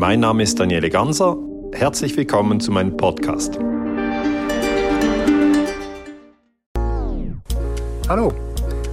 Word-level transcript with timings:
Mein 0.00 0.20
Name 0.20 0.44
ist 0.44 0.58
Daniele 0.58 0.88
Ganser. 0.88 1.36
Herzlich 1.74 2.16
willkommen 2.16 2.58
zu 2.58 2.72
meinem 2.72 2.96
Podcast. 2.96 3.58
Hallo, 8.08 8.32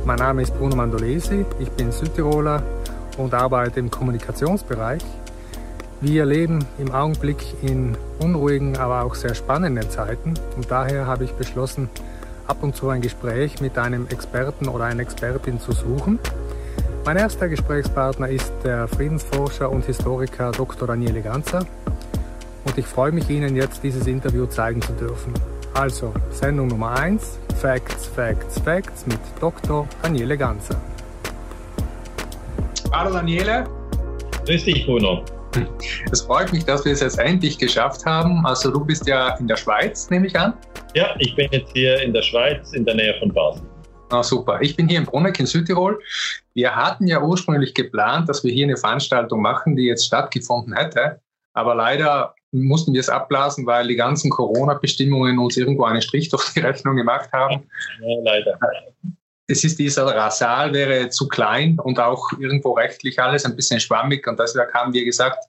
mein 0.03 0.17
Name 0.17 0.41
ist 0.41 0.53
Bruno 0.57 0.75
Mandolesi. 0.75 1.45
Ich 1.59 1.69
bin 1.69 1.93
Südtiroler 1.93 2.61
und 3.17 3.33
arbeite 3.33 3.79
im 3.79 3.89
Kommunikationsbereich. 3.89 5.01
Wir 6.01 6.25
leben 6.25 6.65
im 6.77 6.91
Augenblick 6.91 7.37
in 7.61 7.95
unruhigen, 8.19 8.75
aber 8.75 9.03
auch 9.03 9.15
sehr 9.15 9.33
spannenden 9.33 9.89
Zeiten 9.89 10.33
und 10.57 10.69
daher 10.69 11.07
habe 11.07 11.23
ich 11.23 11.31
beschlossen, 11.31 11.89
ab 12.47 12.57
und 12.59 12.75
zu 12.75 12.89
ein 12.89 12.99
Gespräch 12.99 13.61
mit 13.61 13.77
einem 13.77 14.07
Experten 14.09 14.67
oder 14.67 14.83
einer 14.83 15.03
Expertin 15.03 15.61
zu 15.61 15.71
suchen. 15.71 16.19
Mein 17.07 17.15
erster 17.15 17.47
Gesprächspartner 17.47 18.27
ist 18.27 18.51
der 18.65 18.85
Friedensforscher 18.85 19.71
und 19.71 19.85
Historiker 19.85 20.51
Dr. 20.51 20.89
Daniele 20.89 21.21
Ganzer 21.21 21.65
und 22.65 22.77
ich 22.77 22.85
freue 22.85 23.13
mich 23.13 23.29
Ihnen 23.29 23.55
jetzt 23.55 23.81
dieses 23.81 24.07
Interview 24.07 24.45
zeigen 24.45 24.81
zu 24.81 24.91
dürfen. 24.91 25.33
Also, 25.73 26.13
Sendung 26.31 26.67
Nummer 26.67 26.99
1, 26.99 27.39
Facts, 27.61 28.07
Facts, 28.07 28.59
Facts 28.59 29.07
mit 29.07 29.19
Dr. 29.39 29.87
Daniele 30.03 30.37
Ganzer. 30.37 30.75
Hallo 32.91 33.13
Daniele. 33.13 33.63
Grüß 34.45 34.65
dich, 34.65 34.85
Bruno. 34.85 35.23
Es 36.11 36.23
freut 36.23 36.51
mich, 36.51 36.65
dass 36.65 36.83
wir 36.83 36.91
es 36.91 36.99
jetzt 36.99 37.19
endlich 37.19 37.57
geschafft 37.57 38.05
haben. 38.05 38.45
Also 38.45 38.69
du 38.69 38.83
bist 38.83 39.07
ja 39.07 39.37
in 39.37 39.47
der 39.47 39.55
Schweiz, 39.55 40.09
nehme 40.09 40.27
ich 40.27 40.37
an. 40.37 40.55
Ja, 40.93 41.15
ich 41.19 41.33
bin 41.37 41.47
jetzt 41.51 41.71
hier 41.71 42.01
in 42.01 42.11
der 42.11 42.21
Schweiz, 42.21 42.73
in 42.73 42.83
der 42.83 42.95
Nähe 42.95 43.15
von 43.21 43.31
Basel. 43.31 43.61
Ah, 44.09 44.23
super. 44.23 44.61
Ich 44.61 44.75
bin 44.75 44.87
hier 44.87 44.99
in 44.99 45.05
Bruneck 45.05 45.39
in 45.39 45.45
Südtirol. 45.45 46.01
Wir 46.53 46.75
hatten 46.75 47.07
ja 47.07 47.21
ursprünglich 47.21 47.73
geplant, 47.73 48.29
dass 48.29 48.43
wir 48.43 48.53
hier 48.53 48.65
eine 48.65 48.77
Veranstaltung 48.77 49.41
machen, 49.41 49.75
die 49.75 49.83
jetzt 49.83 50.05
stattgefunden 50.05 50.73
hätte. 50.73 51.19
Aber 51.53 51.75
leider 51.75 52.35
mussten 52.51 52.93
wir 52.93 53.01
es 53.01 53.09
abblasen, 53.09 53.65
weil 53.65 53.87
die 53.87 53.95
ganzen 53.95 54.29
Corona-Bestimmungen 54.29 55.37
uns 55.39 55.57
irgendwo 55.57 55.83
einen 55.83 56.01
Strich 56.01 56.29
durch 56.29 56.53
die 56.53 56.61
Rechnung 56.61 56.95
gemacht 56.95 57.29
haben. 57.33 57.67
Ja, 58.01 58.21
leider. 58.21 58.57
Es 59.47 59.63
ist 59.63 59.79
dieser 59.79 60.29
Saal 60.31 60.73
wäre 60.73 61.09
zu 61.09 61.27
klein 61.27 61.79
und 61.79 61.99
auch 61.99 62.31
irgendwo 62.39 62.73
rechtlich 62.73 63.19
alles 63.19 63.45
ein 63.45 63.55
bisschen 63.55 63.79
schwammig 63.79 64.27
und 64.27 64.39
deshalb 64.39 64.73
haben 64.73 64.93
wir 64.93 65.05
gesagt, 65.05 65.45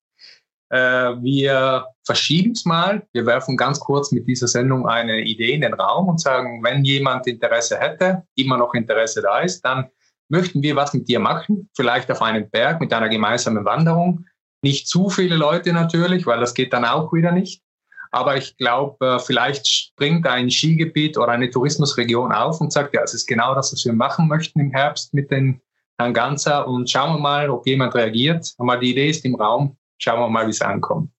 wir 0.71 1.87
verschieben 2.05 2.53
es 2.53 2.65
mal. 2.65 3.07
Wir 3.13 3.25
werfen 3.25 3.57
ganz 3.57 3.81
kurz 3.81 4.13
mit 4.13 4.27
dieser 4.27 4.49
Sendung 4.49 4.87
eine 4.87 5.21
Idee 5.23 5.55
in 5.55 5.63
den 5.63 5.75
Raum 5.75 6.09
und 6.09 6.21
sagen, 6.21 6.63
wenn 6.63 6.85
jemand 6.85 7.27
Interesse 7.27 7.79
hätte, 7.79 8.25
immer 8.35 8.59
noch 8.59 8.75
Interesse 8.75 9.23
da 9.23 9.41
ist, 9.41 9.63
dann 9.63 9.89
möchten 10.29 10.63
wir 10.63 10.77
was 10.77 10.95
mit 10.95 11.09
dir 11.09 11.21
machen, 11.21 11.69
vielleicht 11.75 12.11
auf 12.11 12.23
einem 12.23 12.49
Berg 12.51 12.81
mit 12.81 12.93
einer 12.93 13.09
gemeinsamen 13.09 13.65
Wanderung. 13.65 14.27
Nicht 14.63 14.89
zu 14.89 15.09
viele 15.09 15.37
Leute 15.37 15.73
natürlich, 15.73 16.27
weil 16.27 16.41
das 16.41 16.55
geht 16.55 16.73
dann 16.73 16.85
auch 16.85 17.13
wieder 17.13 17.33
nicht. 17.33 17.63
Aber 18.11 18.37
ich 18.37 18.57
glaube, 18.57 19.07
äh, 19.07 19.19
vielleicht 19.19 19.67
springt 19.69 20.27
ein 20.27 20.51
Skigebiet 20.51 21.19
oder 21.19 21.33
eine 21.33 21.51
Tourismusregion 21.51 22.33
auf 22.33 22.61
und 22.61 22.73
sagt, 22.73 22.95
ja, 22.95 23.03
es 23.03 23.15
ist 23.15 23.27
genau 23.27 23.55
das, 23.55 23.73
was 23.73 23.85
wir 23.85 23.93
machen 23.93 24.29
möchten 24.29 24.61
im 24.61 24.71
Herbst 24.71 25.13
mit 25.13 25.31
den 25.31 25.61
Herrn 25.99 26.15
Ganzer 26.15 26.67
und 26.67 26.89
schauen 26.89 27.17
wir 27.17 27.21
mal, 27.21 27.51
ob 27.51 27.67
jemand 27.67 27.95
reagiert. 27.95 28.55
Aber 28.59 28.79
die 28.79 28.93
Idee 28.93 29.11
ist 29.11 29.25
im 29.25 29.35
Raum, 29.35 29.77
schauen 29.99 30.21
wir 30.21 30.29
mal, 30.29 30.47
wie 30.47 30.51
es 30.51 30.61
ankommt. 30.61 31.11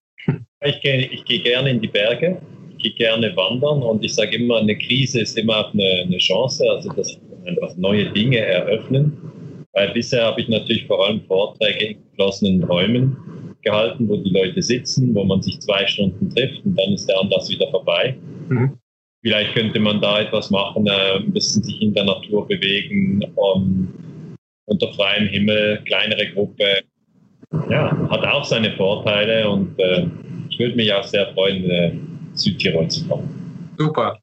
Ich 0.62 0.80
gehe, 0.82 1.06
ich 1.06 1.24
gehe 1.24 1.40
gerne 1.40 1.70
in 1.70 1.80
die 1.80 1.88
Berge, 1.88 2.40
ich 2.76 2.82
gehe 2.82 2.92
gerne 2.94 3.34
wandern 3.36 3.82
und 3.82 4.04
ich 4.04 4.14
sage 4.14 4.36
immer, 4.36 4.58
eine 4.58 4.76
Krise 4.76 5.22
ist 5.22 5.38
immer 5.38 5.70
eine, 5.72 6.02
eine 6.02 6.18
Chance, 6.18 6.64
also 6.70 6.92
dass 6.92 7.18
einfach 7.46 7.74
neue 7.76 8.10
Dinge 8.10 8.38
eröffnen. 8.38 9.16
Weil 9.72 9.92
bisher 9.92 10.24
habe 10.24 10.40
ich 10.40 10.48
natürlich 10.48 10.86
vor 10.86 11.06
allem 11.06 11.22
Vorträge 11.22 11.86
in 11.86 12.10
geschlossenen 12.10 12.64
Räumen 12.64 13.16
gehalten, 13.62 14.08
wo 14.08 14.16
die 14.16 14.30
Leute 14.30 14.60
sitzen, 14.60 15.14
wo 15.14 15.24
man 15.24 15.42
sich 15.42 15.60
zwei 15.60 15.86
Stunden 15.86 16.30
trifft 16.30 16.64
und 16.64 16.78
dann 16.78 16.92
ist 16.92 17.06
der 17.06 17.18
Anlass 17.20 17.48
wieder 17.50 17.68
vorbei. 17.70 18.16
Mhm. 18.48 18.78
Vielleicht 19.22 19.54
könnte 19.54 19.78
man 19.78 20.00
da 20.00 20.20
etwas 20.20 20.50
machen, 20.50 20.86
äh, 20.86 21.16
ein 21.16 21.32
bisschen 21.32 21.62
sich 21.62 21.80
in 21.82 21.92
der 21.92 22.04
Natur 22.04 22.48
bewegen, 22.48 23.22
um, 23.34 24.36
unter 24.64 24.92
freiem 24.94 25.26
Himmel, 25.26 25.82
kleinere 25.84 26.30
Gruppe, 26.32 26.82
ja, 27.68 27.96
hat 28.10 28.24
auch 28.24 28.44
seine 28.44 28.76
Vorteile 28.76 29.48
und 29.48 29.78
äh, 29.78 30.06
ich 30.48 30.58
würde 30.58 30.76
mich 30.76 30.92
auch 30.92 31.04
sehr 31.04 31.32
freuen, 31.34 31.64
in 31.64 31.70
äh, 31.70 31.92
Südtirol 32.34 32.88
zu 32.88 33.06
kommen. 33.08 33.74
Super. 33.76 34.18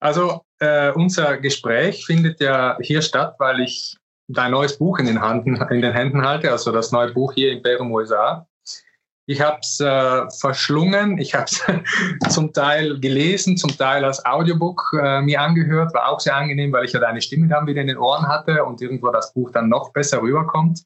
Also 0.00 0.42
äh, 0.60 0.92
unser 0.92 1.38
Gespräch 1.38 2.04
findet 2.06 2.40
ja 2.40 2.76
hier 2.80 3.02
statt, 3.02 3.36
weil 3.38 3.60
ich 3.60 3.96
dein 4.28 4.52
neues 4.52 4.78
Buch 4.78 4.98
in 4.98 5.06
den, 5.06 5.22
Händen, 5.22 5.56
in 5.70 5.82
den 5.82 5.92
Händen 5.92 6.22
halte, 6.22 6.50
also 6.50 6.72
das 6.72 6.92
neue 6.92 7.12
Buch 7.12 7.32
hier 7.34 7.52
Imperium 7.52 7.92
USA. 7.92 8.46
Ich 9.26 9.40
habe 9.40 9.58
es 9.60 9.80
äh, 9.80 10.30
verschlungen, 10.38 11.18
ich 11.18 11.34
habe 11.34 11.46
es 11.46 11.64
zum 12.34 12.52
Teil 12.52 13.00
gelesen, 13.00 13.56
zum 13.56 13.76
Teil 13.76 14.04
als 14.04 14.24
Audiobook 14.24 14.82
äh, 15.02 15.22
mir 15.22 15.40
angehört, 15.40 15.94
war 15.94 16.10
auch 16.10 16.20
sehr 16.20 16.36
angenehm, 16.36 16.72
weil 16.72 16.84
ich 16.84 16.92
ja 16.92 17.00
deine 17.00 17.22
Stimme 17.22 17.48
dann 17.48 17.66
wieder 17.66 17.80
in 17.80 17.86
den 17.86 17.98
Ohren 17.98 18.28
hatte 18.28 18.64
und 18.64 18.82
irgendwo 18.82 19.10
das 19.10 19.32
Buch 19.32 19.50
dann 19.50 19.68
noch 19.68 19.92
besser 19.92 20.20
rüberkommt. 20.20 20.82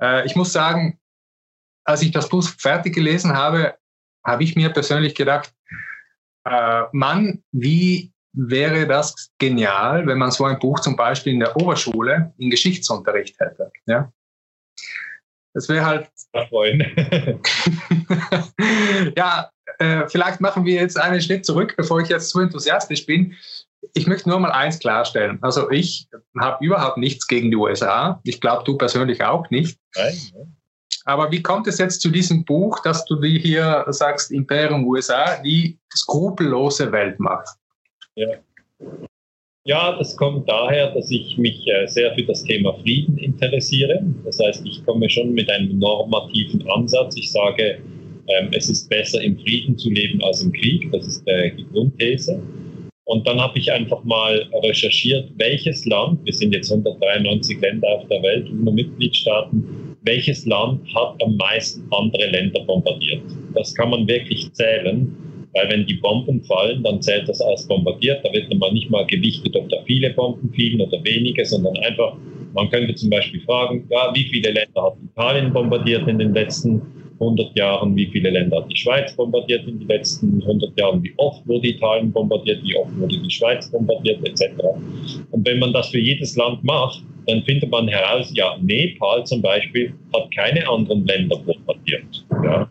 Äh, 0.00 0.24
ich 0.26 0.36
muss 0.36 0.52
sagen, 0.52 0.98
als 1.86 2.02
ich 2.02 2.10
das 2.10 2.28
Buch 2.28 2.46
fertig 2.58 2.94
gelesen 2.94 3.34
habe, 3.34 3.74
habe 4.24 4.44
ich 4.44 4.56
mir 4.56 4.70
persönlich 4.70 5.14
gedacht, 5.14 5.52
äh, 6.44 6.82
Mann, 6.92 7.42
wie 7.52 8.12
wäre 8.32 8.86
das 8.86 9.30
genial, 9.38 10.06
wenn 10.06 10.18
man 10.18 10.30
so 10.30 10.44
ein 10.44 10.58
Buch 10.58 10.80
zum 10.80 10.96
Beispiel 10.96 11.32
in 11.32 11.40
der 11.40 11.56
Oberschule 11.56 12.34
in 12.36 12.50
Geschichtsunterricht 12.50 13.40
hätte. 13.40 13.70
Ja? 13.86 14.12
Das 15.54 15.70
wäre 15.70 15.86
halt. 15.86 16.10
ja, 19.16 19.50
äh, 19.78 20.06
vielleicht 20.08 20.40
machen 20.40 20.66
wir 20.66 20.74
jetzt 20.74 21.00
einen 21.00 21.22
Schritt 21.22 21.46
zurück, 21.46 21.74
bevor 21.76 22.00
ich 22.00 22.08
jetzt 22.08 22.28
zu 22.28 22.40
enthusiastisch 22.40 23.06
bin. 23.06 23.34
Ich 23.94 24.06
möchte 24.06 24.28
nur 24.28 24.38
mal 24.38 24.52
eins 24.52 24.78
klarstellen. 24.78 25.38
Also 25.40 25.70
ich 25.70 26.08
habe 26.38 26.64
überhaupt 26.64 26.98
nichts 26.98 27.26
gegen 27.26 27.50
die 27.50 27.56
USA. 27.56 28.20
Ich 28.24 28.40
glaube, 28.40 28.64
du 28.64 28.76
persönlich 28.76 29.24
auch 29.24 29.48
nicht. 29.48 29.78
Nein, 29.94 30.14
nein. 30.34 30.55
Aber 31.06 31.30
wie 31.30 31.40
kommt 31.40 31.68
es 31.68 31.78
jetzt 31.78 32.00
zu 32.00 32.10
diesem 32.10 32.44
Buch, 32.44 32.80
dass 32.82 33.04
du 33.04 33.14
die 33.20 33.38
hier 33.38 33.84
sagst, 33.88 34.32
Imperium 34.32 34.84
USA, 34.86 35.40
die 35.40 35.78
skrupellose 35.94 36.90
Weltmacht? 36.90 37.46
Ja. 38.16 38.28
ja, 39.64 39.96
das 39.96 40.16
kommt 40.16 40.48
daher, 40.48 40.92
dass 40.92 41.08
ich 41.12 41.38
mich 41.38 41.64
äh, 41.68 41.86
sehr 41.86 42.12
für 42.16 42.24
das 42.24 42.42
Thema 42.42 42.74
Frieden 42.80 43.18
interessiere. 43.18 44.02
Das 44.24 44.40
heißt, 44.40 44.66
ich 44.66 44.84
komme 44.84 45.08
schon 45.08 45.32
mit 45.32 45.48
einem 45.48 45.78
normativen 45.78 46.68
Ansatz. 46.68 47.16
Ich 47.16 47.30
sage, 47.30 47.78
ähm, 48.26 48.48
es 48.52 48.68
ist 48.68 48.88
besser 48.88 49.20
im 49.20 49.38
Frieden 49.38 49.78
zu 49.78 49.90
leben 49.90 50.20
als 50.24 50.42
im 50.42 50.50
Krieg. 50.52 50.90
Das 50.90 51.06
ist 51.06 51.24
die 51.26 51.66
Grundthese. 51.72 52.42
Und 53.04 53.28
dann 53.28 53.40
habe 53.40 53.56
ich 53.60 53.70
einfach 53.70 54.02
mal 54.02 54.44
recherchiert, 54.64 55.30
welches 55.36 55.86
Land, 55.86 56.24
wir 56.24 56.32
sind 56.32 56.52
jetzt 56.52 56.72
193 56.72 57.60
Länder 57.60 57.86
auf 57.90 58.08
der 58.08 58.20
Welt, 58.24 58.50
UNO-Mitgliedstaaten, 58.50 59.85
welches 60.06 60.46
Land 60.46 60.80
hat 60.94 61.22
am 61.22 61.36
meisten 61.36 61.86
andere 61.90 62.30
Länder 62.30 62.60
bombardiert. 62.60 63.22
Das 63.54 63.74
kann 63.74 63.90
man 63.90 64.08
wirklich 64.08 64.50
zählen, 64.52 65.14
weil 65.52 65.70
wenn 65.70 65.86
die 65.86 65.94
Bomben 65.94 66.42
fallen, 66.44 66.82
dann 66.82 67.02
zählt 67.02 67.28
das 67.28 67.40
als 67.40 67.66
bombardiert. 67.66 68.24
Da 68.24 68.32
wird 68.32 68.54
man 68.54 68.72
nicht 68.72 68.90
mal 68.90 69.06
gewichtet, 69.06 69.54
ob 69.56 69.68
da 69.68 69.78
viele 69.84 70.10
Bomben 70.10 70.52
fliegen 70.52 70.80
oder 70.80 71.02
wenige, 71.04 71.44
sondern 71.44 71.76
einfach, 71.78 72.16
man 72.54 72.70
könnte 72.70 72.94
zum 72.94 73.10
Beispiel 73.10 73.40
fragen, 73.40 73.86
ja, 73.90 74.12
wie 74.14 74.24
viele 74.24 74.52
Länder 74.52 74.82
hat 74.82 74.96
Italien 75.12 75.52
bombardiert 75.52 76.06
in 76.08 76.18
den 76.18 76.32
letzten 76.32 76.80
100 77.20 77.56
Jahren, 77.56 77.96
wie 77.96 78.06
viele 78.06 78.30
Länder 78.30 78.58
hat 78.58 78.70
die 78.70 78.76
Schweiz 78.76 79.14
bombardiert 79.14 79.66
in 79.66 79.78
den 79.78 79.88
letzten 79.88 80.42
100 80.42 80.78
Jahren, 80.78 81.02
wie 81.02 81.12
oft 81.16 81.46
wurde 81.46 81.68
Italien 81.68 82.12
bombardiert, 82.12 82.62
wie 82.62 82.76
oft 82.76 82.96
wurde 82.98 83.18
die 83.18 83.30
Schweiz 83.30 83.70
bombardiert, 83.70 84.26
etc. 84.26 84.52
Und 85.30 85.46
wenn 85.46 85.58
man 85.58 85.72
das 85.72 85.88
für 85.88 85.98
jedes 85.98 86.36
Land 86.36 86.62
macht, 86.64 87.02
dann 87.26 87.42
findet 87.42 87.70
man 87.70 87.88
heraus, 87.88 88.30
ja, 88.34 88.56
Nepal 88.60 89.24
zum 89.24 89.42
Beispiel 89.42 89.92
hat 90.14 90.30
keine 90.34 90.68
anderen 90.68 91.04
Länder 91.06 91.36
bombardiert. 91.38 92.24
Ja. 92.44 92.70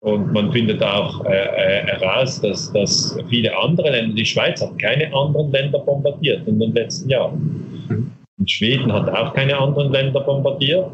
Und 0.00 0.32
man 0.32 0.50
findet 0.50 0.82
auch 0.82 1.24
äh, 1.26 1.30
äh, 1.30 1.86
heraus, 1.86 2.40
dass, 2.40 2.72
dass 2.72 3.16
viele 3.28 3.56
andere 3.56 3.90
Länder, 3.90 4.16
die 4.16 4.24
Schweiz 4.24 4.60
hat 4.60 4.76
keine 4.78 5.14
anderen 5.14 5.52
Länder 5.52 5.78
bombardiert 5.78 6.46
in 6.48 6.58
den 6.58 6.72
letzten 6.72 7.08
Jahren. 7.08 7.86
Mhm. 7.88 8.10
Und 8.38 8.50
Schweden 8.50 8.92
hat 8.92 9.08
auch 9.08 9.32
keine 9.34 9.56
anderen 9.56 9.92
Länder 9.92 10.20
bombardiert. 10.20 10.90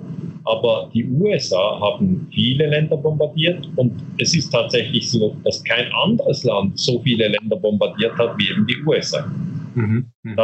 Aber 0.49 0.91
die 0.95 1.05
USA 1.05 1.79
haben 1.79 2.27
viele 2.33 2.69
Länder 2.69 2.97
bombardiert 2.97 3.69
und 3.77 3.93
es 4.17 4.35
ist 4.35 4.49
tatsächlich 4.49 5.11
so, 5.11 5.37
dass 5.45 5.62
kein 5.62 5.93
anderes 5.93 6.43
Land 6.45 6.79
so 6.79 7.00
viele 7.03 7.29
Länder 7.29 7.56
bombardiert 7.56 8.17
hat 8.17 8.39
wie 8.39 8.49
eben 8.49 8.67
die 8.67 8.83
USA. 8.87 9.27
Mhm. 9.75 10.06
Mhm. 10.23 10.37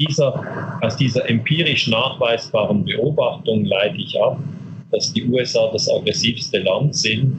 Dieser, 0.00 0.78
aus 0.82 0.96
dieser 0.96 1.30
empirisch 1.30 1.86
nachweisbaren 1.86 2.84
Beobachtung 2.84 3.64
leite 3.64 3.98
ich 3.98 4.20
ab, 4.20 4.36
dass 4.90 5.12
die 5.12 5.22
USA 5.28 5.70
das 5.70 5.88
aggressivste 5.88 6.58
Land 6.58 6.96
sind, 6.96 7.32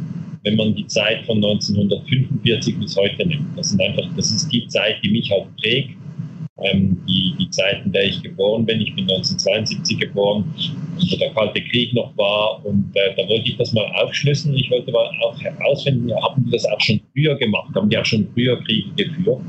wenn 0.43 0.55
man 0.55 0.75
die 0.75 0.87
Zeit 0.87 1.25
von 1.25 1.43
1945 1.43 2.79
bis 2.79 2.95
heute 2.95 3.27
nimmt. 3.27 3.57
Das, 3.57 3.71
sind 3.71 3.81
einfach, 3.81 4.05
das 4.15 4.31
ist 4.31 4.49
die 4.49 4.65
Zeit, 4.67 4.95
die 5.03 5.09
mich 5.09 5.29
halt 5.29 5.53
prägt, 5.57 5.97
ähm, 6.61 7.03
die, 7.07 7.35
die 7.39 7.49
Zeit, 7.49 7.85
in 7.85 7.91
der 7.91 8.05
ich 8.05 8.21
geboren 8.21 8.65
bin. 8.65 8.81
Ich 8.81 8.95
bin 8.95 9.03
1972 9.03 9.99
geboren 9.99 10.53
wo 11.11 11.17
der 11.17 11.31
Kalte 11.31 11.61
Krieg 11.61 11.93
noch 11.93 12.15
war. 12.17 12.63
Und 12.65 12.91
äh, 12.95 13.15
da 13.15 13.27
wollte 13.27 13.49
ich 13.49 13.57
das 13.57 13.73
mal 13.73 13.85
aufschlüsseln. 13.95 14.55
Ich 14.55 14.69
wollte 14.69 14.91
mal 14.91 15.09
auch 15.21 15.39
herausfinden, 15.41 16.13
haben 16.21 16.43
die 16.45 16.51
das 16.51 16.65
auch 16.65 16.79
schon 16.79 17.01
früher 17.13 17.35
gemacht? 17.35 17.73
Haben 17.75 17.89
die 17.89 17.97
auch 17.97 18.05
schon 18.05 18.27
früher 18.33 18.61
Kriege 18.63 18.89
geführt? 18.95 19.41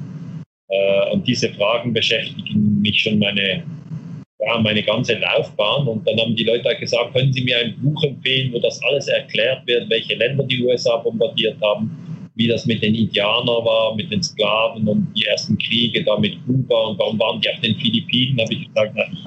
Äh, 0.68 1.12
und 1.12 1.26
diese 1.26 1.50
Fragen 1.50 1.92
beschäftigen 1.92 2.80
mich 2.80 3.00
schon 3.00 3.18
meine, 3.18 3.62
ja, 4.40 4.58
meine 4.60 4.82
ganze 4.82 5.14
Laufbahn. 5.14 5.86
Und 5.86 6.06
dann 6.06 6.18
haben 6.18 6.36
die 6.36 6.44
Leute 6.44 6.74
gesagt, 6.76 7.14
können 7.14 7.32
Sie 7.32 7.44
mir 7.44 7.58
ein 7.58 7.76
Buch 7.80 8.02
empfehlen, 8.02 8.52
wo 8.52 8.58
das 8.58 8.82
alles 8.82 9.08
erklärt 9.08 9.66
wird, 9.66 9.88
welche 9.90 10.14
Länder 10.14 10.44
die 10.44 10.64
USA 10.64 10.96
bombardiert 10.96 11.56
haben, 11.62 11.90
wie 12.36 12.48
das 12.48 12.66
mit 12.66 12.82
den 12.82 12.94
Indianern 12.94 13.64
war, 13.64 13.94
mit 13.94 14.10
den 14.10 14.22
Sklaven 14.22 14.86
und 14.88 15.12
die 15.14 15.24
ersten 15.24 15.56
Kriege 15.58 16.02
da 16.04 16.18
mit 16.18 16.34
Kuba 16.46 16.86
und 16.86 16.98
warum 16.98 17.18
waren 17.18 17.40
die 17.40 17.50
auf 17.50 17.60
den 17.60 17.76
Philippinen, 17.76 18.40
habe 18.40 18.52
ich 18.54 18.66
gesagt, 18.66 18.92
na, 18.96 19.04
ich, 19.12 19.24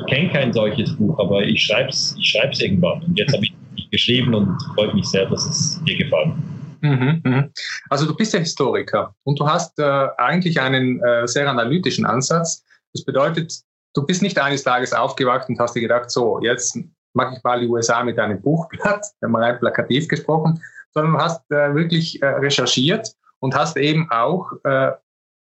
ich 0.00 0.06
kenne 0.06 0.30
kein 0.30 0.52
solches 0.52 0.96
Buch, 0.96 1.18
aber 1.18 1.42
ich 1.42 1.62
schreibe 1.62 1.90
es 1.90 2.16
ich 2.18 2.30
schreib's 2.30 2.60
irgendwann. 2.60 3.02
Und 3.02 3.18
jetzt 3.18 3.34
habe 3.34 3.44
ich 3.44 3.52
es 3.76 3.90
geschrieben 3.90 4.34
und 4.34 4.58
freut 4.74 4.94
mich 4.94 5.04
sehr, 5.06 5.26
dass 5.26 5.44
es 5.44 5.84
dir 5.84 5.98
gefallen 5.98 6.32
hat. 6.32 6.56
Mhm, 6.82 7.20
mhm. 7.24 7.50
Also 7.90 8.06
du 8.06 8.14
bist 8.14 8.32
ja 8.32 8.40
Historiker 8.40 9.14
und 9.24 9.38
du 9.40 9.46
hast 9.46 9.78
äh, 9.78 10.06
eigentlich 10.18 10.60
einen 10.60 11.02
äh, 11.02 11.26
sehr 11.26 11.48
analytischen 11.48 12.06
Ansatz. 12.06 12.64
Das 12.92 13.04
bedeutet, 13.04 13.52
du 13.94 14.04
bist 14.04 14.22
nicht 14.22 14.38
eines 14.38 14.62
Tages 14.62 14.92
aufgewacht 14.92 15.48
und 15.48 15.58
hast 15.58 15.74
dir 15.74 15.80
gedacht, 15.80 16.10
so, 16.10 16.40
jetzt 16.42 16.78
mache 17.14 17.34
ich 17.36 17.42
mal 17.42 17.60
die 17.60 17.66
USA 17.66 18.04
mit 18.04 18.18
einem 18.18 18.40
Buchblatt, 18.40 19.04
mal 19.20 19.42
rein 19.42 19.58
plakativ 19.58 20.08
gesprochen, 20.08 20.60
sondern 20.96 21.12
du 21.12 21.20
hast 21.20 21.50
äh, 21.50 21.74
wirklich 21.74 22.22
äh, 22.22 22.26
recherchiert 22.26 23.14
und 23.40 23.54
hast 23.54 23.76
eben 23.76 24.10
auch, 24.10 24.50
äh, 24.64 24.92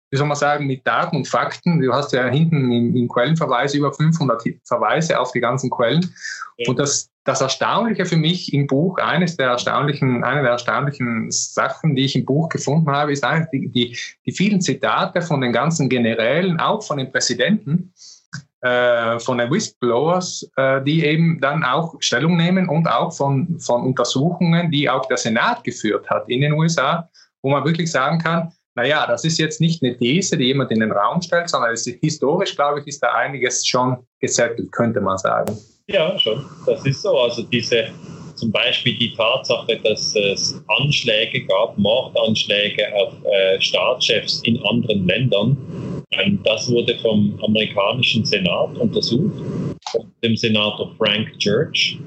wie 0.09 0.17
soll 0.17 0.25
man 0.25 0.35
sagen, 0.35 0.65
mit 0.65 0.87
Daten 0.87 1.15
und 1.15 1.27
Fakten, 1.27 1.79
du 1.79 1.93
hast 1.93 2.11
ja 2.11 2.25
hinten 2.25 2.71
im, 2.71 2.95
im 2.95 3.07
Quellenverweis 3.07 3.75
über 3.75 3.93
500 3.93 4.41
Verweise 4.63 5.19
auf 5.19 5.31
die 5.33 5.39
ganzen 5.39 5.69
Quellen. 5.69 6.11
Ja. 6.57 6.69
Und 6.69 6.79
das, 6.79 7.11
das 7.23 7.41
Erstaunliche 7.41 8.07
für 8.07 8.17
mich 8.17 8.51
im 8.51 8.65
Buch, 8.65 8.97
eines 8.97 9.37
der 9.37 9.49
erstaunlichen, 9.49 10.23
eine 10.23 10.41
der 10.41 10.51
erstaunlichen 10.53 11.29
Sachen, 11.29 11.95
die 11.95 12.05
ich 12.05 12.15
im 12.15 12.25
Buch 12.25 12.49
gefunden 12.49 12.89
habe, 12.89 13.11
ist 13.11 13.23
eigentlich 13.23 13.49
die, 13.51 13.69
die, 13.69 13.97
die 14.25 14.31
vielen 14.31 14.59
Zitate 14.59 15.21
von 15.21 15.41
den 15.41 15.53
ganzen 15.53 15.87
Generälen, 15.87 16.59
auch 16.59 16.81
von 16.81 16.97
den 16.97 17.11
Präsidenten, 17.11 17.93
äh, 18.61 19.19
von 19.19 19.37
den 19.37 19.51
Whistleblowers, 19.51 20.49
äh, 20.57 20.81
die 20.83 21.05
eben 21.05 21.39
dann 21.39 21.63
auch 21.63 21.95
Stellung 21.99 22.37
nehmen 22.37 22.67
und 22.69 22.87
auch 22.87 23.11
von, 23.15 23.59
von 23.59 23.83
Untersuchungen, 23.83 24.71
die 24.71 24.89
auch 24.89 25.05
der 25.05 25.17
Senat 25.17 25.63
geführt 25.63 26.09
hat 26.09 26.27
in 26.29 26.41
den 26.41 26.53
USA, 26.53 27.09
wo 27.41 27.51
man 27.51 27.63
wirklich 27.65 27.91
sagen 27.91 28.19
kann, 28.19 28.51
naja, 28.75 29.07
das 29.07 29.23
ist 29.25 29.39
jetzt 29.39 29.59
nicht 29.59 29.81
eine 29.83 29.97
These, 29.97 30.37
die 30.37 30.45
jemand 30.45 30.71
in 30.71 30.79
den 30.79 30.91
Raum 30.91 31.21
stellt, 31.21 31.49
sondern 31.49 31.73
ist, 31.73 31.87
historisch, 31.87 32.55
glaube 32.55 32.79
ich, 32.79 32.87
ist 32.87 33.01
da 33.01 33.11
einiges 33.13 33.65
schon 33.65 33.97
gesettelt, 34.19 34.71
könnte 34.71 35.01
man 35.01 35.17
sagen. 35.17 35.57
Ja, 35.87 36.17
schon. 36.19 36.45
Das 36.65 36.85
ist 36.85 37.01
so. 37.01 37.17
Also 37.17 37.41
diese 37.43 37.87
zum 38.35 38.51
Beispiel 38.51 38.95
die 38.97 39.13
Tatsache, 39.15 39.79
dass 39.83 40.15
es 40.15 40.63
Anschläge 40.67 41.43
gab, 41.45 41.77
Mordanschläge 41.77 42.83
auf 42.95 43.13
äh, 43.25 43.59
Staatschefs 43.59 44.41
in 44.43 44.61
anderen 44.63 45.07
Ländern, 45.07 45.57
das 46.43 46.69
wurde 46.71 46.97
vom 46.99 47.37
amerikanischen 47.43 48.23
Senat 48.25 48.77
untersucht, 48.77 49.43
dem 50.23 50.35
Senator 50.35 50.95
Frank 50.97 51.37
Church. 51.39 51.97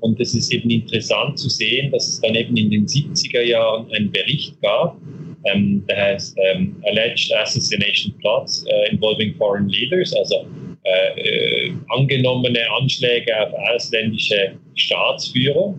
Und 0.00 0.18
es 0.18 0.34
ist 0.34 0.52
eben 0.52 0.70
interessant 0.70 1.38
zu 1.38 1.50
sehen, 1.50 1.90
dass 1.92 2.08
es 2.08 2.20
dann 2.22 2.34
eben 2.34 2.56
in 2.56 2.70
den 2.70 2.86
70er 2.86 3.42
Jahren 3.42 3.92
einen 3.92 4.10
Bericht 4.10 4.58
gab, 4.62 4.96
ähm, 5.44 5.84
der 5.88 5.96
heißt 5.96 6.38
ähm, 6.38 6.76
Alleged 6.84 7.32
Assassination 7.34 8.14
Plots 8.20 8.64
uh, 8.64 8.92
Involving 8.92 9.34
Foreign 9.34 9.68
Leaders, 9.68 10.14
also 10.14 10.46
äh, 10.84 11.20
äh, 11.20 11.72
angenommene 11.88 12.60
Anschläge 12.78 13.30
auf 13.38 13.52
ausländische 13.74 14.54
Staatsführer. 14.76 15.74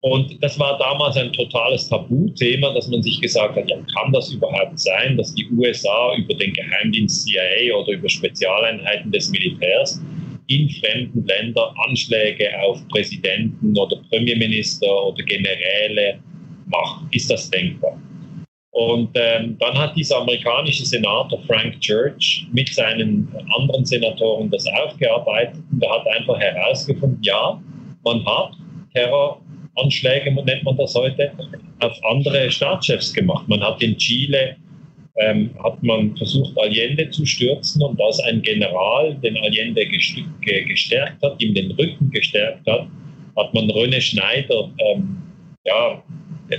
Und 0.00 0.42
das 0.42 0.58
war 0.60 0.78
damals 0.78 1.16
ein 1.16 1.32
totales 1.32 1.88
Tabuthema, 1.88 2.72
dass 2.72 2.86
man 2.88 3.02
sich 3.02 3.20
gesagt 3.20 3.56
hat, 3.56 3.68
ja, 3.68 3.76
kann 3.96 4.12
das 4.12 4.30
überhaupt 4.32 4.78
sein, 4.78 5.16
dass 5.16 5.34
die 5.34 5.48
USA 5.50 6.14
über 6.16 6.34
den 6.34 6.52
Geheimdienst 6.52 7.26
CIA 7.26 7.74
oder 7.74 7.92
über 7.92 8.08
Spezialeinheiten 8.08 9.10
des 9.10 9.28
Militärs 9.30 10.00
in 10.46 10.68
fremden 10.70 11.26
Ländern 11.26 11.74
Anschläge 11.86 12.48
auf 12.62 12.86
Präsidenten 12.88 13.76
oder 13.76 13.96
Premierminister 14.08 15.06
oder 15.06 15.22
Generäle 15.24 16.20
machen? 16.66 17.08
Ist 17.10 17.30
das 17.30 17.50
denkbar? 17.50 18.00
Und 18.70 19.10
ähm, 19.14 19.56
dann 19.58 19.76
hat 19.76 19.96
dieser 19.96 20.18
amerikanische 20.18 20.86
Senator 20.86 21.40
Frank 21.48 21.80
Church 21.80 22.46
mit 22.52 22.72
seinen 22.72 23.26
anderen 23.56 23.84
Senatoren 23.84 24.48
das 24.50 24.64
aufgearbeitet 24.68 25.60
und 25.72 25.82
er 25.82 25.90
hat 25.90 26.06
einfach 26.06 26.38
herausgefunden, 26.38 27.18
ja, 27.22 27.60
man 28.04 28.24
hat 28.24 28.52
Terroranschläge, 29.78 30.32
nennt 30.32 30.64
man 30.64 30.76
das 30.76 30.94
heute, 30.94 31.30
auf 31.80 31.96
andere 32.10 32.50
Staatschefs 32.50 33.12
gemacht. 33.12 33.48
Man 33.48 33.62
hat 33.62 33.82
in 33.82 33.96
Chile 33.96 34.56
ähm, 35.20 35.50
hat 35.62 35.82
man 35.82 36.16
versucht, 36.16 36.56
Allende 36.58 37.10
zu 37.10 37.26
stürzen 37.26 37.82
und 37.82 38.00
als 38.00 38.20
ein 38.20 38.40
General 38.42 39.14
den 39.16 39.36
Allende 39.38 39.84
gestärkt 39.86 41.22
hat, 41.22 41.42
ihm 41.42 41.54
den 41.54 41.72
Rücken 41.72 42.10
gestärkt 42.10 42.66
hat, 42.68 42.86
hat 43.36 43.54
man 43.54 43.68
René 43.70 44.00
Schneider, 44.00 44.70
ähm, 44.78 45.16
ja, 45.64 46.02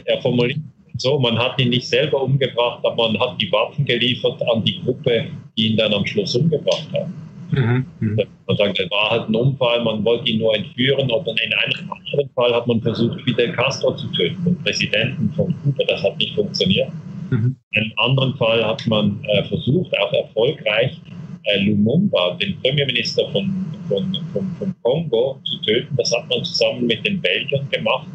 er 0.06 0.22
formuliert 0.22 0.60
so, 0.98 1.18
man 1.18 1.40
hat 1.40 1.60
ihn 1.62 1.70
nicht 1.70 1.88
selber 1.88 2.22
umgebracht, 2.22 2.84
aber 2.84 3.10
man 3.10 3.20
hat 3.22 3.40
die 3.40 3.50
Waffen 3.54 3.86
geliefert 3.86 4.42
an 4.54 4.66
die 4.66 4.82
Gruppe, 4.82 5.28
die 5.58 5.68
ihn 5.68 5.78
dann 5.78 5.94
am 5.94 6.06
Schluss 6.06 6.36
umgebracht 6.36 6.90
hat. 6.92 7.08
Mhm. 7.52 7.86
mhm. 8.00 8.20
Man 8.48 8.58
sagt, 8.58 8.80
das 8.80 8.92
war 8.92 9.12
halt 9.12 9.30
ein 9.30 9.36
Unfall, 9.36 9.84
man 9.84 10.04
wollte 10.04 10.30
ihn 10.30 10.40
nur 10.40 10.56
entführen 10.56 11.10
oder 11.10 11.32
in 11.32 11.54
einem 11.54 11.92
anderen 11.92 12.30
Fall 12.36 12.54
hat 12.54 12.68
man 12.68 12.82
versucht, 12.82 13.22
Fidel 13.22 13.52
Castro 13.54 13.96
zu 13.96 14.08
töten, 14.08 14.44
den 14.46 14.58
Präsidenten 14.64 15.32
von 15.36 15.54
Kuba, 15.64 15.84
das 15.88 16.04
hat 16.04 16.18
nicht 16.18 16.36
funktioniert. 16.36 16.90
Mhm. 17.30 17.56
In 17.72 17.82
einem 17.82 17.92
anderen 17.98 18.36
Fall 18.38 18.66
hat 18.66 18.86
man 18.88 19.20
äh, 19.24 19.44
versucht, 19.44 19.98
auch 19.98 20.14
erfolgreich, 20.14 21.00
äh, 21.44 21.60
Lumumba, 21.64 22.38
den 22.42 22.60
Premierminister 22.62 23.30
von, 23.32 23.66
von, 23.88 24.18
von, 24.34 24.56
von 24.58 24.76
Kongo, 24.82 25.40
zu 25.46 25.58
töten. 25.62 25.96
Das 25.96 26.12
hat 26.16 26.30
man 26.30 26.44
zusammen 26.44 26.88
mit 26.88 27.06
den 27.06 27.22
Belgiern 27.22 27.68
gemacht. 27.70 28.08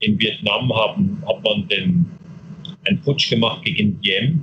In 0.00 0.18
Vietnam 0.18 0.72
haben, 0.74 1.22
hat 1.26 1.42
man 1.42 1.68
den 1.68 2.06
einen 2.86 3.00
Putsch 3.02 3.28
gemacht 3.28 3.62
gegen 3.64 4.00
Diem 4.00 4.42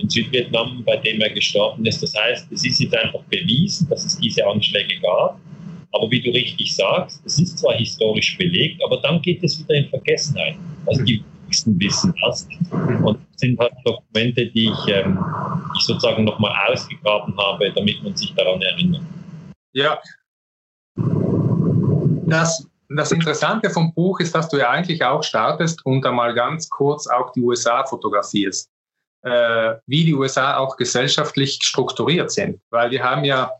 in 0.00 0.08
Südvietnam, 0.08 0.82
bei 0.84 0.96
dem 0.96 1.20
er 1.20 1.30
gestorben 1.30 1.84
ist. 1.86 2.02
Das 2.02 2.14
heißt, 2.14 2.50
es 2.52 2.64
ist 2.64 2.80
jetzt 2.80 2.96
einfach 2.96 3.22
bewiesen, 3.24 3.88
dass 3.88 4.04
es 4.04 4.18
diese 4.18 4.46
Anschläge 4.46 5.00
gab. 5.00 5.38
Aber 5.92 6.10
wie 6.10 6.20
du 6.20 6.30
richtig 6.30 6.74
sagst, 6.74 7.20
es 7.26 7.38
ist 7.38 7.58
zwar 7.58 7.74
historisch 7.74 8.36
belegt, 8.38 8.82
aber 8.84 8.98
dann 8.98 9.20
geht 9.22 9.42
es 9.42 9.58
wieder 9.58 9.74
in 9.74 9.88
Vergessenheit. 9.88 10.56
Also 10.86 11.02
die 11.02 11.22
wenigsten 11.42 11.78
wissen 11.80 12.14
das. 12.22 12.46
Und 13.02 13.18
das 13.18 13.40
sind 13.40 13.58
halt 13.58 13.72
Dokumente, 13.84 14.46
die 14.46 14.66
ich, 14.66 14.94
ähm, 14.94 15.18
ich 15.76 15.82
sozusagen 15.82 16.24
nochmal 16.24 16.52
ausgegraben 16.70 17.36
habe, 17.36 17.72
damit 17.72 18.02
man 18.02 18.14
sich 18.14 18.32
daran 18.34 18.62
erinnert. 18.62 19.02
Ja. 19.72 19.98
Das 22.26 22.70
das 22.96 23.12
Interessante 23.12 23.70
vom 23.70 23.94
Buch 23.94 24.18
ist, 24.20 24.34
dass 24.34 24.48
du 24.48 24.58
ja 24.58 24.70
eigentlich 24.70 25.04
auch 25.04 25.22
startest 25.22 25.84
und 25.86 26.04
einmal 26.04 26.34
ganz 26.34 26.68
kurz 26.68 27.06
auch 27.06 27.32
die 27.32 27.40
USA 27.40 27.84
fotografierst, 27.84 28.68
äh, 29.22 29.74
wie 29.86 30.04
die 30.04 30.14
USA 30.14 30.56
auch 30.56 30.76
gesellschaftlich 30.76 31.58
strukturiert 31.62 32.30
sind. 32.30 32.60
Weil 32.70 32.90
wir 32.90 33.02
haben 33.02 33.24
ja, 33.24 33.52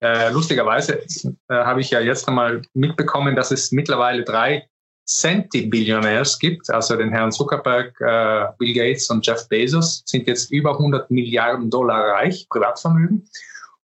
äh, 0.00 0.30
lustigerweise 0.30 1.00
äh, 1.00 1.54
habe 1.54 1.80
ich 1.80 1.90
ja 1.90 2.00
jetzt 2.00 2.28
einmal 2.28 2.62
mitbekommen, 2.74 3.36
dass 3.36 3.50
es 3.50 3.72
mittlerweile 3.72 4.24
drei 4.24 4.68
Centi-Billionärs 5.06 6.38
gibt, 6.38 6.70
also 6.70 6.96
den 6.96 7.10
Herrn 7.10 7.32
Zuckerberg, 7.32 8.00
äh, 8.00 8.46
Bill 8.58 8.74
Gates 8.74 9.10
und 9.10 9.26
Jeff 9.26 9.48
Bezos, 9.48 10.02
sind 10.06 10.26
jetzt 10.26 10.50
über 10.50 10.72
100 10.72 11.10
Milliarden 11.10 11.70
Dollar 11.70 12.14
reich, 12.14 12.46
Privatvermögen. 12.48 13.28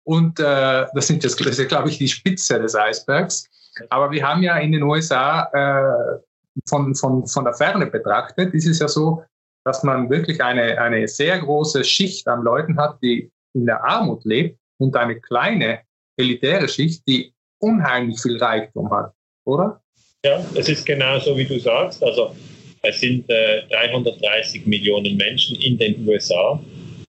Und 0.03 0.39
äh, 0.39 0.85
das 0.93 1.07
sind 1.07 1.23
jetzt, 1.23 1.43
das 1.45 1.67
glaube 1.67 1.89
ich, 1.89 1.97
die 1.97 2.07
Spitze 2.07 2.59
des 2.59 2.75
Eisbergs. 2.75 3.49
Aber 3.89 4.11
wir 4.11 4.27
haben 4.27 4.43
ja 4.43 4.57
in 4.57 4.71
den 4.71 4.83
USA 4.83 5.43
äh, 5.53 6.19
von, 6.67 6.95
von, 6.95 7.27
von 7.27 7.43
der 7.43 7.53
Ferne 7.53 7.87
betrachtet, 7.87 8.53
ist 8.53 8.67
es 8.67 8.79
ja 8.79 8.87
so, 8.87 9.23
dass 9.67 9.83
man 9.83 10.09
wirklich 10.09 10.41
eine, 10.41 10.79
eine 10.79 11.09
sehr 11.09 11.39
große 11.39 11.83
Schicht 11.83 12.25
an 12.29 12.41
Leuten 12.41 12.79
hat, 12.79 12.99
die 13.03 13.29
in 13.53 13.65
der 13.65 13.83
Armut 13.83 14.23
lebt 14.23 14.57
und 14.77 14.95
eine 14.95 15.19
kleine 15.19 15.81
elitäre 16.15 16.69
Schicht, 16.69 17.05
die 17.05 17.33
unheimlich 17.59 18.17
viel 18.21 18.37
Reichtum 18.37 18.89
hat, 18.89 19.11
oder? 19.45 19.81
Ja, 20.23 20.39
es 20.55 20.69
ist 20.69 20.85
genau 20.85 21.19
so, 21.19 21.37
wie 21.37 21.43
du 21.43 21.59
sagst. 21.59 22.01
Also 22.01 22.33
es 22.83 23.01
sind 23.01 23.29
äh, 23.29 23.63
330 23.69 24.65
Millionen 24.65 25.17
Menschen 25.17 25.57
in 25.59 25.77
den 25.77 26.07
USA 26.07 26.57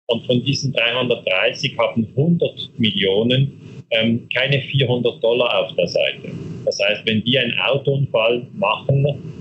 und 0.06 0.26
von 0.26 0.42
diesen 0.42 0.72
330 0.72 1.78
haben 1.78 2.08
100 2.16 2.70
Millionen 2.76 3.84
ähm, 3.90 4.28
keine 4.34 4.60
400 4.60 5.22
Dollar 5.22 5.60
auf 5.60 5.76
der 5.76 5.86
Seite. 5.86 6.28
Das 6.64 6.76
heißt, 6.80 7.06
wenn 7.06 7.22
die 7.22 7.38
einen 7.38 7.56
Autounfall 7.60 8.48
machen, 8.54 9.37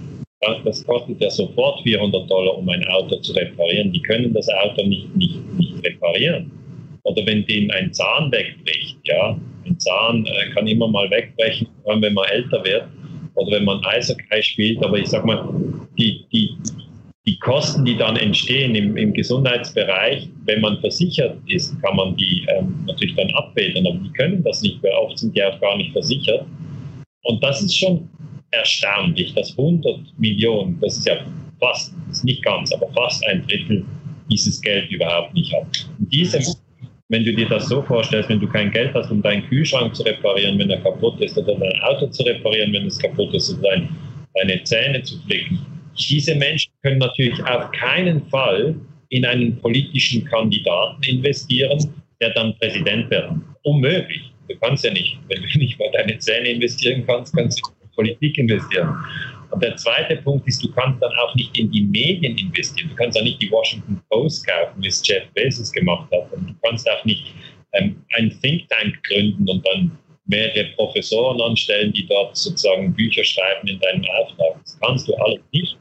das 0.64 0.86
kostet 0.86 1.20
ja 1.20 1.30
sofort 1.30 1.82
400 1.82 2.30
Dollar, 2.30 2.58
um 2.58 2.70
ein 2.70 2.86
Auto 2.88 3.18
zu 3.18 3.34
reparieren. 3.34 3.92
Die 3.92 4.02
können 4.02 4.34
das 4.34 4.48
Auto 4.50 4.86
nicht, 4.86 5.16
nicht, 5.16 5.40
nicht 5.58 5.86
reparieren. 5.86 6.52
Oder 7.04 7.26
wenn 7.26 7.46
denen 7.46 7.72
ein 7.72 7.94
Zahn 7.94 8.32
wegbricht, 8.32 8.98
ja, 9.06 9.38
Ein 9.66 9.80
Zahn 9.80 10.26
äh, 10.26 10.50
kann 10.54 10.68
immer 10.68 10.88
mal 10.88 11.10
wegbrechen, 11.10 11.68
vor 11.84 11.94
allem 11.94 12.02
wenn 12.02 12.14
man 12.14 12.30
älter 12.30 12.64
wird 12.64 12.86
oder 13.36 13.52
wenn 13.52 13.66
man 13.66 13.84
Eishockey 13.86 14.44
spielt. 14.44 14.84
Aber 14.84 14.98
ich 14.98 15.08
sag 15.08 15.26
mal, 15.26 15.48
die, 15.98 16.26
die, 16.32 16.56
die 17.26 17.40
Kosten, 17.40 17.84
die 17.86 17.98
dann 17.98 18.16
entstehen 18.18 18.76
im, 18.76 18.96
im 18.96 19.14
Gesundheitsbereich, 19.14 20.30
wenn 20.46 20.62
man 20.62 20.80
versichert 20.80 21.38
ist, 21.48 21.82
kann 21.82 21.96
man 21.96 22.16
die 22.16 22.46
ähm, 22.50 22.84
natürlich 22.86 23.16
dann 23.16 23.30
abfedern, 23.32 23.88
aber 23.88 23.98
die 23.98 24.12
können 24.12 24.44
das 24.44 24.62
nicht, 24.62 24.82
weil 24.84 24.92
oft 24.94 25.18
sind 25.18 25.36
die 25.36 25.44
auch 25.44 25.60
gar 25.60 25.78
nicht 25.78 25.92
versichert. 25.92 26.46
Und 27.24 27.44
das 27.44 27.62
ist 27.62 27.78
schon 27.78 28.08
erstaunlich, 28.58 29.34
dass 29.34 29.52
100 29.58 30.00
Millionen, 30.18 30.80
das 30.82 30.98
ist 30.98 31.08
ja 31.08 31.18
fast, 31.60 31.94
ist 32.12 32.24
nicht 32.24 32.44
ganz, 32.44 32.72
aber 32.74 32.88
fast 32.94 33.26
ein 33.28 33.46
Drittel 33.48 33.86
dieses 34.30 34.62
Geld 34.62 34.92
überhaupt 34.92 35.34
nicht 35.34 35.54
hat. 35.54 35.66
Diese, 36.00 36.40
wenn 37.10 37.24
du 37.24 37.34
dir 37.34 37.48
das 37.48 37.68
so 37.68 37.82
vorstellst, 37.82 38.30
wenn 38.30 38.40
du 38.40 38.48
kein 38.48 38.72
Geld 38.72 38.94
hast, 38.94 39.10
um 39.12 39.22
deinen 39.22 39.48
Kühlschrank 39.48 39.96
zu 39.96 40.04
reparieren, 40.04 40.60
wenn 40.60 40.70
er 40.70 40.82
kaputt 40.82 41.20
ist, 41.22 41.38
oder 41.38 41.56
dein 41.56 41.82
Auto 41.82 42.08
zu 42.08 42.24
reparieren, 42.24 42.74
wenn 42.74 42.86
es 42.88 43.00
kaputt 43.00 43.34
ist, 43.34 43.52
oder 43.52 43.70
dein, 43.70 43.90
deine 44.34 44.64
Zähne 44.64 45.02
zu 45.04 45.18
flicken, 45.22 45.60
diese 45.98 46.36
Menschen 46.36 46.72
können 46.84 47.00
natürlich 47.00 47.42
auf 47.44 47.72
keinen 47.72 48.28
Fall 48.30 48.76
in 49.10 49.26
einen 49.26 49.58
politischen 49.58 50.26
Kandidaten 50.26 51.02
investieren, 51.04 51.80
der 52.22 52.32
dann 52.32 52.56
Präsident 52.60 53.10
wird. 53.10 53.32
Unmöglich. 53.64 54.32
Du 54.50 54.56
kannst 54.58 54.84
ja 54.86 54.92
nicht. 54.92 55.18
Wenn 55.28 55.42
du 55.42 55.60
nicht 55.60 55.80
mal 55.80 55.90
deine 55.92 56.18
Zähne 56.20 56.50
investieren 56.50 57.04
kannst, 57.06 57.36
kannst 57.36 57.60
du 57.60 57.72
in 57.72 57.77
Politik 57.98 58.38
investieren. 58.38 58.96
Und 59.50 59.64
der 59.64 59.76
zweite 59.76 60.18
Punkt 60.18 60.48
ist, 60.48 60.64
du 60.64 60.72
kannst 60.72 61.02
dann 61.02 61.12
auch 61.24 61.34
nicht 61.36 61.58
in 61.58 61.72
die 61.72 61.84
Medien 61.84 62.38
investieren. 62.38 62.90
Du 62.90 62.96
kannst 62.96 63.18
auch 63.18 63.24
nicht 63.24 63.42
die 63.42 63.52
Washington 63.52 64.02
Post 64.10 64.48
kaufen, 64.48 64.82
wie 64.82 64.88
es 64.88 65.06
Jeff 65.06 65.24
Bezos 65.34 65.72
gemacht 65.72 66.08
hat. 66.12 66.32
Und 66.32 66.48
du 66.50 66.54
kannst 66.64 66.90
auch 66.90 67.04
nicht 67.06 67.34
ähm, 67.74 68.04
ein 68.18 68.38
Think 68.42 68.68
Tank 68.70 68.96
gründen 69.04 69.50
und 69.50 69.66
dann 69.68 69.98
mehrere 70.28 70.66
Professoren 70.76 71.42
anstellen, 71.42 71.94
die 71.94 72.06
dort 72.08 72.36
sozusagen 72.36 72.94
Bücher 72.94 73.24
schreiben 73.24 73.68
in 73.68 73.80
deinem 73.80 74.06
Auftrag. 74.20 74.62
Das 74.64 74.78
kannst 74.82 75.08
du 75.08 75.16
alles 75.16 75.40
nicht. 75.52 75.78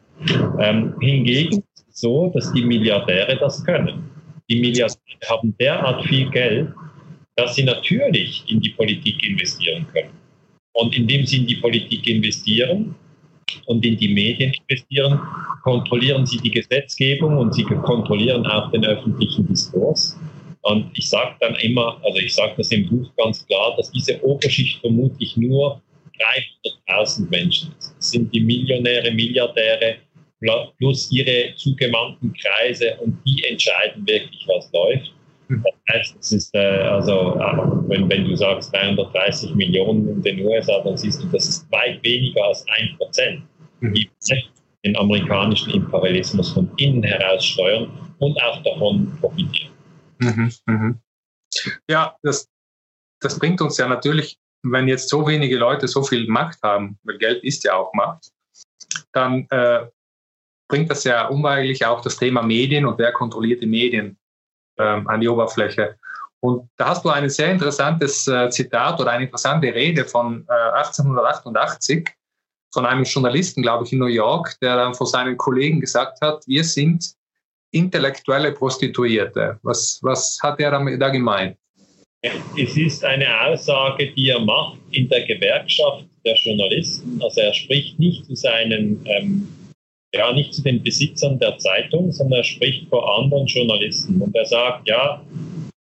Ähm, 0.61 0.95
hingegen 1.01 1.59
ist 1.59 1.89
es 1.89 2.01
so, 2.01 2.31
dass 2.35 2.53
die 2.53 2.65
Milliardäre 2.65 3.37
das 3.39 3.65
können. 3.65 4.09
Die 4.49 4.61
Milliardäre 4.61 4.97
haben 5.29 5.55
derart 5.59 6.05
viel 6.07 6.31
Geld, 6.31 6.69
dass 7.35 7.55
sie 7.57 7.65
natürlich 7.65 8.45
in 8.49 8.61
die 8.61 8.71
Politik 8.71 9.25
investieren 9.27 9.87
können. 9.93 10.11
Und 10.77 10.95
indem 10.95 11.25
sie 11.25 11.39
in 11.39 11.47
die 11.47 11.57
Politik 11.57 12.07
investieren 12.07 12.95
und 13.65 13.85
in 13.85 13.97
die 13.97 14.09
Medien 14.09 14.53
investieren, 14.69 15.19
kontrollieren 15.63 16.27
sie 16.27 16.37
die 16.39 16.51
Gesetzgebung 16.51 17.39
und 17.39 17.55
sie 17.55 17.65
kontrollieren 17.65 18.47
auch 18.47 18.71
den 18.71 18.85
öffentlichen 18.85 19.49
Diskurs. 19.49 20.19
Und 20.63 20.91
ich 20.95 21.09
sage 21.09 21.35
dann 21.41 21.55
immer, 21.57 21.99
also 22.05 22.19
ich 22.19 22.35
sage 22.35 22.55
das 22.59 22.71
im 22.73 22.89
Buch 22.89 23.09
ganz 23.17 23.47
klar, 23.47 23.75
dass 23.77 23.91
diese 23.91 24.23
Oberschicht 24.23 24.81
vermutlich 24.81 25.37
nur 25.37 25.81
300.000 26.89 27.31
Menschen 27.31 27.75
ist. 27.79 27.95
Das 27.97 28.11
sind 28.11 28.35
die 28.35 28.41
Millionäre, 28.41 29.11
Milliardäre, 29.13 29.97
plus 30.79 31.11
ihre 31.11 31.55
zugewandten 31.57 32.35
Kreise 32.35 32.97
und 33.01 33.17
die 33.27 33.45
entscheiden 33.45 34.07
wirklich, 34.07 34.45
was 34.47 34.71
läuft. 34.73 35.16
Das 35.49 35.95
heißt, 35.95 36.17
es 36.21 36.33
ist, 36.33 36.55
äh, 36.55 36.59
also, 36.59 37.39
äh, 37.39 37.89
wenn, 37.89 38.09
wenn 38.11 38.25
du 38.25 38.37
sagst 38.37 38.75
330 38.75 39.55
Millionen 39.55 40.09
in 40.09 40.23
den 40.23 40.41
USA, 40.45 40.81
dann 40.83 40.97
siehst 40.97 41.23
du, 41.23 41.27
das 41.29 41.49
ist 41.49 41.71
weit 41.71 42.03
weniger 42.03 42.45
als 42.45 42.65
ein 42.69 42.97
Prozent, 42.97 43.43
hm. 43.81 43.95
die 43.95 44.11
den 44.85 44.97
amerikanischen 44.97 45.73
Imperialismus 45.73 46.53
von 46.53 46.71
innen 46.77 47.03
heraus 47.03 47.45
steuern 47.45 47.91
und 48.19 48.41
auch 48.43 48.63
davon 48.63 49.17
profitieren. 49.21 49.73
Mhm, 50.19 50.53
mhm. 50.67 51.01
Ja, 51.91 52.17
das, 52.23 52.49
das 53.21 53.39
bringt 53.39 53.61
uns 53.61 53.77
ja 53.79 53.89
natürlich, 53.89 54.39
wenn 54.63 54.89
jetzt 54.89 55.09
so 55.09 55.27
wenige 55.27 55.57
Leute 55.59 55.89
so 55.89 56.03
viel 56.03 56.29
Macht 56.29 56.63
haben, 56.63 56.99
weil 57.03 57.19
Geld 57.19 57.43
ist 57.43 57.65
ja 57.65 57.75
auch 57.75 57.93
Macht, 57.95 58.31
dann 59.13 59.47
äh, 59.51 59.87
bringt 60.69 60.91
das 60.91 61.05
ja 61.05 61.29
unweigerlich 61.29 61.85
auch 61.85 62.01
das 62.01 62.17
Thema 62.17 62.43
Medien 62.43 62.87
und 62.87 62.99
wer 62.99 63.13
kontrolliert 63.13 63.63
die 63.63 63.67
Medien 63.67 64.17
ähm, 64.79 65.07
an 65.09 65.21
die 65.21 65.29
Oberfläche. 65.29 65.97
Und 66.41 66.69
da 66.77 66.91
hast 66.91 67.05
du 67.05 67.09
ein 67.09 67.29
sehr 67.29 67.51
interessantes 67.51 68.29
äh, 68.29 68.51
Zitat 68.51 69.01
oder 69.01 69.11
eine 69.13 69.25
interessante 69.25 69.75
Rede 69.75 70.05
von 70.05 70.47
äh, 70.49 70.79
1888 70.79 72.09
von 72.73 72.85
einem 72.85 73.05
Journalisten, 73.05 73.63
glaube 73.63 73.85
ich, 73.85 73.93
in 73.93 73.99
New 73.99 74.07
York, 74.07 74.57
der 74.61 74.77
dann 74.77 74.95
vor 74.95 75.07
seinen 75.07 75.37
Kollegen 75.37 75.81
gesagt 75.81 76.21
hat, 76.21 76.47
wir 76.47 76.63
sind 76.63 77.15
intellektuelle 77.71 78.53
Prostituierte. 78.53 79.59
Was, 79.63 79.99
was 80.03 80.39
hat 80.43 80.61
er 80.61 80.71
da 80.71 81.09
gemeint? 81.09 81.57
Es 82.23 82.77
ist 82.77 83.05
eine 83.05 83.27
Aussage, 83.41 84.13
die 84.13 84.31
er 84.31 84.41
macht 84.41 84.79
in 84.91 85.09
der 85.09 85.25
Gewerkschaft 85.27 86.07
der 86.25 86.35
Journalisten. 86.37 87.21
Also 87.23 87.41
er 87.41 87.55
spricht 87.55 87.99
nicht 87.99 88.27
zu 88.27 88.35
seinen 88.35 89.05
ähm, 89.07 89.49
ja 90.17 90.33
nicht 90.33 90.55
zu 90.55 90.63
den 90.63 90.83
Besitzern 90.83 91.39
der 91.39 91.59
Zeitung, 91.59 92.13
sondern 92.13 92.41
er 92.41 92.45
spricht 92.45 92.89
vor 92.89 93.19
anderen 93.19 93.47
Journalisten. 93.47 94.21
Und 94.21 94.35
er 94.35 94.47
sagt, 94.47 94.89
ja, 94.89 95.23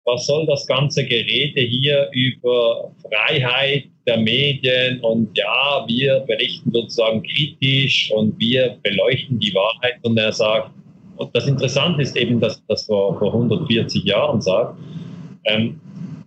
was 0.04 0.26
soll 0.26 0.46
das 0.46 0.66
ganze 0.66 1.04
Gerede 1.04 1.60
hier 1.60 2.08
über 2.12 2.90
Freiheit 3.02 3.84
der 4.06 4.16
Medien? 4.18 5.00
Und 5.00 5.36
ja, 5.36 5.84
wir 5.86 6.20
berichten 6.20 6.70
sozusagen 6.72 7.22
kritisch 7.22 8.10
und 8.12 8.38
wir 8.38 8.76
beleuchten 8.82 9.38
die 9.38 9.54
Wahrheit. 9.54 9.98
Und 10.02 10.16
er 10.18 10.32
sagt, 10.32 10.70
und 11.16 11.36
das 11.36 11.46
Interessante 11.46 12.02
ist 12.02 12.16
eben, 12.16 12.40
dass 12.40 12.64
das 12.66 12.86
vor, 12.86 13.18
vor 13.18 13.34
140 13.34 14.04
Jahren 14.04 14.40
sagt, 14.40 14.78
ähm, 15.44 15.78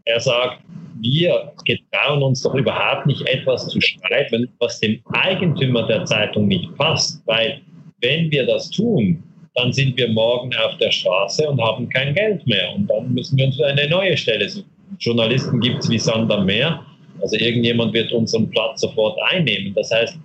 er 0.06 0.20
sagt, 0.20 0.60
wir 1.02 1.52
getrauen 1.66 2.24
uns 2.24 2.42
doch 2.44 2.54
überhaupt 2.56 3.08
nicht 3.08 3.28
etwas 3.28 3.68
zu 3.68 3.80
schreiben, 3.82 4.48
was 4.60 4.80
dem 4.80 5.02
Eigentümer 5.12 5.88
der 5.88 6.06
Zeitung 6.06 6.48
nicht 6.48 6.74
passt, 6.78 7.22
weil 7.26 7.62
wenn 8.04 8.30
wir 8.30 8.46
das 8.46 8.70
tun, 8.70 9.24
dann 9.56 9.72
sind 9.72 9.98
wir 9.98 10.10
morgen 10.10 10.52
auf 10.56 10.78
der 10.78 10.92
Straße 10.92 11.48
und 11.48 11.62
haben 11.62 11.88
kein 11.90 12.14
Geld 12.14 12.46
mehr. 12.48 12.74
Und 12.76 12.88
dann 12.88 13.14
müssen 13.14 13.38
wir 13.38 13.46
uns 13.46 13.62
eine 13.62 13.88
neue 13.88 14.18
Stelle 14.18 14.50
suchen. 14.50 14.70
Journalisten 15.00 15.60
gibt 15.60 15.84
es 15.84 15.90
wie 15.90 16.00
Sand 16.00 16.32
am 16.32 16.46
Meer. 16.46 16.84
Also 17.22 17.38
irgendjemand 17.38 17.94
wird 17.94 18.12
unseren 18.12 18.50
Platz 18.50 18.82
sofort 18.82 19.18
einnehmen. 19.32 19.74
Das 19.76 19.92
heißt, 19.92 20.18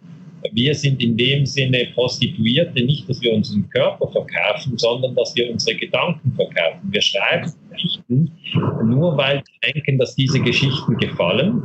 wir 0.52 0.75
sind 0.75 1.02
in 1.02 1.16
dem 1.16 1.44
Sinne 1.44 1.88
Prostituierte, 1.94 2.82
nicht, 2.85 3.08
dass 3.08 3.20
wir 3.20 3.35
unseren 3.35 3.68
Körper 3.70 4.08
verkaufen, 4.08 4.78
sondern 4.78 5.14
dass 5.14 5.35
wir 5.37 5.50
unsere 5.50 5.76
Gedanken 5.76 6.32
verkaufen. 6.35 6.80
Wir 6.90 7.02
schreiben 7.02 7.52
Geschichten 7.73 8.30
nur, 8.85 9.16
weil 9.16 9.37
wir 9.37 9.73
denken, 9.73 9.99
dass 9.99 10.14
diese 10.14 10.40
Geschichten 10.40 10.97
gefallen. 10.97 11.62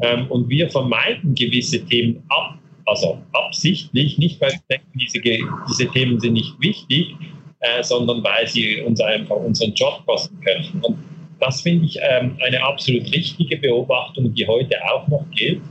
Ähm, 0.00 0.26
und 0.28 0.48
wir 0.48 0.68
vermeiden 0.70 1.34
gewisse 1.34 1.84
Themen 1.86 2.22
ab, 2.28 2.58
also 2.86 3.18
absichtlich, 3.32 4.18
nicht 4.18 4.40
weil 4.40 4.52
wir 4.52 4.78
denken, 4.78 4.98
diese, 4.98 5.20
diese 5.20 5.90
Themen 5.90 6.20
sind 6.20 6.34
nicht 6.34 6.54
wichtig, 6.60 7.14
äh, 7.60 7.82
sondern 7.82 8.22
weil 8.22 8.46
sie 8.46 8.80
uns 8.82 9.00
einfach 9.00 9.36
unseren 9.36 9.72
Job 9.74 10.02
kosten 10.06 10.38
könnten. 10.40 10.80
Und 10.80 10.98
das 11.40 11.62
finde 11.62 11.86
ich 11.86 11.98
ähm, 12.00 12.36
eine 12.44 12.62
absolut 12.62 13.12
richtige 13.12 13.56
Beobachtung, 13.56 14.32
die 14.34 14.46
heute 14.46 14.76
auch 14.92 15.06
noch 15.08 15.24
gilt. 15.34 15.62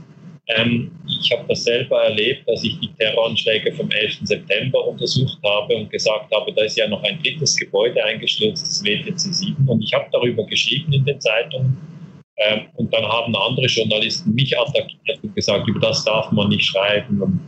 Ähm, 0.48 0.90
ich 1.08 1.32
habe 1.32 1.44
das 1.48 1.64
selber 1.64 2.02
erlebt, 2.04 2.46
dass 2.48 2.62
ich 2.64 2.78
die 2.80 2.92
Terroranschläge 2.98 3.72
vom 3.72 3.90
11. 3.90 4.18
September 4.24 4.86
untersucht 4.86 5.38
habe 5.42 5.74
und 5.76 5.90
gesagt 5.90 6.34
habe, 6.34 6.52
da 6.52 6.64
ist 6.64 6.76
ja 6.76 6.86
noch 6.86 7.02
ein 7.02 7.18
drittes 7.22 7.56
Gebäude 7.56 8.04
eingestürzt, 8.04 8.62
das 8.62 8.84
WTC 8.84 9.18
7. 9.18 9.68
Und 9.68 9.82
ich 9.82 9.94
habe 9.94 10.06
darüber 10.12 10.44
geschrieben 10.44 10.92
in 10.92 11.04
den 11.04 11.20
Zeitungen 11.20 11.93
ähm, 12.36 12.66
und 12.74 12.92
dann 12.92 13.04
haben 13.04 13.34
andere 13.36 13.66
Journalisten 13.66 14.34
mich 14.34 14.58
attackiert 14.58 15.22
und 15.22 15.34
gesagt, 15.34 15.68
über 15.68 15.80
das 15.80 16.04
darf 16.04 16.30
man 16.32 16.48
nicht 16.48 16.64
schreiben. 16.64 17.40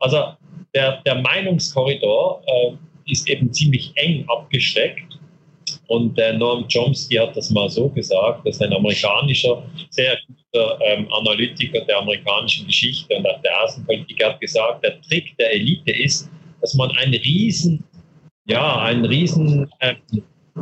Also 0.00 0.34
der, 0.74 1.00
der 1.02 1.16
Meinungskorridor 1.22 2.42
äh, 2.46 2.72
ist 3.10 3.28
eben 3.28 3.52
ziemlich 3.52 3.92
eng 3.96 4.24
abgesteckt. 4.28 5.18
Und 5.88 6.18
der 6.18 6.34
Noam 6.34 6.66
Chomsky 6.72 7.14
hat 7.14 7.36
das 7.36 7.50
mal 7.50 7.68
so 7.68 7.88
gesagt, 7.88 8.46
dass 8.46 8.60
ein 8.60 8.72
amerikanischer, 8.72 9.62
sehr 9.90 10.18
guter 10.26 10.78
ähm, 10.84 11.10
Analytiker 11.12 11.80
der 11.82 11.98
amerikanischen 11.98 12.66
Geschichte 12.66 13.14
und 13.14 13.26
auch 13.26 13.40
der 13.42 13.62
Außenpolitik 13.62 14.24
hat 14.24 14.40
gesagt, 14.40 14.84
der 14.84 15.00
Trick 15.02 15.36
der 15.38 15.54
Elite 15.54 15.92
ist, 15.92 16.28
dass 16.60 16.74
man 16.74 16.90
einen 16.92 17.14
riesen, 17.14 17.84
ja, 18.46 18.80
einen 18.80 19.04
riesen 19.04 19.70
äh, 19.80 19.94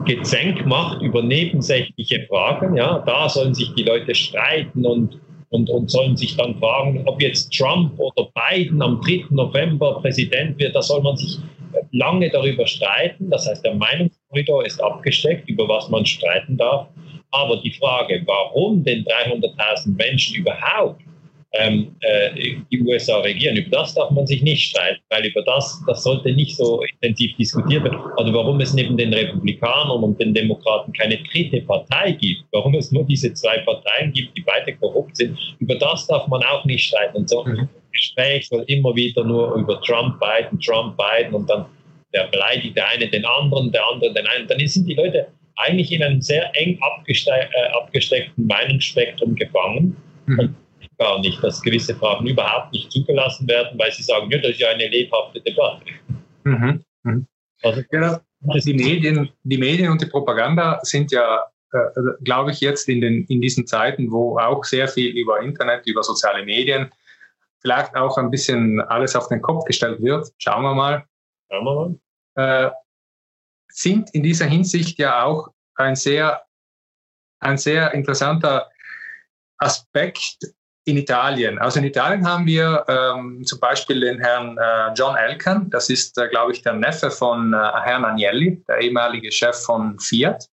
Gezänk 0.05 0.67
macht 0.67 1.01
über 1.03 1.23
nebensächliche 1.23 2.27
Fragen. 2.27 2.77
Ja, 2.77 2.99
da 3.07 3.29
sollen 3.29 3.55
sich 3.55 3.73
die 3.75 3.85
Leute 3.85 4.15
streiten 4.15 4.85
und, 4.85 5.21
und, 5.51 5.71
und 5.71 5.91
sollen 5.91 6.17
sich 6.17 6.37
dann 6.37 6.59
fragen, 6.59 7.03
ob 7.07 7.23
jetzt 7.23 7.53
Trump 7.53 7.99
oder 7.99 8.29
Biden 8.35 8.83
am 8.83 9.01
3. 9.01 9.27
November 9.31 10.01
Präsident 10.01 10.59
wird. 10.59 10.75
Da 10.75 10.83
soll 10.83 11.03
man 11.03 11.17
sich 11.17 11.39
lange 11.93 12.29
darüber 12.29 12.67
streiten. 12.67 13.31
Das 13.31 13.49
heißt, 13.49 13.65
der 13.65 13.75
Meinungskorridor 13.77 14.67
ist 14.67 14.83
abgesteckt, 14.83 15.49
über 15.49 15.69
was 15.69 15.89
man 15.89 16.05
streiten 16.05 16.57
darf. 16.57 16.89
Aber 17.31 17.57
die 17.59 17.73
Frage, 17.73 18.23
warum 18.27 18.85
denn 18.85 19.05
300.000 19.05 19.97
Menschen 19.97 20.37
überhaupt 20.37 21.03
ähm, 21.55 21.95
äh, 22.01 22.31
die 22.71 22.83
USA 22.83 23.21
regieren. 23.21 23.57
Über 23.57 23.79
das 23.79 23.95
darf 23.95 24.11
man 24.11 24.27
sich 24.27 24.43
nicht 24.43 24.71
streiten, 24.71 25.01
weil 25.11 25.27
über 25.27 25.43
das, 25.43 25.83
das 25.87 26.03
sollte 26.03 26.33
nicht 26.33 26.57
so 26.57 26.83
intensiv 26.83 27.37
diskutiert 27.37 27.85
werden. 27.85 27.99
Also 28.17 28.33
warum 28.35 28.61
es 28.61 28.75
neben 28.75 28.97
den 28.97 29.15
Republikanern 29.15 30.03
und 30.03 30.21
den 30.21 30.35
Demokraten 30.35 30.93
keine 30.93 31.19
dritte 31.19 31.61
Partei 31.63 32.13
gibt, 32.13 32.45
warum 32.53 32.75
es 32.75 32.91
nur 32.91 33.05
diese 33.05 33.33
zwei 33.35 33.59
Parteien 33.59 34.13
gibt, 34.13 34.37
die 34.37 34.43
beide 34.43 34.75
korrupt 34.75 35.17
sind, 35.17 35.39
über 35.61 35.77
das 35.77 36.07
darf 36.07 36.27
man 36.27 36.43
auch 36.43 36.65
nicht 36.65 36.87
streiten. 36.87 37.19
Und 37.19 37.29
so 37.29 37.45
ein 37.45 37.69
Gespräch 37.93 38.49
soll 38.49 38.65
immer 38.67 38.95
wieder 38.97 39.23
nur 39.23 39.55
über 39.55 39.81
Trump, 39.83 40.21
Biden, 40.21 40.59
Trump, 40.61 40.97
Biden 40.97 41.35
und 41.35 41.49
dann 41.49 41.67
der 42.13 42.25
beleidigt 42.29 42.77
der 42.77 42.89
eine 42.89 43.09
den 43.09 43.25
anderen, 43.25 43.73
der 43.73 43.83
andere 43.93 44.13
den 44.13 44.27
einen. 44.27 44.47
Dann 44.47 44.65
sind 44.67 44.89
die 44.89 44.95
Leute 44.95 45.29
eigentlich 45.57 45.93
in 45.93 46.03
einem 46.03 46.21
sehr 46.21 46.51
eng 46.57 46.79
äh, 46.79 47.49
abgesteckten 47.73 48.47
Meinungsspektrum 48.47 49.35
gefangen. 49.37 49.97
Mhm. 50.27 50.55
Gar 50.99 51.21
nicht, 51.21 51.43
dass 51.43 51.61
gewisse 51.63 51.95
Fragen 51.95 52.27
überhaupt 52.27 52.73
nicht 52.73 52.91
zugelassen 52.93 53.49
werden, 53.49 53.79
weil 53.79 53.91
sie 53.93 54.03
sagen, 54.03 54.31
ja, 54.31 54.39
das 54.39 54.53
ist 54.53 54.61
ja 54.61 54.69
eine 54.69 54.89
lebhafte 54.89 55.41
Debatte. 55.41 55.85
Mhm. 56.45 56.85
Mhm. 57.03 57.27
Also, 57.63 57.83
genau. 57.91 58.19
die, 58.41 58.75
Medien, 58.75 59.31
die 59.43 59.59
Medien 59.59 59.91
und 59.91 60.01
die 60.01 60.07
Propaganda 60.07 60.79
sind 60.83 61.11
ja, 61.11 61.45
äh, 61.73 61.79
glaube 62.23 62.53
ich, 62.53 62.61
jetzt 62.61 62.89
in, 62.89 63.01
den, 63.01 63.25
in 63.25 63.41
diesen 63.41 63.67
Zeiten, 63.67 64.13
wo 64.13 64.39
auch 64.39 64.65
sehr 64.65 64.87
viel 64.87 65.17
über 65.17 65.41
Internet, 65.41 65.87
über 65.87 66.03
soziale 66.03 66.45
Medien, 66.45 66.93
vielleicht 67.61 67.97
auch 67.97 68.19
ein 68.19 68.31
bisschen 68.31 68.81
alles 68.83 69.17
auf 69.17 69.29
den 69.29 69.41
Kopf 69.41 69.65
gestellt 69.65 70.01
wird. 70.03 70.29
Schauen 70.39 70.63
wir 70.63 70.75
mal. 70.75 71.05
Schauen 71.51 71.65
wir 71.65 71.99
mal. 72.37 72.67
Äh, 72.67 72.71
sind 73.69 74.15
in 74.15 74.23
dieser 74.23 74.47
Hinsicht 74.47 74.99
ja 74.99 75.25
auch 75.25 75.49
ein 75.77 75.97
sehr, 75.97 76.43
ein 77.41 77.57
sehr 77.57 77.93
interessanter 77.93 78.71
Aspekt 79.59 80.39
in 80.85 80.99
Italien. 80.99 81.59
Also 81.59 81.79
in 81.79 81.87
Italien 81.87 82.26
haben 82.26 82.47
wir 82.47 82.85
ähm, 82.88 83.43
zum 83.45 83.59
Beispiel 83.59 84.00
den 84.00 84.21
Herrn 84.21 84.59
äh, 84.59 84.93
John 84.95 85.17
Elkan, 85.17 85.71
das 85.71 85.88
ist, 85.88 86.19
äh, 86.19 86.29
glaube 86.29 86.53
ich, 86.53 86.62
der 86.62 86.75
Neffe 86.75 87.11
von 87.11 87.55
äh, 87.55 87.57
Herrn 87.57 88.05
Agnelli, 88.05 88.62
der 88.69 88.81
ehemalige 88.81 89.33
Chef 89.33 89.57
von 89.57 89.99
Fiat. 89.99 90.47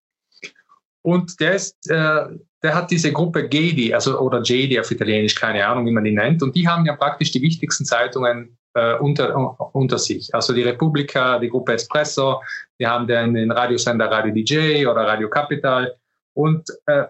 Und 1.04 1.40
der 1.40 1.56
ist, 1.56 1.76
äh, 1.90 2.28
der 2.64 2.76
hat 2.76 2.92
diese 2.92 3.12
Gruppe 3.12 3.50
GEDI, 3.50 3.94
also 3.94 4.20
oder 4.20 4.42
JD 4.42 4.80
auf 4.80 4.92
Italienisch, 4.92 5.36
keine 5.36 5.66
Ahnung, 5.66 5.86
wie 5.86 5.92
man 5.92 6.04
die 6.04 6.12
nennt. 6.12 6.42
Und 6.44 6.56
die 6.56 6.68
haben 6.68 6.86
ja 6.86 6.96
praktisch 6.96 7.32
die 7.32 7.42
wichtigsten 7.42 7.86
Zeitungen 7.86 8.58
äh, 8.76 8.96
unter, 8.96 9.36
unter 9.76 9.98
sich. 9.98 10.34
Also 10.34 10.54
die 10.54 10.64
Repubblica, 10.64 11.40
die 11.40 11.50
Gruppe 11.50 11.74
Espresso, 11.74 12.42
die 12.80 12.88
haben 12.88 13.08
den 13.08 13.52
Radiosender 13.52 14.10
Radio 14.10 14.34
DJ 14.34 14.86
oder 14.86 15.08
Radio 15.08 15.30
Capital. 15.30 15.94
Und 16.34 16.70
äh, 16.86 17.06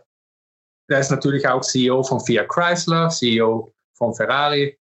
der 0.91 0.99
ist 0.99 1.09
natürlich 1.09 1.47
auch 1.47 1.61
CEO 1.61 2.03
von 2.03 2.19
Fiat 2.19 2.49
Chrysler, 2.49 3.07
CEO 3.09 3.73
von 3.97 4.13
Ferrari 4.13 4.77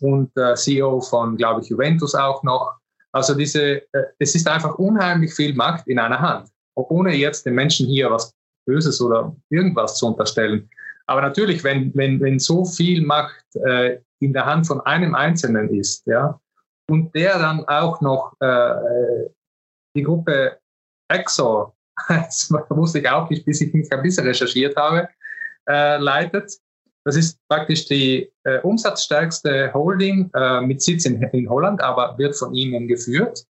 und 0.00 0.30
äh, 0.36 0.54
CEO 0.54 1.00
von, 1.00 1.36
glaube 1.36 1.62
ich, 1.62 1.68
Juventus 1.68 2.14
auch 2.14 2.42
noch. 2.42 2.76
Also 3.12 3.34
diese, 3.34 3.76
äh, 3.92 4.04
es 4.18 4.34
ist 4.34 4.46
einfach 4.46 4.74
unheimlich 4.74 5.32
viel 5.34 5.54
Macht 5.54 5.88
in 5.88 5.98
einer 5.98 6.20
Hand, 6.20 6.50
ohne 6.74 7.14
jetzt 7.14 7.46
den 7.46 7.54
Menschen 7.54 7.86
hier 7.86 8.10
was 8.10 8.34
Böses 8.66 9.00
oder 9.00 9.34
irgendwas 9.48 9.96
zu 9.96 10.08
unterstellen. 10.08 10.68
Aber 11.06 11.22
natürlich, 11.22 11.64
wenn, 11.64 11.94
wenn, 11.94 12.20
wenn 12.20 12.38
so 12.38 12.64
viel 12.64 13.02
Macht 13.02 13.44
äh, 13.54 14.00
in 14.20 14.32
der 14.32 14.44
Hand 14.44 14.66
von 14.66 14.80
einem 14.82 15.14
Einzelnen 15.14 15.72
ist, 15.74 16.06
ja, 16.06 16.38
und 16.90 17.14
der 17.14 17.38
dann 17.38 17.66
auch 17.68 18.02
noch 18.02 18.34
äh, 18.40 19.30
die 19.96 20.02
Gruppe 20.02 20.58
Exor, 21.08 21.74
das 22.08 22.50
wusste 22.68 22.98
ich 22.98 23.08
auch 23.08 23.30
nicht, 23.30 23.46
bis 23.46 23.62
ich 23.62 23.72
mich 23.72 23.90
ein 23.92 24.02
bisschen 24.02 24.26
recherchiert 24.26 24.76
habe, 24.76 25.08
äh, 25.68 25.98
leitet. 25.98 26.52
Das 27.04 27.16
ist 27.16 27.38
praktisch 27.48 27.86
die 27.86 28.32
äh, 28.44 28.60
umsatzstärkste 28.60 29.72
Holding 29.74 30.30
äh, 30.34 30.60
mit 30.62 30.82
Sitz 30.82 31.04
in, 31.04 31.22
in, 31.22 31.48
Holland, 31.48 31.82
aber 31.82 32.16
wird 32.16 32.34
von 32.34 32.54
ihnen 32.54 32.88
geführt. 32.88 33.44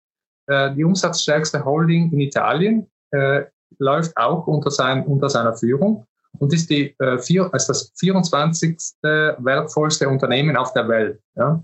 Äh, 0.47 0.75
die 0.75 0.85
umsatzstärkste 0.85 1.64
Holding 1.64 2.12
in 2.12 2.21
Italien 2.21 2.88
äh, 3.11 3.43
läuft 3.79 4.17
auch 4.17 4.47
unter, 4.47 4.71
sein, 4.71 5.05
unter 5.05 5.29
seiner 5.29 5.55
Führung 5.55 6.07
und 6.38 6.52
ist, 6.52 6.71
die, 6.71 6.95
äh, 7.00 7.19
vier, 7.19 7.50
ist 7.52 7.67
das 7.67 7.93
24. 7.99 8.79
wertvollste 9.02 10.09
Unternehmen 10.09 10.57
auf 10.57 10.73
der 10.73 10.88
Welt. 10.88 11.21
Ja? 11.35 11.62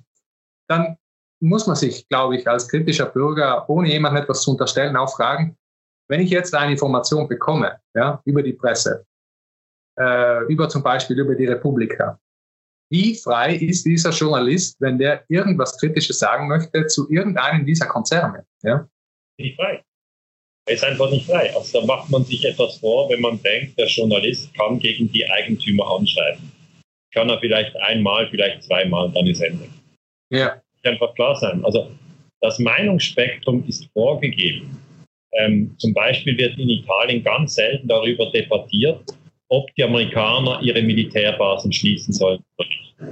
Dann 0.68 0.96
muss 1.40 1.66
man 1.66 1.76
sich, 1.76 2.08
glaube 2.08 2.36
ich, 2.36 2.48
als 2.48 2.68
kritischer 2.68 3.06
Bürger, 3.06 3.68
ohne 3.68 3.88
jemandem 3.88 4.22
etwas 4.22 4.42
zu 4.42 4.52
unterstellen, 4.52 4.96
auch 4.96 5.14
fragen, 5.14 5.56
wenn 6.08 6.20
ich 6.20 6.30
jetzt 6.30 6.54
eine 6.54 6.72
Information 6.72 7.28
bekomme 7.28 7.78
ja, 7.94 8.20
über 8.24 8.42
die 8.42 8.52
Presse, 8.52 9.04
äh, 9.98 10.44
über 10.52 10.68
zum 10.68 10.82
Beispiel 10.82 11.18
über 11.18 11.34
die 11.34 11.46
Republika. 11.46 12.18
Wie 12.90 13.14
frei 13.16 13.56
ist 13.56 13.84
dieser 13.84 14.10
Journalist, 14.10 14.80
wenn 14.80 14.98
der 14.98 15.24
irgendwas 15.28 15.78
Kritisches 15.78 16.18
sagen 16.18 16.46
möchte 16.46 16.86
zu 16.86 17.10
irgendeinem 17.10 17.66
dieser 17.66 17.86
Konzerne? 17.86 18.46
Ja? 18.62 18.88
Nicht 19.38 19.56
frei. 19.56 19.82
Er 20.68 20.74
ist 20.74 20.84
einfach 20.84 21.10
nicht 21.10 21.26
frei. 21.26 21.54
Also 21.54 21.80
da 21.80 21.86
macht 21.86 22.10
man 22.10 22.24
sich 22.24 22.44
etwas 22.44 22.78
vor, 22.78 23.08
wenn 23.10 23.20
man 23.20 23.40
denkt, 23.42 23.78
der 23.78 23.86
Journalist 23.86 24.52
kann 24.54 24.78
gegen 24.78 25.10
die 25.12 25.28
Eigentümer 25.28 25.96
anschreiben. 25.96 26.52
Kann 27.12 27.28
er 27.28 27.38
vielleicht 27.40 27.76
einmal, 27.76 28.28
vielleicht 28.28 28.64
zweimal, 28.64 29.10
dann 29.12 29.26
ist 29.26 29.40
Ende. 29.40 29.68
Ja. 30.30 30.60
Einfach 30.82 31.14
klar 31.14 31.36
sein. 31.36 31.64
Also 31.64 31.90
das 32.40 32.58
Meinungsspektrum 32.58 33.64
ist 33.66 33.88
vorgegeben. 33.92 34.78
Ähm, 35.32 35.74
zum 35.78 35.92
Beispiel 35.92 36.36
wird 36.38 36.58
in 36.58 36.68
Italien 36.68 37.22
ganz 37.22 37.54
selten 37.54 37.88
darüber 37.88 38.30
debattiert, 38.30 39.04
ob 39.48 39.72
die 39.74 39.84
Amerikaner 39.84 40.60
ihre 40.62 40.82
Militärbasen 40.82 41.72
schließen 41.72 42.12
sollten. 42.12 42.44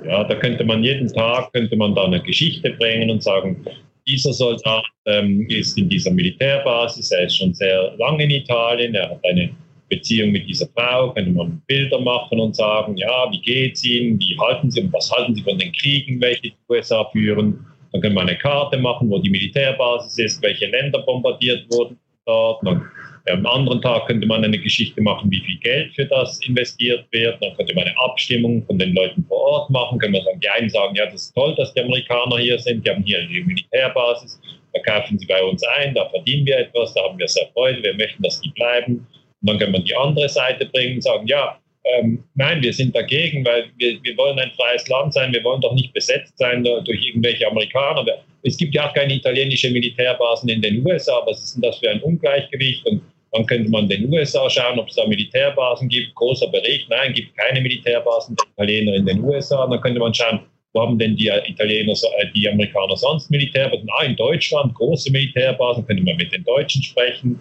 Ja, 0.06 0.24
da 0.24 0.34
könnte 0.34 0.64
man 0.64 0.82
jeden 0.82 1.12
Tag 1.12 1.52
könnte 1.52 1.76
man 1.76 1.94
da 1.94 2.04
eine 2.04 2.22
Geschichte 2.22 2.70
bringen 2.70 3.10
und 3.10 3.22
sagen, 3.22 3.64
dieser 4.06 4.32
Soldat 4.32 4.84
ähm, 5.06 5.46
ist 5.48 5.78
in 5.78 5.88
dieser 5.88 6.10
Militärbasis, 6.10 7.10
er 7.10 7.26
ist 7.26 7.36
schon 7.36 7.54
sehr 7.54 7.94
lange 7.98 8.24
in 8.24 8.30
Italien, 8.30 8.94
er 8.94 9.10
hat 9.10 9.24
eine 9.24 9.50
Beziehung 9.88 10.32
mit 10.32 10.48
dieser 10.48 10.66
Frau, 10.68 11.12
könnte 11.12 11.30
man 11.30 11.62
Bilder 11.66 12.00
machen 12.00 12.40
und 12.40 12.56
sagen, 12.56 12.96
ja, 12.96 13.30
wie 13.30 13.40
geht's 13.40 13.84
Ihnen, 13.84 14.18
wie 14.18 14.36
halten 14.38 14.70
Sie 14.70 14.92
was 14.92 15.10
halten 15.10 15.34
Sie 15.34 15.42
von 15.42 15.58
den 15.58 15.72
Kriegen, 15.72 16.20
welche 16.20 16.42
die 16.42 16.54
USA 16.68 17.04
führen. 17.12 17.64
Dann 17.92 18.00
können 18.00 18.14
wir 18.14 18.22
eine 18.22 18.36
Karte 18.36 18.78
machen, 18.78 19.08
wo 19.08 19.18
die 19.18 19.30
Militärbasis 19.30 20.18
ist, 20.18 20.42
welche 20.42 20.66
Länder 20.66 21.00
bombardiert 21.00 21.66
wurden 21.70 21.98
dort. 22.26 22.66
Dann 22.66 22.82
am 23.30 23.46
anderen 23.46 23.80
Tag 23.80 24.06
könnte 24.06 24.26
man 24.26 24.44
eine 24.44 24.58
Geschichte 24.58 25.00
machen, 25.00 25.30
wie 25.30 25.40
viel 25.40 25.58
Geld 25.60 25.94
für 25.94 26.04
das 26.04 26.38
investiert 26.46 27.06
wird. 27.10 27.42
Dann 27.42 27.56
könnte 27.56 27.74
man 27.74 27.84
eine 27.84 27.98
Abstimmung 27.98 28.64
von 28.66 28.78
den 28.78 28.94
Leuten 28.94 29.24
vor 29.28 29.38
Ort 29.38 29.70
machen. 29.70 29.98
Können 29.98 30.12
wir 30.12 30.22
sagen, 30.22 30.40
die 30.40 30.48
einen 30.50 30.68
sagen, 30.68 30.94
ja, 30.94 31.06
das 31.06 31.22
ist 31.22 31.34
toll, 31.34 31.54
dass 31.56 31.72
die 31.72 31.80
Amerikaner 31.80 32.36
hier 32.38 32.58
sind. 32.58 32.86
Die 32.86 32.90
haben 32.90 33.02
hier 33.02 33.20
eine 33.20 33.28
Militärbasis. 33.28 34.38
Da 34.74 34.80
kaufen 34.80 35.18
sie 35.18 35.26
bei 35.26 35.42
uns 35.42 35.62
ein. 35.78 35.94
Da 35.94 36.08
verdienen 36.10 36.44
wir 36.46 36.58
etwas. 36.58 36.92
Da 36.92 37.02
haben 37.02 37.18
wir 37.18 37.26
sehr 37.26 37.46
Freude. 37.54 37.82
Wir 37.82 37.94
möchten, 37.94 38.22
dass 38.22 38.40
die 38.42 38.50
bleiben. 38.50 39.06
Und 39.40 39.50
dann 39.50 39.58
können 39.58 39.72
wir 39.72 39.80
die 39.80 39.96
andere 39.96 40.28
Seite 40.28 40.66
bringen 40.66 40.96
und 40.96 41.02
sagen, 41.02 41.26
ja, 41.26 41.58
ähm, 41.84 42.24
nein, 42.34 42.62
wir 42.62 42.72
sind 42.72 42.94
dagegen, 42.94 43.44
weil 43.44 43.66
wir, 43.76 44.02
wir 44.02 44.16
wollen 44.18 44.38
ein 44.38 44.50
freies 44.52 44.86
Land 44.88 45.14
sein. 45.14 45.32
Wir 45.32 45.44
wollen 45.44 45.62
doch 45.62 45.74
nicht 45.74 45.94
besetzt 45.94 46.36
sein 46.36 46.62
durch 46.62 47.06
irgendwelche 47.06 47.46
Amerikaner. 47.46 48.04
Es 48.42 48.58
gibt 48.58 48.74
ja 48.74 48.88
auch 48.88 48.94
keine 48.94 49.14
italienische 49.14 49.70
Militärbasen 49.70 50.50
in 50.50 50.60
den 50.60 50.86
USA. 50.86 51.22
Was 51.24 51.42
ist 51.42 51.54
denn 51.54 51.62
das 51.62 51.78
für 51.78 51.90
ein 51.90 52.00
Ungleichgewicht? 52.02 52.84
Und 52.86 53.00
dann 53.34 53.46
könnte 53.46 53.68
man 53.68 53.88
den 53.88 54.12
USA 54.12 54.48
schauen, 54.48 54.78
ob 54.78 54.88
es 54.88 54.94
da 54.94 55.06
Militärbasen 55.06 55.88
gibt. 55.88 56.14
Großer 56.14 56.46
Bericht, 56.46 56.88
nein, 56.88 57.12
gibt 57.12 57.36
keine 57.36 57.60
Militärbasen 57.60 58.36
der 58.36 58.46
Italiener 58.52 58.94
in 58.94 59.06
den 59.06 59.24
USA. 59.24 59.66
Dann 59.66 59.80
könnte 59.80 59.98
man 59.98 60.14
schauen, 60.14 60.40
wo 60.72 60.82
haben 60.82 60.96
denn 60.98 61.16
die 61.16 61.26
Italiener, 61.26 61.92
äh, 61.92 62.26
die 62.32 62.48
Amerikaner 62.48 62.96
sonst 62.96 63.30
Militärbasen? 63.30 63.88
Ah, 63.98 64.04
in 64.04 64.14
Deutschland 64.14 64.72
große 64.74 65.10
Militärbasen, 65.10 65.84
könnte 65.84 66.04
man 66.04 66.16
mit 66.16 66.32
den 66.32 66.44
Deutschen 66.44 66.80
sprechen. 66.80 67.40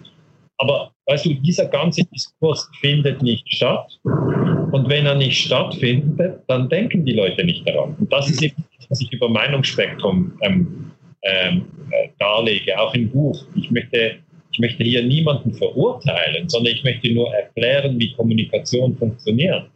Aber 0.58 0.90
weißt 1.06 1.26
du, 1.26 1.34
dieser 1.34 1.66
ganze 1.66 2.04
Diskurs 2.06 2.68
findet 2.80 3.22
nicht 3.22 3.44
statt. 3.52 3.88
Und 4.02 4.88
wenn 4.88 5.06
er 5.06 5.14
nicht 5.14 5.44
stattfindet, 5.44 6.40
dann 6.48 6.68
denken 6.68 7.04
die 7.04 7.12
Leute 7.12 7.44
nicht 7.44 7.68
daran. 7.68 7.94
Und 8.00 8.12
das 8.12 8.28
ist 8.28 8.42
eben, 8.42 8.56
was 8.88 9.00
ich 9.00 9.12
über 9.12 9.28
Meinungsspektrum 9.28 10.32
ähm, 10.42 10.90
ähm, 11.22 11.66
äh, 11.90 12.08
darlege, 12.18 12.76
auch 12.80 12.94
im 12.94 13.08
Buch. 13.10 13.44
Ich 13.54 13.70
möchte 13.70 14.16
ich 14.54 14.60
möchte 14.60 14.84
hier 14.84 15.02
niemanden 15.02 15.52
verurteilen, 15.52 16.48
sondern 16.48 16.74
ich 16.74 16.84
möchte 16.84 17.12
nur 17.12 17.34
erklären, 17.34 17.98
wie 17.98 18.12
Kommunikation 18.12 18.96
funktioniert. 18.96 19.68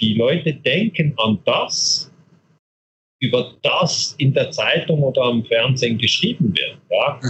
Die 0.00 0.14
Leute 0.14 0.52
denken 0.54 1.14
an 1.18 1.38
das, 1.44 2.12
über 3.20 3.52
das 3.62 4.16
in 4.18 4.34
der 4.34 4.50
Zeitung 4.50 5.04
oder 5.04 5.22
am 5.22 5.44
Fernsehen 5.44 5.98
geschrieben 5.98 6.52
wird. 6.56 6.76
Ja? 6.90 7.20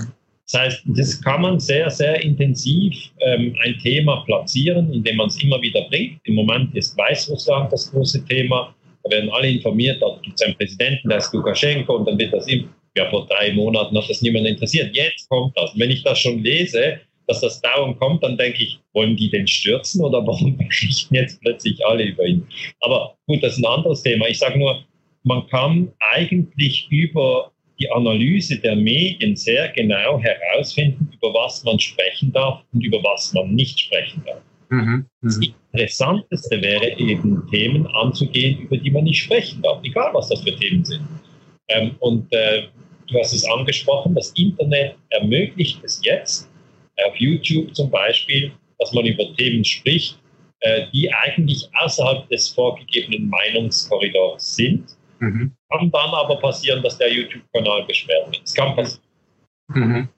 Das 0.50 0.60
heißt, 0.60 0.82
das 0.86 1.20
kann 1.20 1.42
man 1.42 1.60
sehr, 1.60 1.90
sehr 1.90 2.22
intensiv 2.22 2.94
ähm, 3.20 3.54
ein 3.62 3.78
Thema 3.82 4.24
platzieren, 4.24 4.90
indem 4.92 5.16
man 5.16 5.28
es 5.28 5.42
immer 5.42 5.60
wieder 5.60 5.86
bringt. 5.90 6.18
Im 6.24 6.36
Moment 6.36 6.74
ist 6.74 6.96
Weißrussland 6.96 7.70
das 7.70 7.92
große 7.92 8.24
Thema. 8.24 8.74
Da 9.02 9.10
werden 9.10 9.28
alle 9.30 9.50
informiert, 9.50 10.00
da 10.00 10.18
gibt 10.22 10.40
es 10.40 10.46
einen 10.46 10.56
Präsidenten, 10.56 11.10
der 11.10 11.18
ist 11.18 11.34
Lukaschenko, 11.34 11.96
und 11.96 12.08
dann 12.08 12.18
wird 12.18 12.32
das 12.32 12.48
immer 12.48 12.68
ja, 12.96 13.10
vor 13.10 13.26
drei 13.26 13.52
Monaten 13.52 13.96
hat 13.96 14.08
das 14.08 14.22
niemand 14.22 14.46
interessiert. 14.46 14.94
Jetzt 14.94 15.28
kommt 15.28 15.56
das. 15.56 15.72
Und 15.72 15.80
wenn 15.80 15.90
ich 15.90 16.02
das 16.02 16.18
schon 16.18 16.42
lese, 16.42 17.00
dass 17.26 17.40
das 17.40 17.60
dauernd 17.60 17.98
kommt, 17.98 18.22
dann 18.22 18.36
denke 18.36 18.62
ich, 18.62 18.78
wollen 18.92 19.16
die 19.16 19.30
den 19.30 19.46
stürzen 19.46 20.04
oder 20.04 20.24
warum 20.26 20.56
berichten 20.58 21.14
jetzt 21.14 21.40
plötzlich 21.40 21.84
alle 21.86 22.04
über 22.04 22.24
ihn? 22.24 22.46
Aber 22.80 23.16
gut, 23.26 23.42
das 23.42 23.54
ist 23.54 23.64
ein 23.64 23.66
anderes 23.66 24.02
Thema. 24.02 24.28
Ich 24.28 24.38
sage 24.38 24.58
nur, 24.58 24.84
man 25.24 25.46
kann 25.48 25.90
eigentlich 25.98 26.86
über 26.90 27.50
die 27.80 27.90
Analyse 27.90 28.58
der 28.58 28.76
Medien 28.76 29.34
sehr 29.34 29.68
genau 29.70 30.20
herausfinden, 30.20 31.10
über 31.12 31.34
was 31.34 31.64
man 31.64 31.78
sprechen 31.80 32.32
darf 32.32 32.62
und 32.72 32.84
über 32.84 33.02
was 33.02 33.32
man 33.32 33.54
nicht 33.54 33.80
sprechen 33.80 34.22
darf. 34.24 34.42
Mhm. 34.68 35.06
Das 35.22 35.38
mhm. 35.38 35.54
Interessanteste 35.72 36.62
wäre 36.62 36.96
eben 36.98 37.48
Themen 37.50 37.86
anzugehen, 37.88 38.60
über 38.60 38.76
die 38.76 38.90
man 38.90 39.04
nicht 39.04 39.22
sprechen 39.22 39.60
darf, 39.62 39.82
egal 39.82 40.14
was 40.14 40.28
das 40.28 40.42
für 40.42 40.54
Themen 40.54 40.84
sind. 40.84 41.02
Ähm, 41.68 41.96
und 42.00 42.32
äh, 42.32 42.64
du 43.08 43.18
hast 43.18 43.32
es 43.32 43.44
angesprochen, 43.44 44.14
das 44.14 44.30
Internet 44.32 44.96
ermöglicht 45.10 45.82
es 45.84 46.00
jetzt, 46.02 46.48
auf 47.06 47.16
YouTube 47.16 47.74
zum 47.74 47.90
Beispiel, 47.90 48.52
dass 48.78 48.92
man 48.92 49.04
über 49.04 49.24
Themen 49.36 49.64
spricht, 49.64 50.18
äh, 50.60 50.86
die 50.92 51.12
eigentlich 51.12 51.68
außerhalb 51.74 52.28
des 52.28 52.48
vorgegebenen 52.48 53.28
Meinungskorridors 53.28 54.56
sind. 54.56 54.96
Mhm. 55.18 55.52
Kann 55.70 55.90
dann 55.90 56.10
aber 56.10 56.36
passieren, 56.36 56.82
dass 56.82 56.98
der 56.98 57.12
YouTube-Kanal 57.12 57.86
gesperrt 57.86 58.26
wird. 58.26 58.42
Das 58.42 58.54
kann 58.54 58.76
passieren. 58.76 59.02
Mhm. 59.68 60.08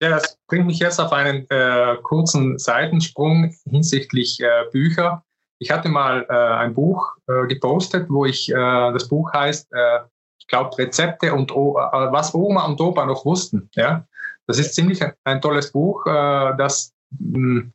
Ja, 0.00 0.10
das 0.10 0.38
bringt 0.46 0.66
mich 0.66 0.78
jetzt 0.78 1.00
auf 1.00 1.12
einen 1.12 1.46
äh, 1.50 1.96
kurzen 2.02 2.58
Seitensprung 2.58 3.54
hinsichtlich 3.68 4.38
äh, 4.40 4.64
Bücher. 4.72 5.24
Ich 5.58 5.70
hatte 5.70 5.88
mal 5.88 6.24
äh, 6.28 6.32
ein 6.32 6.74
Buch 6.74 7.16
äh, 7.26 7.46
gepostet, 7.48 8.08
wo 8.08 8.24
ich, 8.24 8.48
äh, 8.48 8.54
das 8.54 9.08
Buch 9.08 9.32
heißt, 9.32 9.68
glaube, 10.48 10.76
Rezepte 10.78 11.32
und 11.32 11.54
o 11.54 11.74
was 11.74 12.34
Oma 12.34 12.64
und 12.66 12.80
Opa 12.80 13.06
noch 13.06 13.24
wussten. 13.24 13.70
Ja? 13.74 14.06
Das 14.46 14.58
ist 14.58 14.74
ziemlich 14.74 15.00
ein, 15.24 15.40
tolles 15.40 15.72
Buch, 15.72 16.04
das 16.04 16.92
mh, 17.18 17.60
hm, 17.60 17.72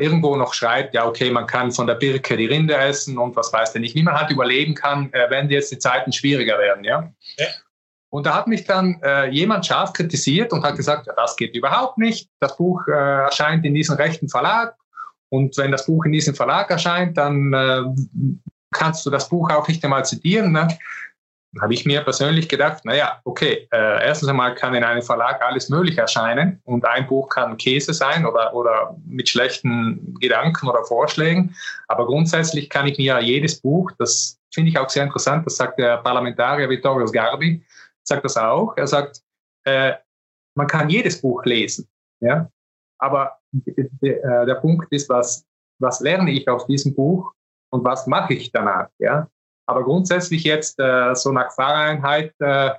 irgendwo 0.00 0.36
noch 0.36 0.54
schreibt, 0.54 0.94
ja, 0.94 1.06
okay, 1.06 1.30
man 1.30 1.46
kann 1.46 1.72
von 1.72 1.86
der 1.86 1.96
Birke 1.96 2.36
die 2.36 2.46
Rinde 2.46 2.76
essen 2.76 3.18
und 3.18 3.36
was 3.36 3.52
weiß 3.52 3.72
der 3.72 3.80
nicht, 3.80 3.94
wie 3.94 4.02
man 4.02 4.14
halt 4.14 4.30
überleben 4.30 4.74
kann, 4.74 5.12
wenn 5.30 5.50
jetzt 5.50 5.72
die 5.72 5.78
Zeiten 5.78 6.12
schwieriger 6.12 6.58
werden. 6.58 6.84
Ja? 6.84 7.12
ja. 7.38 7.46
Und 8.10 8.26
da 8.26 8.34
hat 8.34 8.46
mich 8.46 8.64
dann 8.64 9.00
äh, 9.02 9.28
jemand 9.28 9.66
scharf 9.66 9.92
kritisiert 9.92 10.52
und 10.52 10.64
hat 10.64 10.76
gesagt, 10.76 11.06
ja, 11.06 11.12
das 11.14 11.36
geht 11.36 11.54
überhaupt 11.54 11.98
nicht. 11.98 12.30
Das 12.40 12.56
Buch 12.56 12.86
äh, 12.88 12.92
erscheint 12.92 13.64
in 13.66 13.74
diesem 13.74 13.96
rechten 13.96 14.28
Verlag. 14.28 14.74
Und 15.28 15.56
wenn 15.58 15.72
das 15.72 15.84
Buch 15.84 16.06
in 16.06 16.12
diesem 16.12 16.34
Verlag 16.34 16.70
erscheint, 16.70 17.18
dann 17.18 17.52
äh, 17.52 17.82
kannst 18.72 19.04
du 19.04 19.10
das 19.10 19.28
Buch 19.28 19.50
auch 19.50 19.68
nicht 19.68 19.84
einmal 19.84 20.06
zitieren. 20.06 20.52
Ne? 20.52 20.68
Habe 21.60 21.72
ich 21.72 21.86
mir 21.86 22.02
persönlich 22.02 22.48
gedacht, 22.48 22.84
naja, 22.84 23.20
okay, 23.24 23.66
äh, 23.72 24.06
erstens 24.06 24.28
einmal 24.28 24.54
kann 24.54 24.74
in 24.74 24.84
einem 24.84 25.00
Verlag 25.00 25.42
alles 25.42 25.70
Mögliche 25.70 26.02
erscheinen 26.02 26.60
und 26.64 26.84
ein 26.84 27.06
Buch 27.06 27.30
kann 27.30 27.56
Käse 27.56 27.94
sein 27.94 28.26
oder, 28.26 28.54
oder 28.54 28.94
mit 29.06 29.30
schlechten 29.30 30.14
Gedanken 30.20 30.68
oder 30.68 30.84
Vorschlägen. 30.84 31.56
Aber 31.88 32.06
grundsätzlich 32.06 32.68
kann 32.68 32.86
ich 32.86 32.98
mir 32.98 33.18
jedes 33.20 33.60
Buch, 33.62 33.90
das 33.98 34.38
finde 34.52 34.70
ich 34.70 34.78
auch 34.78 34.90
sehr 34.90 35.04
interessant, 35.04 35.46
das 35.46 35.56
sagt 35.56 35.78
der 35.78 35.96
Parlamentarier 35.98 36.68
Vittorio 36.68 37.06
Sgarbi, 37.06 37.64
sagt 38.02 38.24
das 38.24 38.36
auch. 38.36 38.76
Er 38.76 38.86
sagt, 38.86 39.22
äh, 39.64 39.94
man 40.54 40.66
kann 40.66 40.90
jedes 40.90 41.20
Buch 41.20 41.44
lesen, 41.46 41.88
ja, 42.20 42.50
aber 42.98 43.38
der, 43.52 44.42
äh, 44.42 44.46
der 44.46 44.56
Punkt 44.56 44.92
ist, 44.92 45.08
was, 45.08 45.46
was 45.78 46.00
lerne 46.00 46.30
ich 46.30 46.46
aus 46.46 46.66
diesem 46.66 46.94
Buch 46.94 47.32
und 47.70 47.84
was 47.84 48.06
mache 48.06 48.34
ich 48.34 48.52
danach, 48.52 48.88
ja. 48.98 49.28
Aber 49.68 49.84
grundsätzlich 49.84 50.44
jetzt 50.44 50.80
äh, 50.80 51.14
so 51.14 51.30
nach 51.30 51.52
Fahreinheit 51.54 52.32
äh, 52.40 52.70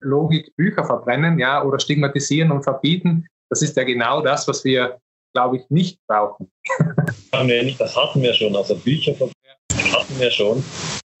Logik 0.00 0.54
Bücher 0.56 0.84
verbrennen, 0.84 1.38
ja, 1.38 1.64
oder 1.64 1.78
stigmatisieren 1.78 2.52
und 2.52 2.62
verbieten, 2.62 3.26
das 3.50 3.62
ist 3.62 3.76
ja 3.76 3.84
genau 3.84 4.22
das, 4.22 4.46
was 4.46 4.64
wir, 4.64 4.98
glaube 5.34 5.58
ich, 5.58 5.64
nicht 5.68 5.98
brauchen. 6.06 6.50
Das 7.78 7.96
hatten 7.96 8.22
wir 8.22 8.34
schon, 8.34 8.54
also 8.54 8.76
Bücher 8.76 9.14
verbrennen 9.14 9.32
hatten 9.92 10.20
wir 10.20 10.30
schon. 10.30 10.62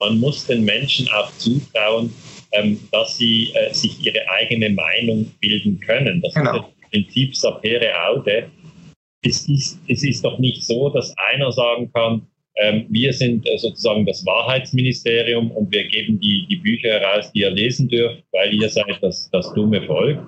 Man 0.00 0.18
muss 0.18 0.46
den 0.46 0.64
Menschen 0.64 1.08
auch 1.08 1.30
zutrauen, 1.38 2.12
ähm, 2.52 2.78
dass 2.92 3.16
sie 3.16 3.52
äh, 3.54 3.72
sich 3.72 4.04
ihre 4.04 4.28
eigene 4.28 4.70
Meinung 4.70 5.32
bilden 5.40 5.80
können. 5.80 6.20
Das 6.20 6.34
genau. 6.34 6.56
ist 6.56 6.62
das 6.62 6.90
Prinzip 6.90 7.36
sapere 7.36 7.90
aude. 8.08 8.50
Es 9.24 9.48
ist, 9.48 9.78
es 9.88 10.02
ist 10.02 10.24
doch 10.24 10.38
nicht 10.38 10.64
so, 10.64 10.90
dass 10.90 11.14
einer 11.16 11.50
sagen 11.52 11.90
kann, 11.92 12.26
wir 12.88 13.12
sind 13.12 13.48
äh, 13.48 13.56
sozusagen 13.56 14.04
das 14.04 14.24
Wahrheitsministerium 14.26 15.50
und 15.52 15.72
wir 15.72 15.84
geben 15.88 16.20
die, 16.20 16.46
die 16.50 16.56
Bücher 16.56 17.00
heraus, 17.00 17.32
die 17.32 17.40
ihr 17.40 17.50
lesen 17.50 17.88
dürft, 17.88 18.22
weil 18.32 18.52
ihr 18.52 18.68
seid 18.68 18.98
das, 19.00 19.30
das 19.30 19.52
dumme 19.54 19.82
Volk. 19.82 20.18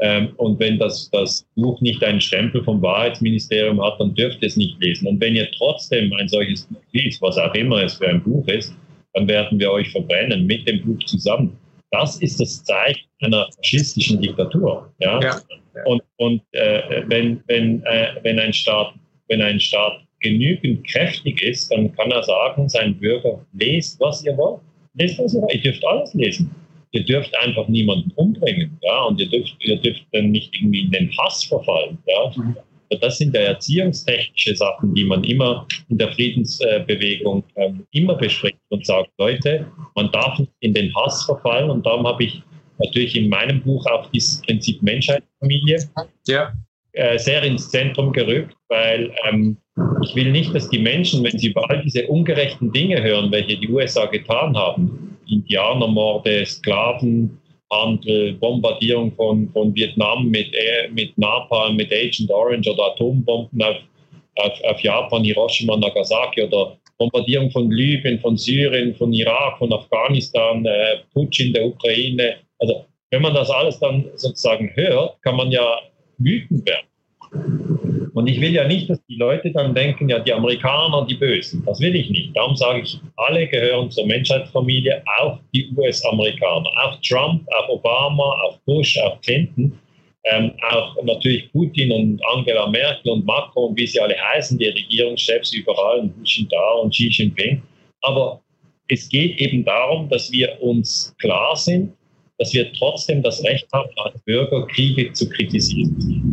Ähm, 0.00 0.32
und 0.36 0.60
wenn 0.60 0.78
das, 0.78 1.10
das 1.10 1.46
Buch 1.56 1.80
nicht 1.80 2.02
einen 2.04 2.20
Stempel 2.20 2.62
vom 2.62 2.80
Wahrheitsministerium 2.82 3.82
hat, 3.82 3.98
dann 4.00 4.14
dürft 4.14 4.42
ihr 4.42 4.48
es 4.48 4.56
nicht 4.56 4.80
lesen. 4.80 5.08
Und 5.08 5.20
wenn 5.20 5.34
ihr 5.34 5.50
trotzdem 5.52 6.12
ein 6.14 6.28
solches 6.28 6.66
Buch 6.66 6.82
liest, 6.92 7.20
was 7.20 7.36
auch 7.36 7.54
immer 7.54 7.82
es 7.82 7.94
für 7.94 8.08
ein 8.08 8.22
Buch 8.22 8.46
ist, 8.48 8.74
dann 9.14 9.26
werden 9.26 9.58
wir 9.58 9.72
euch 9.72 9.90
verbrennen 9.90 10.46
mit 10.46 10.68
dem 10.68 10.82
Buch 10.82 11.04
zusammen. 11.04 11.56
Das 11.90 12.20
ist 12.20 12.40
das 12.40 12.62
Zeichen 12.64 13.08
einer 13.20 13.48
faschistischen 13.56 14.20
Diktatur. 14.20 14.92
Ja? 15.00 15.20
ja. 15.20 15.40
Und, 15.84 16.02
und 16.16 16.42
äh, 16.52 17.02
wenn, 17.06 17.42
wenn, 17.46 17.82
äh, 17.84 18.14
wenn, 18.22 18.38
ein 18.38 18.52
Staat, 18.52 18.94
wenn 19.28 19.42
ein 19.42 19.58
Staat 19.58 20.00
genügend 20.20 20.86
kräftig 20.86 21.42
ist, 21.42 21.70
dann 21.70 21.92
kann 21.94 22.10
er 22.10 22.22
sagen, 22.22 22.68
sein 22.68 22.98
Bürger, 22.98 23.44
lest, 23.52 24.00
was 24.00 24.24
ihr 24.24 24.36
wollt. 24.36 24.60
Lest, 24.94 25.18
was 25.18 25.34
ihr 25.34 25.42
wollt. 25.42 25.54
Ihr 25.54 25.62
dürft 25.62 25.84
alles 25.86 26.14
lesen. 26.14 26.50
Ihr 26.92 27.04
dürft 27.04 27.36
einfach 27.38 27.68
niemanden 27.68 28.10
umbringen. 28.16 28.78
Ja? 28.82 29.04
Und 29.04 29.20
ihr 29.20 29.28
dürft, 29.28 29.56
ihr 29.60 29.76
dürft 29.76 30.04
dann 30.12 30.30
nicht 30.30 30.54
irgendwie 30.54 30.80
in 30.80 30.90
den 30.90 31.10
Hass 31.18 31.44
verfallen. 31.44 31.98
Ja? 32.06 32.32
Mhm. 32.36 32.56
Das 33.00 33.18
sind 33.18 33.34
ja 33.34 33.42
erziehungstechnische 33.42 34.56
Sachen, 34.56 34.94
die 34.94 35.04
man 35.04 35.22
immer 35.24 35.66
in 35.90 35.98
der 35.98 36.10
Friedensbewegung 36.12 37.44
ähm, 37.56 37.86
immer 37.92 38.14
bespricht 38.14 38.56
und 38.70 38.86
sagt, 38.86 39.10
Leute, 39.18 39.66
man 39.94 40.10
darf 40.10 40.38
nicht 40.38 40.52
in 40.60 40.72
den 40.72 40.94
Hass 40.94 41.24
verfallen. 41.26 41.68
Und 41.68 41.84
darum 41.84 42.06
habe 42.06 42.24
ich 42.24 42.42
natürlich 42.78 43.14
in 43.16 43.28
meinem 43.28 43.60
Buch 43.62 43.84
auch 43.86 44.10
dieses 44.10 44.40
Prinzip 44.42 44.82
Menschheitsfamilie 44.82 45.78
ja. 46.26 46.52
äh, 46.92 47.18
sehr 47.18 47.42
ins 47.42 47.70
Zentrum 47.70 48.12
gerückt, 48.12 48.56
weil 48.68 49.12
ähm, 49.28 49.58
ich 50.02 50.14
will 50.14 50.30
nicht, 50.30 50.54
dass 50.54 50.68
die 50.68 50.78
Menschen, 50.78 51.22
wenn 51.24 51.38
sie 51.38 51.48
über 51.48 51.68
all 51.68 51.82
diese 51.82 52.06
ungerechten 52.06 52.72
Dinge 52.72 53.02
hören, 53.02 53.30
welche 53.30 53.56
die 53.56 53.68
USA 53.68 54.06
getan 54.06 54.56
haben, 54.56 55.16
Indianermorde, 55.28 56.44
Sklaven, 56.46 57.38
Handel, 57.70 58.34
Bombardierung 58.34 59.12
von, 59.12 59.50
von 59.50 59.74
Vietnam 59.74 60.28
mit, 60.28 60.54
mit 60.92 61.16
Napalm, 61.18 61.76
mit 61.76 61.92
Agent 61.92 62.30
Orange 62.30 62.70
oder 62.70 62.92
Atombomben 62.92 63.62
auf, 63.62 63.76
auf, 64.36 64.64
auf 64.64 64.80
Japan, 64.80 65.24
Hiroshima, 65.24 65.76
Nagasaki 65.76 66.44
oder 66.44 66.78
Bombardierung 66.96 67.50
von 67.50 67.70
Libyen, 67.70 68.18
von 68.20 68.36
Syrien, 68.36 68.94
von 68.94 69.12
Irak, 69.12 69.58
von 69.58 69.72
Afghanistan, 69.72 70.64
äh, 70.64 70.98
Putsch 71.12 71.40
in 71.40 71.52
der 71.52 71.66
Ukraine. 71.66 72.36
Also 72.58 72.86
wenn 73.10 73.22
man 73.22 73.34
das 73.34 73.50
alles 73.50 73.78
dann 73.78 74.04
sozusagen 74.16 74.70
hört, 74.74 75.20
kann 75.22 75.36
man 75.36 75.50
ja 75.50 75.78
wütend 76.18 76.66
werden. 76.66 77.67
Und 78.18 78.26
ich 78.26 78.40
will 78.40 78.52
ja 78.52 78.66
nicht, 78.66 78.90
dass 78.90 78.98
die 79.06 79.14
Leute 79.14 79.52
dann 79.52 79.76
denken, 79.76 80.08
ja, 80.08 80.18
die 80.18 80.32
Amerikaner, 80.32 81.06
die 81.08 81.14
Bösen. 81.14 81.62
Das 81.64 81.78
will 81.78 81.94
ich 81.94 82.10
nicht. 82.10 82.36
Darum 82.36 82.56
sage 82.56 82.80
ich, 82.80 82.98
alle 83.14 83.46
gehören 83.46 83.92
zur 83.92 84.06
Menschheitsfamilie, 84.06 85.04
auch 85.20 85.38
die 85.54 85.70
US-Amerikaner. 85.76 86.68
Auch 86.82 87.00
Trump, 87.00 87.46
auch 87.54 87.68
Obama, 87.68 88.24
auch 88.42 88.58
Bush, 88.66 88.98
auch 88.98 89.20
Clinton. 89.20 89.78
Ähm, 90.24 90.50
auch 90.68 91.00
natürlich 91.04 91.52
Putin 91.52 91.92
und 91.92 92.20
Angela 92.34 92.66
Merkel 92.66 93.12
und 93.12 93.24
Macron, 93.24 93.76
wie 93.76 93.86
sie 93.86 94.00
alle 94.00 94.16
heißen, 94.34 94.58
die 94.58 94.66
Regierungschefs 94.66 95.54
überall, 95.54 96.00
und 96.00 96.28
Jinping 96.28 96.58
und 96.82 96.92
Xi 96.92 97.10
Jinping. 97.12 97.62
Aber 98.02 98.40
es 98.88 99.08
geht 99.08 99.40
eben 99.40 99.64
darum, 99.64 100.08
dass 100.08 100.32
wir 100.32 100.60
uns 100.60 101.14
klar 101.20 101.54
sind, 101.54 101.92
dass 102.38 102.52
wir 102.52 102.72
trotzdem 102.72 103.22
das 103.22 103.44
Recht 103.44 103.68
haben, 103.72 103.90
als 103.98 104.20
Bürger 104.22 104.66
Kriege 104.66 105.12
zu 105.12 105.28
kritisieren 105.28 106.27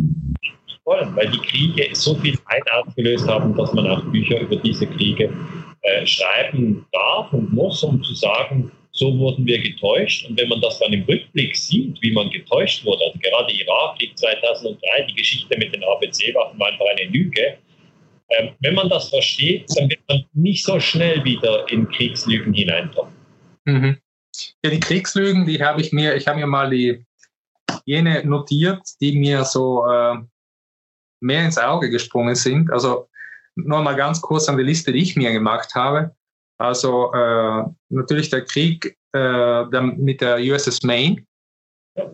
wollen, 0.85 1.15
weil 1.15 1.29
die 1.29 1.39
Kriege 1.39 1.89
so 1.93 2.15
viel 2.15 2.37
Leid 2.49 2.63
ausgelöst 2.71 3.27
haben, 3.27 3.55
dass 3.55 3.73
man 3.73 3.87
auch 3.87 4.03
Bücher 4.05 4.39
über 4.39 4.55
diese 4.57 4.87
Kriege 4.87 5.33
äh, 5.81 6.05
schreiben 6.05 6.85
darf 6.91 7.33
und 7.33 7.51
muss, 7.53 7.83
um 7.83 8.03
zu 8.03 8.13
sagen, 8.13 8.71
so 8.91 9.17
wurden 9.19 9.45
wir 9.45 9.59
getäuscht. 9.59 10.27
Und 10.27 10.39
wenn 10.39 10.47
man 10.47 10.61
das 10.61 10.79
dann 10.79 10.93
im 10.93 11.03
Rückblick 11.03 11.55
sieht, 11.55 12.01
wie 12.01 12.11
man 12.11 12.29
getäuscht 12.29 12.85
wurde, 12.85 13.03
also 13.03 13.19
gerade 13.19 13.51
Irakkrieg 13.51 14.17
2003, 14.17 15.07
die 15.09 15.15
Geschichte 15.15 15.57
mit 15.57 15.75
den 15.75 15.83
ABC-Waffen 15.83 16.59
war 16.59 16.67
einfach 16.67 16.85
eine 16.97 17.09
Lüge. 17.11 17.57
Ähm, 18.29 18.51
wenn 18.61 18.73
man 18.73 18.89
das 18.89 19.09
versteht, 19.09 19.65
dann 19.75 19.89
wird 19.89 19.99
man 20.07 20.25
nicht 20.33 20.63
so 20.63 20.79
schnell 20.79 21.23
wieder 21.23 21.69
in 21.69 21.87
Kriegslügen 21.89 22.53
hineintauchen. 22.53 23.13
Mhm. 23.65 23.97
Ja, 24.63 24.71
die 24.71 24.79
Kriegslügen, 24.79 25.45
die 25.45 25.61
habe 25.61 25.81
ich 25.81 25.91
mir, 25.91 26.15
ich 26.15 26.27
habe 26.27 26.39
mir 26.39 26.47
mal 26.47 26.69
die 26.69 27.05
jene 27.85 28.25
notiert, 28.25 28.81
die 29.01 29.17
mir 29.17 29.43
so 29.43 29.85
äh, 29.85 30.15
mehr 31.25 31.43
ins 31.43 31.57
Auge 31.57 31.89
gesprungen 31.89 32.35
sind. 32.35 32.71
Also 32.71 33.09
nur 33.55 33.81
mal 33.81 33.95
ganz 33.95 34.21
kurz 34.21 34.47
an 34.47 34.57
die 34.57 34.63
Liste, 34.63 34.91
die 34.91 35.01
ich 35.01 35.15
mir 35.15 35.31
gemacht 35.31 35.73
habe. 35.75 36.15
Also 36.57 37.11
äh, 37.13 37.63
natürlich 37.89 38.29
der 38.29 38.45
Krieg 38.45 38.95
äh, 39.13 39.81
mit 39.81 40.21
der 40.21 40.37
USS 40.37 40.83
Maine. 40.83 41.25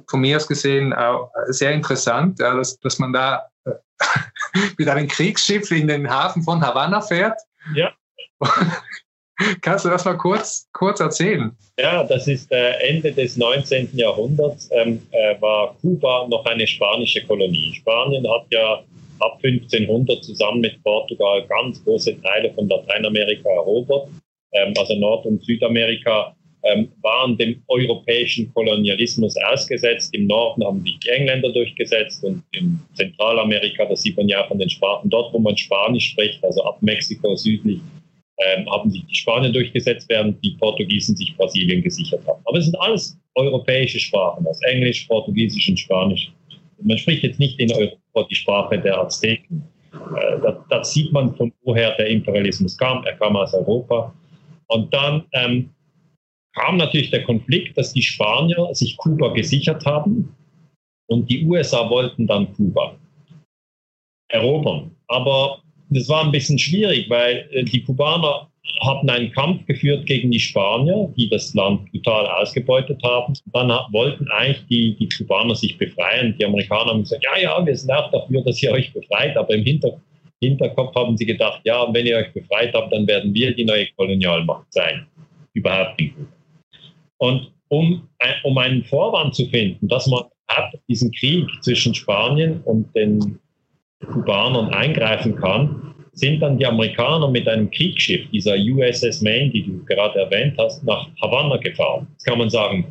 Von 0.08 0.21
mir 0.21 0.38
aus 0.38 0.47
gesehen 0.47 0.93
auch 0.93 1.32
sehr 1.47 1.71
interessant, 1.71 2.39
ja, 2.39 2.56
dass, 2.56 2.80
dass 2.80 3.00
man 3.00 3.13
da 3.13 3.47
äh, 3.65 3.71
mit 4.78 4.88
einem 4.88 5.08
Kriegsschiff 5.08 5.71
in 5.71 5.88
den 5.88 6.10
Hafen 6.10 6.43
von 6.43 6.62
Havanna 6.62 7.02
fährt. 7.02 7.39
Ja. 7.76 7.91
Kannst 9.62 9.86
du 9.86 9.89
das 9.89 10.06
mal 10.06 10.17
kurz, 10.17 10.67
kurz 10.71 11.00
erzählen? 11.00 11.56
Ja, 11.80 12.04
das 12.04 12.28
ist 12.28 12.52
äh, 12.52 12.74
Ende 12.88 13.12
des 13.12 13.38
19. 13.38 13.89
Jahrhunderts, 13.93 14.69
ähm, 14.71 15.02
äh, 15.12 15.39
war 15.41 15.76
Kuba 15.82 16.28
noch 16.28 16.45
eine 16.45 16.67
spanische 16.67 17.26
Kolonie. 17.26 17.74
Spanien 17.74 18.30
hat 18.30 18.45
ja 18.52 18.84
ab 19.22 19.40
1500 19.44 20.24
zusammen 20.24 20.62
mit 20.62 20.82
Portugal 20.84 21.46
ganz 21.48 21.84
große 21.84 22.22
Teile 22.22 22.54
von 22.54 22.68
Lateinamerika 22.68 23.50
erobert. 23.50 24.10
Ähm, 24.54 24.74
also 24.78 24.96
Nord- 24.96 25.26
und 25.26 25.44
Südamerika 25.44 26.36
ähm, 26.64 26.90
waren 27.02 27.38
dem 27.38 27.64
europäischen 27.68 28.54
Kolonialismus 28.54 29.36
ausgesetzt. 29.52 30.14
Im 30.14 30.28
Norden 30.28 30.64
haben 30.64 30.84
die 30.84 30.98
Engländer 31.10 31.52
durchgesetzt 31.52 32.24
und 32.24 32.44
in 32.52 32.80
Zentralamerika, 32.94 33.86
das 33.86 34.04
sieht 34.04 34.18
man 34.18 34.28
ja 34.28 34.48
von 34.48 34.60
den 34.60 34.70
Sprachen, 34.70 35.10
dort, 35.10 35.34
wo 35.34 35.40
man 35.40 35.58
Spanisch 35.58 36.12
spricht, 36.12 36.44
also 36.44 36.64
ab 36.64 36.78
Mexiko 36.82 37.36
südlich, 37.36 37.80
ähm, 38.38 38.70
haben 38.72 38.90
sich 38.90 39.06
die 39.06 39.16
Spanier 39.16 39.52
durchgesetzt, 39.52 40.08
während 40.10 40.44
die 40.44 40.52
Portugiesen 40.52 41.16
sich 41.16 41.36
Brasilien 41.36 41.82
gesichert 41.82 42.22
haben. 42.28 42.42
Aber 42.46 42.58
es 42.58 42.66
sind 42.66 42.80
alles 42.80 43.18
europäische 43.36 44.00
Sprachen, 44.00 44.44
das 44.46 44.62
Englisch, 44.64 45.06
Portugiesisch 45.06 45.70
und 45.70 45.80
Spanisch. 45.80 46.32
Man 46.84 46.98
spricht 46.98 47.24
jetzt 47.24 47.39
nicht 47.39 47.60
in 47.60 47.72
Europa 47.72 48.28
die 48.30 48.36
Sprache 48.36 48.80
der 48.80 49.00
Azteken. 49.00 49.63
Äh, 49.94 50.39
da, 50.41 50.65
da, 50.70 50.84
sieht 50.84 51.12
man, 51.12 51.36
von 51.36 51.52
woher 51.63 51.96
der 51.96 52.08
Imperialismus 52.08 52.78
kam. 52.78 53.04
Er 53.04 53.13
kam 53.13 53.36
aus 53.36 53.54
Europa. 53.54 54.13
Und 54.67 54.94
dann 54.94 55.26
ähm, 55.34 55.70
kam 56.54 56.78
natürlich 56.78 57.12
der 57.12 57.24
Konflikt, 57.24 57.78
dass 57.78 57.94
die 57.94 58.02
Spanier 58.02 58.70
sich 58.74 58.98
Kuba 58.98 59.30
gesichert 59.34 59.86
haben 59.86 60.36
und 61.08 61.30
die 61.30 61.46
USA 61.46 61.89
wollten 61.89 62.28
dann 62.28 62.54
Kuba 62.54 62.96
erobern. 64.30 64.96
Aber 65.08 65.62
das 65.89 66.08
war 66.10 66.24
ein 66.24 66.32
bisschen 66.32 66.58
schwierig, 66.58 67.10
weil 67.10 67.50
äh, 67.52 67.63
die 67.63 67.84
Kubaner 67.84 68.51
hatten 68.82 69.10
einen 69.10 69.32
Kampf 69.32 69.65
geführt 69.65 70.06
gegen 70.06 70.32
die 70.32 70.39
Spanier, 70.39 71.12
die 71.15 71.30
das 71.30 71.54
Land 71.54 71.91
total 71.91 72.28
ausgebeutet 72.28 73.02
haben. 73.04 73.34
Dann 73.54 73.69
wollten 73.91 74.28
eigentlich 74.30 74.65
die, 74.67 74.95
die 74.95 75.10
Kubaner 75.10 75.56
sich 75.56 75.78
befreien. 75.78 76.36
Die 76.39 76.45
Amerikaner 76.45 76.91
haben 76.91 77.02
gesagt, 77.02 77.24
ja, 77.24 77.41
ja, 77.41 77.65
wir 77.65 77.76
sind 77.76 77.91
auch 77.91 78.12
dafür, 78.12 78.43
dass 78.43 78.62
ihr 78.62 78.71
euch 78.71 78.93
befreit. 78.93 79.36
Aber 79.38 79.54
im 79.54 79.63
Hinter, 79.63 80.00
Hinterkopf 80.41 80.95
haben 80.95 81.17
sie 81.17 81.26
gedacht, 81.26 81.62
ja, 81.63 81.91
wenn 81.91 82.06
ihr 82.06 82.17
euch 82.17 82.34
befreit 82.34 82.74
habt, 82.74 82.93
dann 82.93 83.08
werden 83.08 83.34
wir 83.34 83.54
die 83.56 83.65
neue 83.65 83.88
Kolonialmacht 83.97 84.71
sein. 84.71 85.08
Überhaupt 85.54 86.00
nicht. 86.00 86.15
Und 87.17 87.52
um, 87.67 88.08
um 88.43 88.58
einen 88.58 88.84
Vorwand 88.84 89.36
zu 89.36 89.45
finden, 89.47 89.88
dass 89.88 90.08
man 90.08 90.24
diesen 90.88 91.12
Krieg 91.12 91.47
zwischen 91.62 91.95
Spanien 91.95 92.62
und 92.62 92.93
den 92.95 93.39
Kubanern 94.06 94.74
eingreifen 94.74 95.36
kann, 95.36 95.93
sind 96.13 96.41
dann 96.41 96.58
die 96.58 96.65
Amerikaner 96.65 97.30
mit 97.30 97.47
einem 97.47 97.69
Kriegsschiff, 97.71 98.30
dieser 98.32 98.56
USS 98.56 99.21
Maine, 99.21 99.50
die 99.52 99.63
du 99.63 99.84
gerade 99.86 100.19
erwähnt 100.19 100.56
hast, 100.58 100.84
nach 100.84 101.08
Havanna 101.21 101.58
gefahren. 101.58 102.08
Jetzt 102.12 102.26
kann 102.26 102.38
man 102.38 102.50
sagen, 102.50 102.86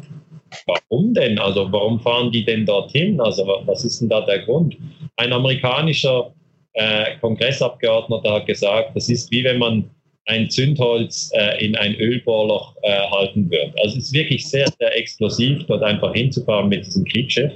warum 0.66 1.14
denn? 1.14 1.38
Also 1.38 1.70
warum 1.70 2.00
fahren 2.00 2.33
die 2.33 2.44
denn 2.44 2.66
dorthin? 2.66 3.20
Also 3.20 3.46
was 3.66 3.85
ist 3.85 4.00
denn 4.00 4.09
da 4.09 4.22
der 4.22 4.40
Grund? 4.40 4.76
Ein 5.16 5.33
amerikanischer 5.33 6.33
äh, 6.74 7.16
Kongressabgeordneter 7.20 8.33
hat 8.33 8.46
gesagt, 8.46 8.96
das 8.96 9.09
ist 9.09 9.30
wie 9.30 9.44
wenn 9.44 9.59
man 9.59 9.90
ein 10.26 10.48
Zündholz 10.48 11.30
äh, 11.35 11.64
in 11.64 11.76
ein 11.76 11.94
Ölbohrloch 11.96 12.76
äh, 12.83 12.92
halten 13.11 13.50
würde. 13.50 13.72
Also 13.83 13.98
es 13.98 14.04
ist 14.04 14.12
wirklich 14.12 14.48
sehr, 14.48 14.68
sehr 14.78 14.96
explosiv, 14.96 15.64
dort 15.66 15.83
einfach 15.83 16.14
hinzufahren 16.14 16.68
mit 16.68 16.87
diesem 16.87 17.04
Kriegsschiff. 17.04 17.52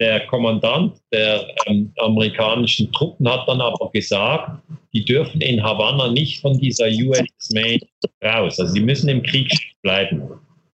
Der 0.00 0.26
Kommandant 0.26 0.94
der 1.12 1.48
ähm, 1.66 1.92
amerikanischen 1.98 2.92
Truppen 2.92 3.28
hat 3.28 3.48
dann 3.48 3.60
aber 3.60 3.90
gesagt, 3.90 4.62
die 4.92 5.04
dürfen 5.04 5.40
in 5.40 5.62
Havanna 5.62 6.08
nicht 6.08 6.40
von 6.40 6.56
dieser 6.58 6.86
US 6.86 7.50
Maine 7.52 7.80
raus. 8.24 8.60
Also 8.60 8.72
sie 8.74 8.80
müssen 8.80 9.08
im 9.08 9.22
Krieg 9.22 9.52
bleiben. 9.82 10.22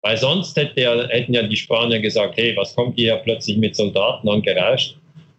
Weil 0.03 0.17
sonst 0.17 0.57
hätte 0.57 0.81
er, 0.81 1.09
hätten 1.09 1.35
ja 1.35 1.43
die 1.43 1.57
Spanier 1.57 2.01
gesagt, 2.01 2.39
hey, 2.39 2.57
was 2.57 2.75
kommt 2.75 2.97
hier 2.97 3.17
plötzlich 3.17 3.59
mit 3.59 3.77
Soldaten 3.77 4.29
angerauscht? 4.29 4.97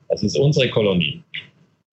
Das 0.10 0.22
ist 0.22 0.38
unsere 0.38 0.70
Kolonie. 0.70 1.24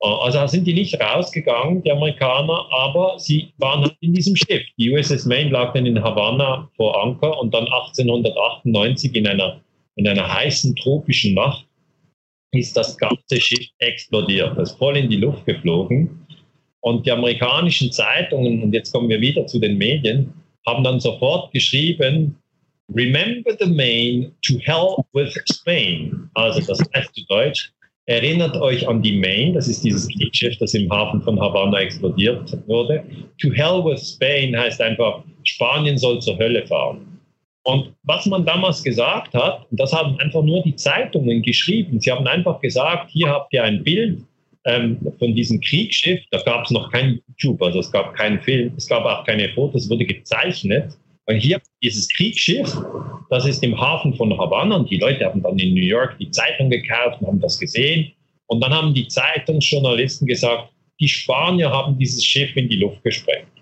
Also 0.00 0.46
sind 0.46 0.66
die 0.66 0.74
nicht 0.74 1.00
rausgegangen, 1.00 1.82
die 1.82 1.90
Amerikaner, 1.90 2.66
aber 2.70 3.18
sie 3.18 3.52
waren 3.56 3.82
halt 3.82 3.96
in 4.00 4.12
diesem 4.12 4.36
Schiff. 4.36 4.62
Die 4.78 4.92
USS 4.92 5.24
Maine 5.24 5.50
lag 5.50 5.72
dann 5.72 5.86
in 5.86 6.02
Havanna 6.02 6.68
vor 6.76 7.02
Anker 7.02 7.40
und 7.40 7.52
dann 7.52 7.64
1898 7.64 9.14
in 9.14 9.26
einer, 9.26 9.60
in 9.96 10.06
einer 10.06 10.32
heißen 10.32 10.76
tropischen 10.76 11.34
Nacht 11.34 11.67
ist 12.52 12.76
das 12.76 12.96
ganze 12.96 13.40
Schiff 13.40 13.66
explodiert. 13.78 14.56
Das 14.56 14.70
ist 14.70 14.78
voll 14.78 14.96
in 14.96 15.10
die 15.10 15.16
Luft 15.16 15.44
geflogen. 15.46 16.26
Und 16.80 17.06
die 17.06 17.10
amerikanischen 17.10 17.92
Zeitungen, 17.92 18.62
und 18.62 18.72
jetzt 18.72 18.92
kommen 18.92 19.08
wir 19.08 19.20
wieder 19.20 19.46
zu 19.46 19.58
den 19.58 19.76
Medien, 19.76 20.32
haben 20.66 20.84
dann 20.84 21.00
sofort 21.00 21.52
geschrieben, 21.52 22.36
Remember 22.94 23.54
the 23.58 23.66
Maine 23.66 24.32
to 24.42 24.58
hell 24.60 25.04
with 25.12 25.34
Spain. 25.52 26.30
Also 26.34 26.60
das 26.60 26.80
heißt 26.94 27.14
zu 27.14 27.26
Deutsch, 27.26 27.70
erinnert 28.06 28.56
euch 28.56 28.88
an 28.88 29.02
die 29.02 29.18
Maine, 29.18 29.52
das 29.52 29.68
ist 29.68 29.84
dieses 29.84 30.08
Kriegsschiff, 30.08 30.56
das 30.58 30.72
im 30.72 30.90
Hafen 30.90 31.20
von 31.20 31.38
Havanna 31.38 31.80
explodiert 31.80 32.56
wurde. 32.66 33.04
To 33.42 33.52
hell 33.52 33.84
with 33.84 34.14
Spain 34.14 34.56
heißt 34.56 34.80
einfach, 34.80 35.22
Spanien 35.42 35.98
soll 35.98 36.22
zur 36.22 36.38
Hölle 36.38 36.66
fahren. 36.66 37.07
Und 37.68 37.92
was 38.04 38.24
man 38.24 38.46
damals 38.46 38.82
gesagt 38.82 39.34
hat, 39.34 39.66
das 39.72 39.92
haben 39.92 40.18
einfach 40.20 40.42
nur 40.42 40.62
die 40.62 40.74
Zeitungen 40.74 41.42
geschrieben. 41.42 42.00
Sie 42.00 42.10
haben 42.10 42.26
einfach 42.26 42.62
gesagt, 42.62 43.10
hier 43.10 43.28
habt 43.28 43.52
ihr 43.52 43.62
ein 43.62 43.84
Bild 43.84 44.22
ähm, 44.64 44.96
von 45.18 45.34
diesem 45.34 45.60
Kriegsschiff. 45.60 46.18
Da 46.30 46.40
gab 46.40 46.64
es 46.64 46.70
noch 46.70 46.90
kein 46.90 47.20
YouTube, 47.26 47.60
also 47.60 47.80
es 47.80 47.92
gab 47.92 48.14
keinen 48.14 48.40
Film, 48.40 48.72
es 48.78 48.88
gab 48.88 49.04
auch 49.04 49.22
keine 49.26 49.50
Fotos, 49.50 49.84
es 49.84 49.90
wurde 49.90 50.06
gezeichnet. 50.06 50.96
Und 51.26 51.36
hier 51.36 51.60
dieses 51.82 52.08
Kriegsschiff, 52.08 52.74
das 53.28 53.44
ist 53.44 53.62
im 53.62 53.78
Hafen 53.78 54.14
von 54.14 54.32
Havanna 54.38 54.76
und 54.76 54.90
die 54.90 54.96
Leute 54.96 55.26
haben 55.26 55.42
dann 55.42 55.58
in 55.58 55.74
New 55.74 55.82
York 55.82 56.16
die 56.18 56.30
Zeitung 56.30 56.70
gekauft 56.70 57.20
und 57.20 57.26
haben 57.26 57.40
das 57.40 57.58
gesehen. 57.58 58.10
Und 58.46 58.62
dann 58.62 58.72
haben 58.72 58.94
die 58.94 59.08
Zeitungsjournalisten 59.08 60.26
gesagt, 60.26 60.70
die 61.00 61.08
Spanier 61.08 61.68
haben 61.68 61.98
dieses 61.98 62.24
Schiff 62.24 62.56
in 62.56 62.70
die 62.70 62.76
Luft 62.76 63.04
gesprengt. 63.04 63.57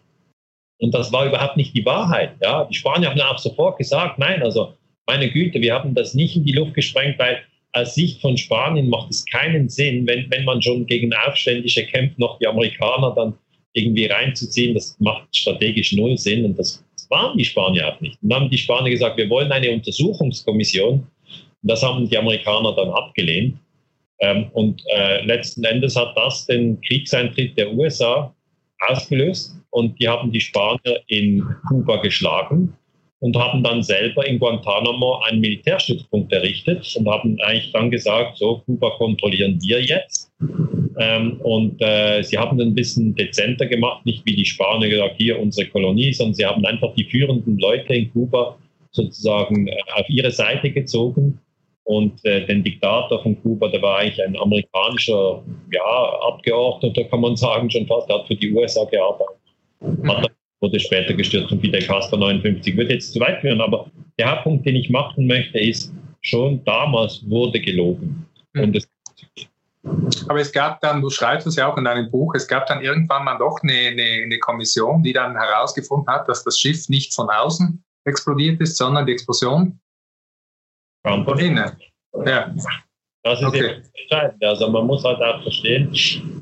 Und 0.79 0.95
das 0.95 1.13
war 1.13 1.27
überhaupt 1.27 1.57
nicht 1.57 1.75
die 1.75 1.85
Wahrheit. 1.87 2.33
Ja? 2.43 2.65
Die 2.65 2.75
Spanier 2.75 3.11
haben 3.11 3.21
auch 3.21 3.39
sofort 3.39 3.79
gesagt, 3.79 4.19
nein, 4.19 4.43
also 4.43 4.75
meine 5.07 5.31
Güte, 5.31 5.61
wir 5.61 5.75
haben 5.75 5.95
das 5.95 6.15
nicht 6.15 6.37
in 6.37 6.45
die 6.45 6.53
Luft 6.53 6.75
gesprengt, 6.75 7.19
weil 7.19 7.41
aus 7.73 7.95
Sicht 7.95 8.21
von 8.21 8.37
Spanien 8.37 8.89
macht 8.89 9.11
es 9.11 9.25
keinen 9.27 9.69
Sinn, 9.69 10.07
wenn, 10.07 10.31
wenn 10.31 10.45
man 10.45 10.63
schon 10.63 10.87
gegen 10.87 11.13
Aufständische 11.15 11.85
kämpft, 11.87 12.19
noch 12.19 12.39
die 12.39 12.47
Amerikaner 12.47 13.13
dann 13.15 13.35
irgendwie 13.73 14.07
reinzuziehen. 14.07 14.75
Das 14.75 14.97
macht 14.99 15.35
strategisch 15.35 15.93
null 15.93 16.17
Sinn 16.17 16.45
und 16.45 16.59
das, 16.59 16.83
waren 17.09 17.39
die 17.39 17.45
Spanier 17.45 17.89
auch 17.89 18.01
nicht. 18.01 18.21
Und 18.23 18.31
dann 18.31 18.43
haben 18.43 18.51
die 18.51 18.59
Spanier 18.59 18.91
gesagt, 18.91 19.17
wir 19.17 19.31
wollen 19.31 19.53
eine 19.53 19.71
Untersuchungskommission. 19.71 20.95
Und 20.95 21.07
das 21.63 21.83
haben 21.83 22.09
die 22.09 22.19
Amerikaner 22.19 22.75
dann 22.75 22.91
abgelehnt. 22.91 23.59
Ähm, 24.19 24.49
und 24.53 24.83
äh, 24.93 25.25
letzten 25.25 25.65
Endes 25.65 25.95
hat 25.95 26.17
das 26.17 26.47
den 26.47 26.81
Kriegseintritt 26.81 27.57
der 27.57 27.73
USA 27.73 28.35
ausgelöst 28.89 29.57
und 29.77 30.01
die 30.01 30.09
haben 30.09 30.33
die 30.33 30.41
Spanier 30.41 31.03
in 31.09 31.45
Kuba 31.69 31.97
geschlagen 31.99 32.73
und 33.19 33.37
haben 33.37 33.63
dann 33.63 33.83
selber 33.83 34.27
in 34.27 34.39
Guantanamo 34.39 35.21
einen 35.27 35.41
Militärstützpunkt 35.41 36.33
errichtet 36.33 36.97
und 36.99 37.07
haben 37.07 37.39
eigentlich 37.43 37.73
dann 37.73 37.91
gesagt, 37.91 38.39
so, 38.39 38.63
Kuba 38.65 38.89
kontrollieren 38.97 39.59
wir 39.61 39.83
jetzt. 39.83 40.33
Ähm, 40.99 41.39
und 41.43 41.77
äh, 41.83 42.23
sie 42.23 42.39
haben 42.39 42.59
ein 42.59 42.75
bisschen 42.75 43.15
dezenter 43.17 43.67
gemacht, 43.67 44.07
nicht 44.07 44.25
wie 44.25 44.35
die 44.35 44.47
Spanier 44.47 44.89
gesagt, 44.89 45.17
hier 45.19 45.39
unsere 45.39 45.69
Kolonie, 45.69 46.11
sondern 46.15 46.35
sie 46.35 46.47
haben 46.47 46.65
einfach 46.65 46.95
die 46.95 47.05
führenden 47.05 47.59
Leute 47.59 47.95
in 47.95 48.11
Kuba 48.15 48.57
sozusagen 48.93 49.69
äh, 49.69 49.77
auf 49.95 50.09
ihre 50.09 50.31
Seite 50.31 50.71
gezogen 50.71 51.39
und 51.85 52.25
äh, 52.25 52.47
den 52.47 52.65
Diktator 52.65 53.23
von 53.23 53.41
Kuba, 53.43 53.69
der 53.69 53.83
war 53.83 53.99
eigentlich 53.99 54.25
ein 54.25 54.39
amerikanischer 54.39 55.43
ja, 55.71 56.19
Abgeordneter, 56.29 57.05
kann 57.05 57.21
man 57.21 57.37
sagen, 57.37 57.71
schon 57.71 57.87
fast. 57.87 58.09
Der 58.09 58.21
hat 58.21 58.27
für 58.27 58.37
die 58.37 58.55
USA 58.55 58.85
gearbeitet. 58.85 59.36
Hat, 59.81 60.31
wurde 60.61 60.81
später 60.81 61.15
gestürzt 61.15 61.49
von 61.49 61.61
Fidel 61.61 61.83
Castro 61.83 62.17
59. 62.17 62.77
Würde 62.77 62.95
jetzt 62.95 63.13
zu 63.13 63.21
weit 63.21 63.41
führen, 63.41 63.61
aber 63.61 63.91
der 64.19 64.31
Hauptpunkt, 64.31 64.67
den 64.67 64.77
ich 64.77 64.91
machen 64.91 65.27
möchte, 65.27 65.59
ist, 65.59 65.93
schon 66.23 66.65
damals 66.65 67.29
wurde 67.29 67.61
gelogen. 67.61 68.27
Mhm. 68.55 68.63
Und 68.63 68.77
es 68.77 68.89
aber 70.29 70.41
es 70.41 70.53
gab 70.53 70.81
dann, 70.81 71.01
du 71.01 71.11
schreibst 71.11 71.47
es 71.47 71.57
ja 71.57 71.71
auch 71.71 71.77
in 71.77 71.85
deinem 71.85 72.11
Buch, 72.11 72.35
es 72.35 72.49
gab 72.49 72.67
dann 72.67 72.83
irgendwann 72.83 73.25
mal 73.25 73.39
doch 73.39 73.61
eine, 73.63 73.73
eine, 73.73 74.23
eine 74.25 74.39
Kommission, 74.39 75.03
die 75.03 75.13
dann 75.13 75.37
herausgefunden 75.37 76.13
hat, 76.13 76.29
dass 76.29 76.43
das 76.43 76.59
Schiff 76.59 76.89
nicht 76.89 77.15
von 77.15 77.31
außen 77.31 77.83
explodiert 78.05 78.61
ist, 78.61 78.77
sondern 78.77 79.07
die 79.07 79.13
Explosion 79.13 79.79
von 81.05 81.39
innen. 81.39 81.71
Ja. 82.25 82.53
Das 83.27 83.41
ist 83.41 83.49
okay. 83.49 83.83
entscheidend. 84.03 84.45
Also 84.45 84.71
man 84.71 84.87
muss 84.87 85.03
halt 85.03 85.21
auch 85.21 85.43
verstehen, 85.43 85.93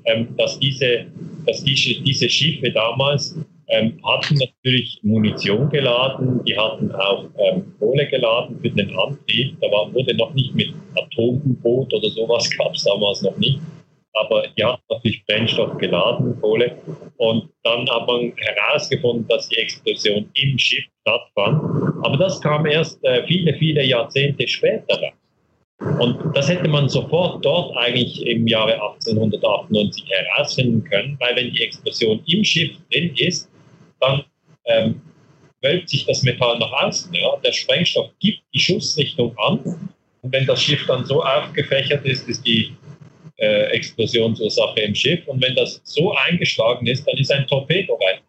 ähm, 0.04 0.28
dass 0.36 0.58
diese, 0.58 1.06
dass 1.46 1.64
diese, 1.64 1.94
diese 2.02 2.28
Schiffe 2.28 2.70
damals 2.72 3.38
ähm, 3.68 3.98
hatten 4.04 4.34
natürlich 4.34 5.00
Munition 5.02 5.70
geladen, 5.70 6.44
die 6.44 6.54
hatten 6.54 6.92
auch 6.92 7.24
ähm, 7.38 7.72
Kohle 7.78 8.06
geladen 8.06 8.60
für 8.60 8.68
den 8.68 8.94
Antrieb. 8.98 9.56
Da 9.62 9.68
war, 9.68 9.94
wurde 9.94 10.14
noch 10.14 10.34
nicht 10.34 10.54
mit 10.54 10.74
Atom-U-Boot 10.94 11.94
oder 11.94 12.10
sowas 12.10 12.50
gab 12.58 12.74
es 12.74 12.84
damals 12.84 13.22
noch 13.22 13.36
nicht. 13.38 13.58
aber 14.12 14.46
die 14.54 14.62
hat 14.62 14.78
natürlich 14.90 15.24
Brennstoff 15.24 15.78
geladen, 15.78 16.38
Kohle. 16.42 16.76
Und 17.16 17.48
dann 17.62 17.88
hat 17.88 18.06
man 18.06 18.34
herausgefunden, 18.36 19.26
dass 19.28 19.48
die 19.48 19.56
Explosion 19.56 20.28
im 20.34 20.58
Schiff 20.58 20.84
stattfand. 21.00 21.62
Aber 22.04 22.18
das 22.18 22.38
kam 22.42 22.66
erst 22.66 23.02
äh, 23.04 23.26
viele, 23.26 23.54
viele 23.54 23.82
Jahrzehnte 23.82 24.46
später. 24.46 25.14
Und 25.78 26.36
das 26.36 26.48
hätte 26.48 26.68
man 26.68 26.88
sofort 26.88 27.44
dort 27.44 27.76
eigentlich 27.76 28.24
im 28.26 28.46
Jahre 28.46 28.74
1898 28.74 30.04
herausfinden 30.08 30.84
können, 30.84 31.16
weil 31.20 31.36
wenn 31.36 31.52
die 31.52 31.62
Explosion 31.62 32.22
im 32.26 32.44
Schiff 32.44 32.72
drin 32.90 33.12
ist, 33.16 33.50
dann 34.00 34.24
ähm, 34.66 35.00
wölbt 35.62 35.88
sich 35.88 36.06
das 36.06 36.22
Metall 36.22 36.58
nach 36.58 36.72
außen. 36.72 37.12
Ja? 37.12 37.36
Der 37.44 37.52
Sprengstoff 37.52 38.10
gibt 38.20 38.40
die 38.54 38.60
Schussrichtung 38.60 39.36
an. 39.38 39.58
Und 40.22 40.32
wenn 40.32 40.46
das 40.46 40.62
Schiff 40.62 40.86
dann 40.86 41.04
so 41.04 41.22
aufgefächert 41.22 42.04
ist, 42.04 42.28
ist 42.28 42.46
die 42.46 42.72
äh, 43.38 43.64
Explosionsursache 43.72 44.80
im 44.80 44.94
Schiff. 44.94 45.26
Und 45.26 45.42
wenn 45.42 45.56
das 45.56 45.80
so 45.84 46.14
eingeschlagen 46.14 46.86
ist, 46.86 47.06
dann 47.06 47.16
ist 47.18 47.32
ein 47.32 47.46
Torpedo 47.46 47.94
rein. 47.94 48.20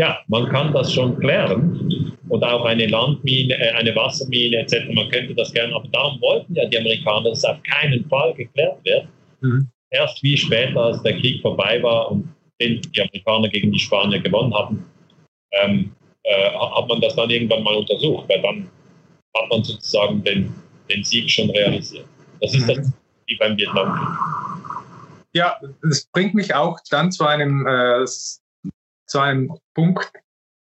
Ja, 0.00 0.18
man 0.28 0.48
kann 0.48 0.72
das 0.72 0.94
schon 0.94 1.18
klären. 1.18 2.16
Und 2.30 2.42
auch 2.42 2.64
eine 2.64 2.86
Landmine, 2.86 3.52
äh, 3.54 3.72
eine 3.72 3.94
Wassermine 3.94 4.56
etc. 4.60 4.94
Man 4.94 5.10
könnte 5.10 5.34
das 5.34 5.52
gerne, 5.52 5.74
aber 5.74 5.88
darum 5.88 6.18
wollten 6.22 6.54
ja 6.54 6.64
die 6.64 6.78
Amerikaner, 6.78 7.28
dass 7.28 7.40
es 7.40 7.44
auf 7.44 7.62
keinen 7.64 8.08
Fall 8.08 8.32
geklärt 8.32 8.78
wird. 8.84 9.06
Mhm. 9.42 9.68
Erst 9.90 10.22
wie 10.22 10.38
später, 10.38 10.80
als 10.80 11.02
der 11.02 11.18
Krieg 11.18 11.42
vorbei 11.42 11.82
war 11.82 12.12
und 12.12 12.26
die 12.62 12.80
Amerikaner 12.96 13.50
gegen 13.50 13.72
die 13.72 13.78
Spanier 13.78 14.20
gewonnen 14.20 14.54
hatten, 14.54 14.86
ähm, 15.52 15.92
äh, 16.22 16.50
hat 16.50 16.88
man 16.88 17.02
das 17.02 17.14
dann 17.16 17.28
irgendwann 17.28 17.62
mal 17.62 17.74
untersucht, 17.74 18.26
weil 18.30 18.40
dann 18.40 18.70
hat 19.36 19.50
man 19.50 19.62
sozusagen 19.62 20.24
den, 20.24 20.54
den 20.90 21.04
Sieg 21.04 21.30
schon 21.30 21.50
realisiert. 21.50 22.06
Das 22.40 22.54
ist 22.54 22.62
mhm. 22.62 22.74
das 22.74 22.92
wie 23.26 23.36
beim 23.36 23.54
Vietnamkrieg. 23.54 24.08
Ja, 25.34 25.56
das 25.82 26.06
bringt 26.06 26.32
mich 26.32 26.54
auch 26.54 26.78
dann 26.90 27.12
zu 27.12 27.26
einem, 27.26 27.66
äh, 27.66 28.06
zu 29.10 29.18
einem 29.18 29.52
Punkt, 29.74 30.12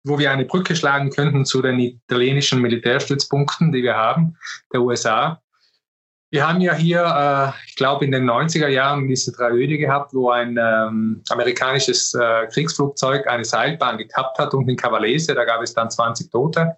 wo 0.05 0.18
wir 0.18 0.31
eine 0.31 0.44
Brücke 0.44 0.77
schlagen 0.77 1.11
könnten 1.11 1.44
zu 1.44 1.62
den 1.62 1.79
italienischen 1.81 2.61
Militärstützpunkten, 2.61 3.72
die 3.72 3.83
wir 3.83 3.96
haben, 3.96 4.37
der 4.72 4.83
USA. 4.83 5.42
Wir 6.31 6.46
haben 6.46 6.61
ja 6.61 6.75
hier, 6.75 7.03
äh, 7.03 7.68
ich 7.68 7.77
glaube, 7.77 8.05
in 8.05 8.12
den 8.12 8.29
90er 8.29 8.68
Jahren 8.68 9.09
diese 9.09 9.33
Tragödie 9.33 9.79
gehabt, 9.79 10.12
wo 10.12 10.31
ein 10.31 10.59
ähm, 10.61 11.22
amerikanisches 11.31 12.14
äh, 12.14 12.46
Kriegsflugzeug 12.49 13.27
eine 13.27 13.44
Seilbahn 13.44 13.96
gekappt 13.96 14.38
hat 14.38 14.53
und 14.53 14.68
in 14.68 14.77
Cavalese, 14.77 15.35
da 15.35 15.44
gab 15.44 15.62
es 15.62 15.72
dann 15.72 15.90
20 15.90 16.31
Tote. 16.31 16.77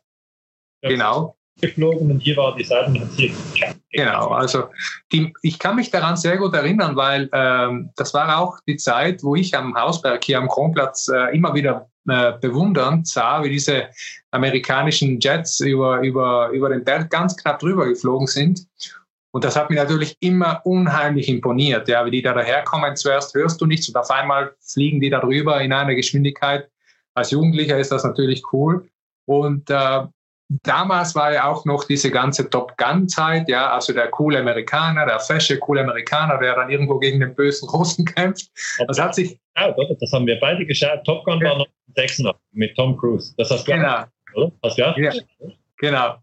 Ja. 0.82 0.88
Genau 0.90 1.37
geflogen 1.60 2.10
und 2.10 2.20
hier 2.20 2.36
war 2.36 2.56
die 2.56 2.64
Seiten 2.64 2.94
hier. 3.16 3.32
Genau, 3.90 4.28
also 4.28 4.64
die, 5.12 5.32
ich 5.42 5.58
kann 5.58 5.76
mich 5.76 5.90
daran 5.90 6.16
sehr 6.16 6.36
gut 6.36 6.54
erinnern, 6.54 6.94
weil 6.96 7.28
ähm, 7.32 7.90
das 7.96 8.14
war 8.14 8.38
auch 8.38 8.58
die 8.66 8.76
Zeit, 8.76 9.22
wo 9.22 9.34
ich 9.34 9.56
am 9.56 9.74
Hausberg 9.74 10.22
hier 10.24 10.38
am 10.38 10.48
Kronplatz 10.48 11.08
äh, 11.08 11.34
immer 11.34 11.54
wieder 11.54 11.88
äh, 12.08 12.32
bewundernd 12.40 13.08
sah, 13.08 13.42
wie 13.42 13.50
diese 13.50 13.88
amerikanischen 14.30 15.18
Jets 15.20 15.60
über, 15.60 16.00
über, 16.00 16.50
über 16.50 16.68
den 16.68 16.84
Berg 16.84 17.10
ganz 17.10 17.36
knapp 17.36 17.58
drüber 17.58 17.86
geflogen 17.86 18.26
sind. 18.26 18.66
Und 19.30 19.44
das 19.44 19.56
hat 19.56 19.70
mich 19.70 19.78
natürlich 19.78 20.16
immer 20.20 20.60
unheimlich 20.64 21.28
imponiert, 21.28 21.88
ja, 21.88 22.04
wie 22.06 22.10
die 22.10 22.22
da 22.22 22.32
daherkommen. 22.32 22.96
Zuerst 22.96 23.34
hörst 23.34 23.60
du 23.60 23.66
nichts 23.66 23.88
und 23.88 23.96
auf 23.96 24.10
einmal 24.10 24.54
fliegen 24.60 25.00
die 25.00 25.10
da 25.10 25.20
drüber 25.20 25.60
in 25.60 25.72
einer 25.72 25.94
Geschwindigkeit. 25.94 26.68
Als 27.14 27.30
Jugendlicher 27.30 27.78
ist 27.78 27.92
das 27.92 28.04
natürlich 28.04 28.42
cool. 28.52 28.88
Und 29.26 29.68
äh, 29.68 30.06
damals 30.48 31.14
war 31.14 31.32
ja 31.32 31.50
auch 31.50 31.64
noch 31.64 31.84
diese 31.84 32.10
ganze 32.10 32.48
Top 32.48 32.76
Gun-Zeit, 32.78 33.48
ja, 33.48 33.70
also 33.70 33.92
der 33.92 34.08
coole 34.08 34.38
Amerikaner, 34.38 35.06
der 35.06 35.20
fesche 35.20 35.58
coole 35.58 35.82
Amerikaner, 35.82 36.38
der 36.38 36.54
dann 36.54 36.70
irgendwo 36.70 36.98
gegen 36.98 37.20
den 37.20 37.34
bösen 37.34 37.68
Russen 37.68 38.04
kämpft. 38.14 38.50
Das 38.86 38.98
hat 38.98 39.14
sich. 39.14 39.38
Ja, 39.56 39.74
das 40.00 40.12
haben 40.12 40.26
wir 40.26 40.38
beide 40.40 40.64
geschaut. 40.64 41.04
Top 41.04 41.24
Gun 41.24 41.40
ja. 41.40 41.50
war 41.50 41.58
noch 41.58 41.66
86 41.96 42.40
mit 42.52 42.76
Tom 42.76 42.96
Cruise. 42.96 43.34
Das 43.36 43.50
hast 43.50 43.66
du 43.66 43.72
genau. 43.72 44.04
oder? 44.34 44.52
Hast 44.62 44.78
du 44.78 44.82
ja? 44.82 44.96
ja. 44.98 45.12
Genau. 45.80 46.16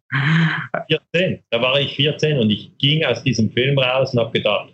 14. 1.14 1.44
Da 1.50 1.62
war 1.62 1.80
ich 1.80 1.96
14 1.96 2.40
und 2.40 2.50
ich 2.50 2.78
ging 2.78 3.06
aus 3.06 3.24
diesem 3.24 3.50
Film 3.52 3.78
raus 3.80 4.14
und 4.14 4.20
habe 4.20 4.32
gedacht, 4.32 4.70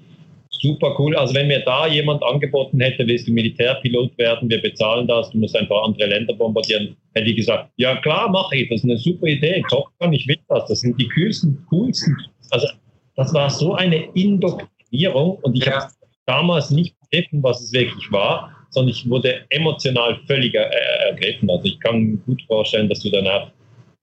super 0.62 0.96
cool. 1.00 1.16
Also 1.16 1.34
wenn 1.34 1.48
mir 1.48 1.62
da 1.62 1.88
jemand 1.88 2.24
angeboten 2.24 2.80
hätte, 2.80 3.06
willst 3.08 3.28
du 3.28 3.32
Militärpilot 3.32 4.18
werden, 4.18 4.50
wir 4.50 4.62
bezahlen 4.62 5.08
das, 5.08 5.30
du 5.32 5.40
musst 5.40 5.56
einfach 5.56 5.84
andere 5.84 6.08
Länder 6.08 6.34
bombardieren, 6.34 6.96
hätte 7.14 7.30
ich 7.30 7.36
gesagt, 7.36 7.70
ja 7.78 7.96
klar, 7.98 8.30
mache 8.30 8.56
ich, 8.56 8.70
das 8.70 8.80
ist 8.80 8.86
eine 8.86 8.98
super 8.98 9.28
Idee, 9.28 9.64
Top 9.70 9.90
ich 10.12 10.28
will 10.28 10.38
das, 10.50 10.68
das 10.68 10.82
sind 10.82 11.00
die 11.00 11.08
kühlsten, 11.08 11.66
coolsten. 11.70 12.16
Also 12.52 12.68
das 13.16 13.34
war 13.34 13.50
so 13.50 13.74
eine 13.74 14.06
Indoktrinierung 14.14 15.40
und 15.42 15.56
ich 15.56 15.68
habe 15.68 15.92
damals 16.26 16.70
nicht 16.70 16.96
begriffen, 17.02 17.42
was 17.44 17.62
es 17.62 17.74
wirklich 17.74 18.12
war, 18.12 18.52
sondern 18.70 18.94
ich 18.94 19.10
wurde 19.10 19.42
emotional 19.50 20.20
völlig 20.28 20.54
er 20.54 20.72
ergriffen. 21.10 21.50
Also 21.50 21.66
ich 21.66 21.80
kann 21.80 22.02
mir 22.02 22.18
gut 22.18 22.42
vorstellen, 22.48 22.88
dass 22.88 23.02
du 23.02 23.10
danach 23.10 23.52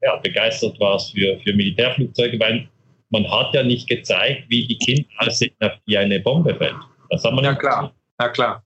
ja, 0.02 0.16
begeistert 0.16 0.78
warst 0.78 1.12
für, 1.12 1.38
für 1.40 1.52
Militärflugzeuge, 1.54 2.38
weil 2.38 2.68
man 3.10 3.30
hat 3.30 3.54
ja 3.54 3.62
nicht 3.62 3.88
gezeigt, 3.88 4.44
wie 4.48 4.66
die 4.66 4.78
Kinder 4.78 5.08
aussehen, 5.18 5.54
auf 5.60 5.72
die 5.86 5.96
eine 5.96 6.20
Bombe 6.20 6.54
fällt. 6.54 6.76
Das 7.10 7.24
haben 7.24 7.36
wir 7.36 7.44
ja, 7.44 7.54
klar. 7.54 7.92
Ja, 8.20 8.28
klar. 8.28 8.62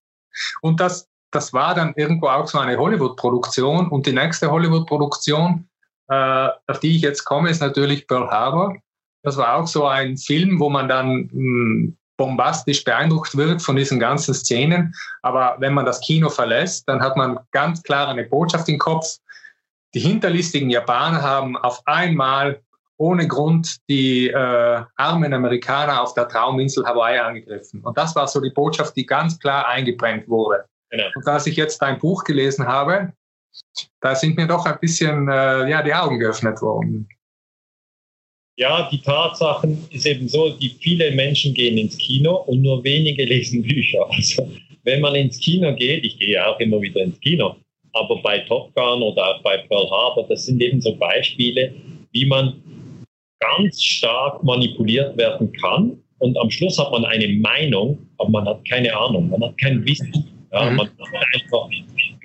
Und 0.63 0.81
das, 0.81 1.09
das 1.31 1.53
war 1.53 1.75
dann 1.75 1.95
irgendwo 1.97 2.29
auch 2.29 2.47
so 2.47 2.59
eine 2.59 2.77
Hollywood-Produktion. 2.77 3.89
Und 3.89 4.07
die 4.07 4.13
nächste 4.13 4.51
Hollywood-Produktion, 4.51 5.69
äh, 6.09 6.49
auf 6.67 6.81
die 6.81 6.97
ich 6.97 7.03
jetzt 7.03 7.25
komme, 7.25 7.51
ist 7.51 7.61
natürlich 7.61 8.07
Pearl 8.07 8.29
Harbor. 8.29 8.77
Das 9.23 9.37
war 9.37 9.57
auch 9.57 9.67
so 9.67 9.87
ein 9.87 10.17
Film, 10.17 10.59
wo 10.59 10.69
man 10.69 10.89
dann 10.89 11.29
mh, 11.31 11.31
hm, 11.33 11.97
bombastisch 12.17 12.85
beeindruckt 12.85 13.37
wird 13.37 13.63
von 13.63 13.77
diesen 13.77 13.99
ganzen 13.99 14.35
Szenen. 14.35 14.95
Aber 15.23 15.57
wenn 15.59 15.75
man 15.75 15.87
das 15.87 16.01
Kino 16.01 16.29
verlässt, 16.29 16.89
dann 16.89 17.01
hat 17.01 17.17
man 17.17 17.39
ganz 17.53 17.83
klar 17.83 18.09
eine 18.09 18.25
Botschaft 18.25 18.69
im 18.69 18.79
Kopf. 18.79 19.19
Die 19.95 20.01
hinterlistigen 20.01 20.71
Japaner 20.71 21.23
haben 21.23 21.57
auf 21.57 21.83
einmal 21.87 22.61
ohne 22.99 23.27
Grund 23.27 23.77
die 23.89 24.29
äh, 24.29 24.83
armen 24.97 25.33
Amerikaner 25.33 26.03
auf 26.03 26.15
der 26.15 26.29
Trauminsel 26.29 26.85
Hawaii 26.85 27.19
angegriffen. 27.19 27.81
Und 27.83 27.97
das 27.97 28.15
war 28.15 28.29
so 28.29 28.41
die 28.41 28.51
Botschaft, 28.51 28.97
die 28.97 29.07
ganz 29.07 29.39
klar 29.39 29.67
eingebrennt 29.69 30.29
wurde. 30.29 30.65
Genau. 30.91 31.05
Und 31.15 31.27
als 31.27 31.47
ich 31.47 31.57
jetzt 31.57 31.81
dein 31.81 31.99
Buch 31.99 32.23
gelesen 32.25 32.67
habe, 32.67 33.13
da 34.01 34.15
sind 34.15 34.37
mir 34.37 34.47
doch 34.47 34.67
ein 34.67 34.79
bisschen 34.81 35.29
äh, 35.29 35.69
ja, 35.69 35.83
die 35.83 35.95
Augen 35.95 36.19
geöffnet 36.19 36.61
worden. 36.63 37.09
Ja, 38.57 38.89
die 38.91 39.01
Tatsachen 39.01 39.89
ist 39.91 40.07
eben 40.07 40.29
so, 40.29 40.51
die 40.51 40.69
viele 40.69 41.11
Menschen 41.13 41.55
gehen 41.55 41.79
ins 41.79 41.97
Kino 41.97 42.37
und 42.47 42.63
nur 42.63 42.85
wenige 42.85 43.25
lesen 43.33 43.63
Bücher. 43.63 44.07
Also 44.11 44.49
wenn 44.85 45.01
man 45.01 45.15
ins 45.15 45.39
Kino 45.39 45.75
geht, 45.75 46.05
ich 46.05 46.19
gehe 46.19 46.47
auch 46.47 46.59
immer 46.61 46.81
wieder 46.81 47.01
ins 47.01 47.19
Kino, 47.21 47.57
aber 47.95 48.21
bei 48.23 48.41
Top 48.41 48.75
Gun 48.75 49.03
oder 49.03 49.29
auch 49.29 49.43
bei 49.43 49.59
Pearl 49.59 49.91
Harbor, 49.91 50.27
das 50.29 50.47
sind 50.47 50.61
eben 50.63 50.81
so 50.81 50.95
Beispiele, 50.97 51.75
wie 52.13 52.27
man 52.27 52.62
ganz 53.43 53.83
stark 53.83 54.43
manipuliert 54.43 55.17
werden 55.17 55.53
kann. 55.53 55.97
Und 56.19 56.39
am 56.39 56.51
Schluss 56.51 56.79
hat 56.79 56.93
man 56.93 57.05
eine 57.05 57.29
Meinung, 57.29 57.99
aber 58.19 58.31
man 58.31 58.47
hat 58.47 58.65
keine 58.69 58.97
Ahnung, 58.97 59.29
man 59.31 59.43
hat 59.43 59.59
kein 59.59 59.85
Wissen. 59.85 60.13
Ja, 60.53 60.71
mhm. 60.71 60.77
Man 60.77 60.87
hat 60.87 61.27
einfach, 61.35 61.69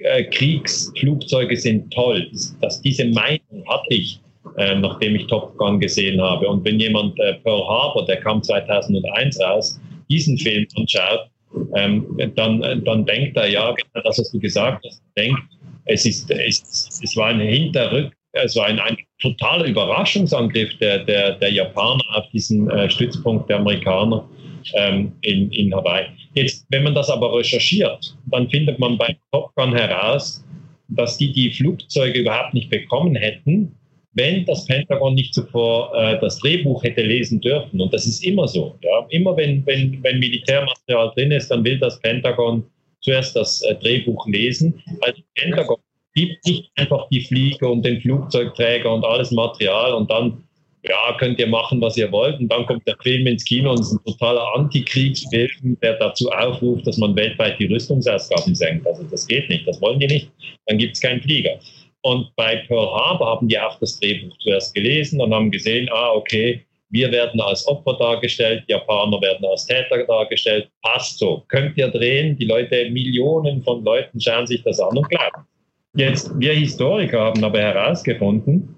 äh, 0.04 0.24
Kriegsflugzeuge 0.26 1.56
sind 1.56 1.92
toll. 1.94 2.30
Dass 2.62 2.82
diese 2.82 3.06
Meinung 3.06 3.64
hatte 3.68 3.94
ich, 3.94 4.20
äh, 4.58 4.76
nachdem 4.76 5.16
ich 5.16 5.26
Top 5.28 5.58
Gun 5.58 5.80
gesehen 5.80 6.22
habe. 6.22 6.48
Und 6.48 6.64
wenn 6.66 6.80
jemand 6.80 7.20
äh, 7.20 7.34
Pearl 7.36 7.66
Harbor, 7.68 8.06
der 8.06 8.18
kam 8.18 8.44
2001 8.44 9.40
raus, 9.40 9.80
diesen 10.10 10.38
Film 10.38 10.68
anschaut, 10.76 11.30
ähm, 11.76 12.06
dann, 12.36 12.84
dann 12.84 13.06
denkt 13.06 13.38
er, 13.38 13.50
ja, 13.50 13.72
genau 13.72 14.04
das, 14.04 14.20
was 14.20 14.32
du 14.32 14.40
gesagt 14.40 14.86
hast, 14.86 15.02
denkt, 15.18 15.40
es, 15.86 16.06
ist, 16.06 16.30
es, 16.30 17.00
es 17.02 17.16
war 17.16 17.28
ein 17.28 17.40
Hinterrück, 17.40 18.12
also 18.34 18.62
ein, 18.62 18.80
ein 18.80 18.98
totaler 19.20 19.66
Überraschungsangriff 19.66 20.78
der, 20.80 21.00
der, 21.00 21.34
der 21.34 21.52
Japaner 21.52 22.04
auf 22.14 22.30
diesen 22.32 22.70
äh, 22.70 22.90
Stützpunkt 22.90 23.50
der 23.50 23.58
Amerikaner 23.58 24.28
ähm, 24.76 25.14
in, 25.22 25.52
in 25.52 25.74
Hawaii. 25.74 26.06
Jetzt, 26.34 26.66
wenn 26.70 26.84
man 26.84 26.96
das 26.96 27.10
aber 27.10 27.36
recherchiert, 27.36 28.16
dann 28.28 28.50
findet 28.50 28.80
man 28.80 28.98
bei 28.98 29.18
Top 29.32 29.54
Gun 29.56 29.74
heraus, 29.76 30.44
dass 30.90 31.18
die 31.18 31.32
die 31.34 31.52
Flugzeuge 31.52 32.20
überhaupt 32.20 32.54
nicht 32.54 32.70
bekommen 32.70 33.16
hätten, 33.16 33.76
wenn 34.14 34.46
das 34.46 34.66
Pentagon 34.66 35.14
nicht 35.14 35.34
zuvor 35.34 35.94
äh, 35.96 36.20
das 36.20 36.40
Drehbuch 36.40 36.84
hätte 36.84 37.02
lesen 37.02 37.40
dürfen. 37.40 37.80
Und 37.80 37.94
das 37.94 38.06
ist 38.08 38.24
immer 38.24 38.48
so. 38.48 38.76
Ja? 38.82 39.06
Immer 39.10 39.38
wenn, 39.38 39.66
wenn, 39.66 40.02
wenn 40.04 40.20
Militärmaterial 40.20 41.12
drin 41.16 41.32
ist, 41.32 41.50
dann 41.50 41.64
will 41.64 41.78
das 41.78 42.00
Pentagon 42.00 42.64
zuerst 43.02 43.36
das 43.36 43.62
äh, 43.62 43.76
Drehbuch 43.76 44.28
lesen. 44.28 44.82
Also 45.02 45.22
Pentagon 45.36 45.78
gibt 46.18 46.46
nicht 46.48 46.72
einfach 46.76 47.08
die 47.10 47.22
Flieger 47.22 47.70
und 47.70 47.86
den 47.86 48.02
Flugzeugträger 48.02 48.92
und 48.92 49.06
alles 49.06 49.30
Material 49.32 49.94
und 49.94 50.10
dann, 50.10 50.44
ja, 50.84 51.16
könnt 51.20 51.40
ihr 51.40 51.48
machen, 51.48 51.80
was 51.80 51.96
ihr 51.96 52.12
wollt. 52.12 52.40
Und 52.40 52.52
dann 52.52 52.66
kommt 52.66 52.88
der 52.88 52.98
Film 53.04 53.28
ins 53.28 53.46
Kino 53.46 53.72
und 53.72 53.80
es 53.82 53.92
ist 53.92 54.00
ein 54.00 54.14
totaler 54.14 54.56
Antikriegsfilm, 54.56 55.78
der 55.84 55.94
dazu 56.00 56.30
aufruft, 56.32 56.88
dass 56.88 56.98
man 56.98 57.16
weltweit 57.16 57.60
die 57.60 57.68
Rüstungsausgaben 57.68 58.56
senkt. 58.56 58.88
Also 58.88 59.04
das 59.04 59.28
geht 59.28 59.48
nicht, 59.50 59.68
das 59.68 59.80
wollen 59.80 60.00
die 60.00 60.08
nicht. 60.08 60.32
Dann 60.66 60.80
gibt 60.80 60.96
es 60.96 61.02
keinen 61.02 61.22
Flieger. 61.22 61.60
Und 62.02 62.36
bei 62.36 62.64
Pearl 62.68 62.88
Harbor 62.88 63.28
haben 63.28 63.48
die 63.48 63.60
auch 63.60 63.78
das 63.80 64.00
Drehbuch 64.00 64.36
zuerst 64.40 64.74
gelesen 64.74 65.22
und 65.22 65.34
haben 65.34 65.52
gesehen, 65.52 65.88
ah, 65.92 66.14
okay, 66.14 66.66
wir 66.90 67.12
werden 67.12 67.40
als 67.42 67.68
Opfer 67.68 67.94
dargestellt, 67.94 68.64
die 68.68 68.72
Japaner 68.72 69.22
werden 69.22 69.46
als 69.46 69.68
Täter 69.68 70.04
dargestellt. 70.06 70.70
Passt 70.82 71.20
so. 71.20 71.44
Könnt 71.50 71.78
ihr 71.78 71.90
drehen? 71.90 72.38
Die 72.38 72.46
Leute, 72.46 72.90
Millionen 72.90 73.62
von 73.62 73.84
Leuten 73.84 74.20
schauen 74.20 74.48
sich 74.48 74.64
das 74.64 74.80
an 74.80 74.98
und 74.98 75.10
glauben. 75.10 75.46
Jetzt, 75.96 76.32
wir 76.40 76.54
Historiker 76.54 77.22
haben 77.22 77.44
aber 77.44 77.60
herausgefunden, 77.60 78.76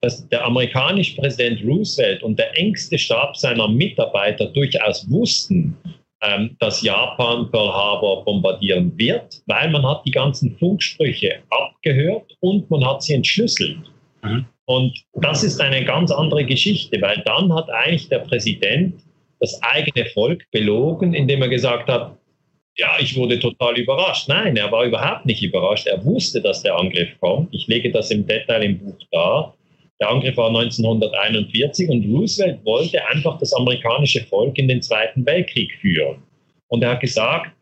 dass 0.00 0.26
der 0.28 0.44
amerikanische 0.44 1.16
Präsident 1.16 1.64
Roosevelt 1.64 2.22
und 2.22 2.38
der 2.38 2.56
engste 2.56 2.98
Stab 2.98 3.36
seiner 3.36 3.68
Mitarbeiter 3.68 4.46
durchaus 4.46 5.10
wussten, 5.10 5.76
ähm, 6.22 6.56
dass 6.60 6.82
Japan 6.82 7.50
Pearl 7.50 7.72
Harbor 7.72 8.24
bombardieren 8.24 8.96
wird, 8.96 9.42
weil 9.46 9.70
man 9.70 9.86
hat 9.86 10.04
die 10.06 10.10
ganzen 10.10 10.56
Funksprüche 10.58 11.40
abgehört 11.50 12.36
und 12.40 12.70
man 12.70 12.84
hat 12.86 13.02
sie 13.02 13.14
entschlüsselt. 13.14 13.78
Mhm. 14.22 14.46
Und 14.66 15.04
das 15.14 15.44
ist 15.44 15.60
eine 15.60 15.84
ganz 15.84 16.10
andere 16.10 16.44
Geschichte, 16.44 17.00
weil 17.00 17.22
dann 17.24 17.52
hat 17.52 17.70
eigentlich 17.70 18.08
der 18.08 18.20
Präsident 18.20 19.00
das 19.40 19.60
eigene 19.62 20.06
Volk 20.10 20.44
belogen, 20.50 21.14
indem 21.14 21.42
er 21.42 21.48
gesagt 21.48 21.88
hat, 21.88 22.16
ja, 22.76 22.96
ich 23.00 23.16
wurde 23.16 23.38
total 23.40 23.78
überrascht. 23.78 24.28
Nein, 24.28 24.56
er 24.56 24.70
war 24.70 24.84
überhaupt 24.84 25.24
nicht 25.24 25.42
überrascht. 25.42 25.86
Er 25.86 26.04
wusste, 26.04 26.42
dass 26.42 26.62
der 26.62 26.76
Angriff 26.76 27.08
kommt. 27.20 27.54
Ich 27.54 27.66
lege 27.66 27.90
das 27.90 28.10
im 28.10 28.26
Detail 28.26 28.62
im 28.62 28.78
Buch 28.78 28.98
dar. 29.10 29.54
Der 29.98 30.10
Angriff 30.10 30.36
war 30.36 30.48
1941 30.48 31.88
und 31.88 32.04
Roosevelt 32.04 32.62
wollte 32.64 33.04
einfach 33.06 33.38
das 33.38 33.54
amerikanische 33.54 34.20
Volk 34.26 34.58
in 34.58 34.68
den 34.68 34.82
Zweiten 34.82 35.24
Weltkrieg 35.24 35.72
führen. 35.80 36.22
Und 36.68 36.82
er 36.82 36.90
hat 36.90 37.00
gesagt, 37.00 37.52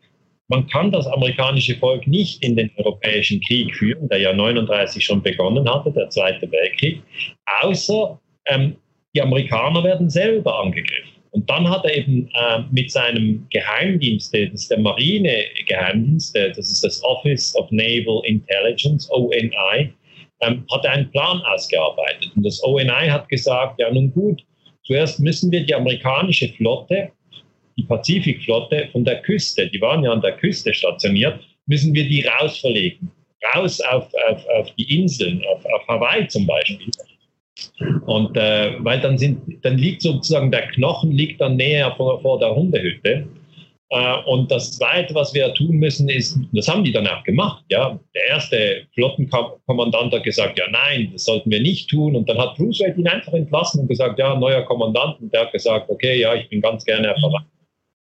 man 0.49 0.67
kann 0.67 0.91
das 0.91 1.07
amerikanische 1.07 1.75
Volk 1.77 2.05
nicht 2.07 2.43
in 2.43 2.55
den 2.57 2.69
europäischen 2.75 3.39
Krieg 3.41 3.73
führen, 3.73 4.09
der 4.09 4.19
ja 4.19 4.33
39 4.33 5.03
schon 5.03 5.23
begonnen 5.23 5.67
hatte, 5.71 5.91
der 5.91 6.09
Zweite 6.09 6.51
Weltkrieg, 6.51 7.01
außer 7.61 8.19
ähm, 8.47 8.75
die 9.15 9.21
Amerikaner 9.21 9.83
werden 9.83 10.09
selber 10.09 10.59
angegriffen. 10.59 11.14
Und 11.35 11.49
dann 11.49 11.69
hat 11.69 11.83
er 11.83 11.93
eben 11.93 12.29
äh, 12.33 12.59
mit 12.71 12.89
seinem 12.89 13.45
Geheimdienst, 13.49 14.33
das 14.33 14.53
ist 14.53 14.71
der 14.71 14.79
Marine-Geheimdienst, 14.79 16.33
das 16.33 16.57
ist 16.57 16.81
das 16.81 17.03
Office 17.03 17.53
of 17.57 17.69
Naval 17.71 18.21
Intelligence, 18.23 19.11
ONI, 19.11 19.91
ähm, 20.39 20.65
hat 20.71 20.85
er 20.85 20.91
einen 20.93 21.11
Plan 21.11 21.41
ausgearbeitet. 21.41 22.31
Und 22.37 22.45
das 22.45 22.63
ONI 22.63 23.09
hat 23.09 23.27
gesagt, 23.27 23.81
ja 23.81 23.91
nun 23.91 24.13
gut, 24.13 24.43
zuerst 24.83 25.19
müssen 25.19 25.51
wir 25.51 25.65
die 25.65 25.75
amerikanische 25.75 26.47
Flotte, 26.53 27.11
die 27.75 27.83
Pazifikflotte 27.83 28.87
von 28.93 29.03
der 29.03 29.21
Küste, 29.21 29.67
die 29.67 29.81
waren 29.81 30.05
ja 30.05 30.13
an 30.13 30.21
der 30.21 30.37
Küste 30.37 30.73
stationiert, 30.73 31.41
müssen 31.65 31.93
wir 31.93 32.07
die 32.07 32.25
rausverlegen. 32.25 33.11
Raus 33.53 33.81
auf, 33.81 34.09
auf, 34.29 34.47
auf 34.57 34.73
die 34.75 35.01
Inseln, 35.01 35.43
auf, 35.53 35.65
auf 35.65 35.85
Hawaii 35.89 36.29
zum 36.29 36.47
Beispiel. 36.47 36.91
Und 38.05 38.35
äh, 38.37 38.73
weil 38.79 38.99
dann 38.99 39.17
sind, 39.17 39.63
dann 39.63 39.77
liegt 39.77 40.01
sozusagen 40.01 40.51
der 40.51 40.67
Knochen 40.67 41.11
liegt 41.11 41.41
dann 41.41 41.55
näher 41.55 41.93
vor, 41.95 42.21
vor 42.21 42.39
der 42.39 42.53
Hundehütte. 42.53 43.27
Äh, 43.89 44.15
und 44.25 44.51
das 44.51 44.73
Zweite, 44.73 45.13
was 45.15 45.33
wir 45.33 45.53
tun 45.53 45.77
müssen, 45.77 46.09
ist, 46.09 46.37
das 46.53 46.67
haben 46.67 46.83
die 46.83 46.91
dann 46.91 47.07
auch 47.07 47.23
gemacht. 47.23 47.63
Ja, 47.69 47.99
der 48.13 48.25
erste 48.27 48.83
Flottenkommandant 48.93 50.13
hat 50.13 50.23
gesagt, 50.23 50.59
ja, 50.59 50.65
nein, 50.69 51.09
das 51.13 51.25
sollten 51.25 51.49
wir 51.49 51.61
nicht 51.61 51.89
tun. 51.89 52.15
Und 52.15 52.27
dann 52.27 52.37
hat 52.37 52.59
Roosevelt 52.59 52.97
ihn 52.97 53.07
einfach 53.07 53.33
entlassen 53.33 53.81
und 53.81 53.87
gesagt, 53.87 54.19
ja, 54.19 54.35
neuer 54.35 54.63
Kommandant. 54.63 55.19
Und 55.21 55.33
der 55.33 55.41
hat 55.41 55.51
gesagt, 55.51 55.89
okay, 55.89 56.19
ja, 56.19 56.35
ich 56.35 56.49
bin 56.49 56.61
ganz 56.61 56.83
gerne 56.83 57.15
verwandt. 57.19 57.47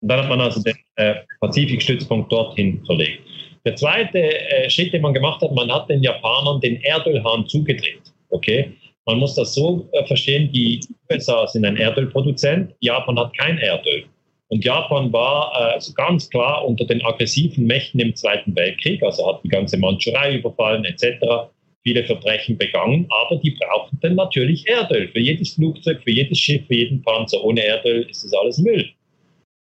Und 0.01 0.09
dann 0.09 0.19
hat 0.19 0.29
man 0.29 0.41
also 0.41 0.61
den 0.63 0.75
äh, 0.95 1.15
Pazifikstützpunkt 1.39 2.31
dorthin 2.31 2.83
verlegt. 2.85 3.19
Der 3.65 3.75
zweite 3.75 4.19
äh, 4.19 4.69
Schritt, 4.69 4.93
den 4.93 5.03
man 5.03 5.13
gemacht 5.13 5.41
hat, 5.41 5.51
man 5.53 5.71
hat 5.71 5.89
den 5.89 6.01
Japanern 6.01 6.59
den 6.61 6.81
Erdölhahn 6.81 7.45
zugedreht. 7.47 8.01
Okay, 8.29 8.71
man 9.11 9.19
muss 9.19 9.35
das 9.35 9.53
so 9.53 9.89
äh, 9.91 10.05
verstehen: 10.05 10.51
Die 10.51 10.79
USA 11.11 11.45
sind 11.47 11.65
ein 11.65 11.77
Erdölproduzent, 11.77 12.73
Japan 12.79 13.19
hat 13.19 13.37
kein 13.37 13.57
Erdöl. 13.57 14.05
Und 14.47 14.65
Japan 14.65 15.11
war 15.13 15.75
äh, 15.75 15.79
ganz 15.95 16.29
klar 16.29 16.65
unter 16.65 16.85
den 16.85 17.03
aggressiven 17.05 17.65
Mächten 17.65 17.99
im 17.99 18.15
Zweiten 18.15 18.55
Weltkrieg, 18.55 19.03
also 19.03 19.27
hat 19.27 19.43
die 19.43 19.49
ganze 19.49 19.77
Mandschurei 19.77 20.35
überfallen 20.35 20.85
etc., 20.85 21.49
viele 21.83 22.03
Verbrechen 22.03 22.57
begangen, 22.57 23.07
aber 23.09 23.37
die 23.37 23.51
brauchten 23.51 23.97
dann 24.01 24.15
natürlich 24.15 24.67
Erdöl 24.67 25.07
für 25.07 25.19
jedes 25.19 25.55
Flugzeug, 25.55 26.01
für 26.03 26.11
jedes 26.11 26.37
Schiff, 26.37 26.65
für 26.67 26.75
jeden 26.75 27.01
Panzer. 27.01 27.43
Ohne 27.43 27.63
Erdöl 27.63 28.07
ist 28.09 28.23
das 28.23 28.33
alles 28.33 28.59
Müll. 28.59 28.87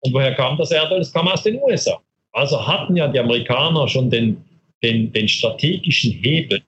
Und 0.02 0.14
woher 0.14 0.36
kam 0.36 0.58
das 0.58 0.72
Erdöl? 0.72 1.00
Es 1.00 1.12
kam 1.12 1.28
aus 1.28 1.44
den 1.44 1.60
USA. 1.62 2.00
Also 2.34 2.66
hatten 2.66 2.96
ja 2.96 3.08
die 3.08 3.20
Amerikaner 3.20 3.88
schon 3.88 4.10
den, 4.10 4.44
den, 4.84 5.12
den 5.12 5.28
strategischen 5.28 6.12
Hebel, 6.12 6.62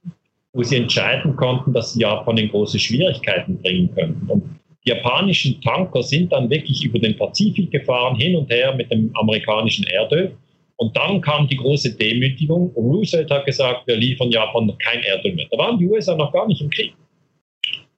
wo 0.55 0.63
sie 0.63 0.77
entscheiden 0.77 1.35
konnten, 1.35 1.73
dass 1.73 1.93
sie 1.93 2.01
Japan 2.01 2.37
in 2.37 2.49
große 2.49 2.79
Schwierigkeiten 2.79 3.61
bringen 3.61 3.93
könnten. 3.93 4.25
Und 4.29 4.43
die 4.85 4.91
japanischen 4.91 5.59
Tanker 5.61 6.01
sind 6.01 6.31
dann 6.31 6.49
wirklich 6.49 6.83
über 6.85 6.97
den 6.97 7.17
Pazifik 7.17 7.71
gefahren, 7.71 8.15
hin 8.15 8.37
und 8.37 8.49
her 8.49 8.73
mit 8.73 8.89
dem 8.89 9.11
amerikanischen 9.15 9.85
Erdöl. 9.87 10.33
Und 10.77 10.95
dann 10.95 11.19
kam 11.19 11.47
die 11.49 11.57
große 11.57 11.97
Demütigung. 11.97 12.71
Roosevelt 12.73 13.29
hat 13.31 13.45
gesagt, 13.45 13.85
wir 13.85 13.97
liefern 13.97 14.31
Japan 14.31 14.73
kein 14.77 15.03
Erdöl 15.03 15.35
mehr. 15.35 15.47
Da 15.51 15.57
waren 15.57 15.77
die 15.77 15.87
USA 15.87 16.15
noch 16.15 16.31
gar 16.31 16.47
nicht 16.47 16.61
im 16.61 16.69
Krieg. 16.69 16.93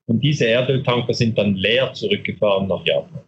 Und 0.07 0.23
diese 0.23 0.45
Erdöltanker 0.45 1.13
sind 1.13 1.37
dann 1.37 1.55
leer 1.55 1.93
zurückgefahren 1.93 2.67
nach 2.67 2.83
Japan. 2.85 3.21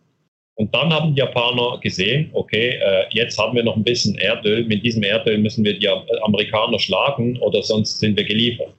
Und 0.55 0.73
dann 0.73 0.91
haben 0.91 1.13
die 1.13 1.19
Japaner 1.19 1.79
gesehen, 1.81 2.31
okay, 2.33 2.79
äh, 2.81 3.05
jetzt 3.11 3.37
haben 3.37 3.55
wir 3.55 3.63
noch 3.63 3.75
ein 3.75 3.83
bisschen 3.83 4.17
Erdöl. 4.17 4.65
Mit 4.65 4.83
diesem 4.83 5.03
Erdöl 5.03 5.37
müssen 5.37 5.63
wir 5.63 5.77
die 5.77 5.87
Amerikaner 5.87 6.79
schlagen 6.79 7.37
oder 7.41 7.61
sonst 7.61 7.99
sind 7.99 8.17
wir 8.17 8.23
geliefert. 8.23 8.73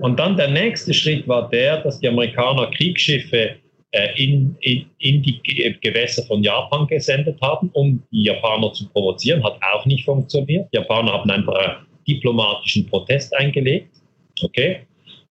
Und 0.00 0.18
dann 0.18 0.36
der 0.36 0.48
nächste 0.48 0.92
Schritt 0.92 1.26
war 1.28 1.48
der, 1.48 1.78
dass 1.82 2.00
die 2.00 2.08
Amerikaner 2.08 2.70
Kriegsschiffe 2.72 3.56
äh, 3.92 4.08
in, 4.22 4.56
in, 4.60 4.86
in 4.98 5.22
die 5.22 5.40
Gewässer 5.80 6.24
von 6.24 6.42
Japan 6.42 6.86
gesendet 6.86 7.40
haben, 7.40 7.70
um 7.74 8.02
die 8.10 8.24
Japaner 8.24 8.72
zu 8.72 8.88
provozieren. 8.88 9.44
Hat 9.44 9.58
auch 9.72 9.86
nicht 9.86 10.04
funktioniert. 10.04 10.68
Die 10.72 10.78
Japaner 10.78 11.12
haben 11.12 11.30
einfach 11.30 11.54
einen 11.54 11.86
diplomatischen 12.06 12.86
Protest 12.86 13.34
eingelegt. 13.36 13.88
Okay. 14.42 14.80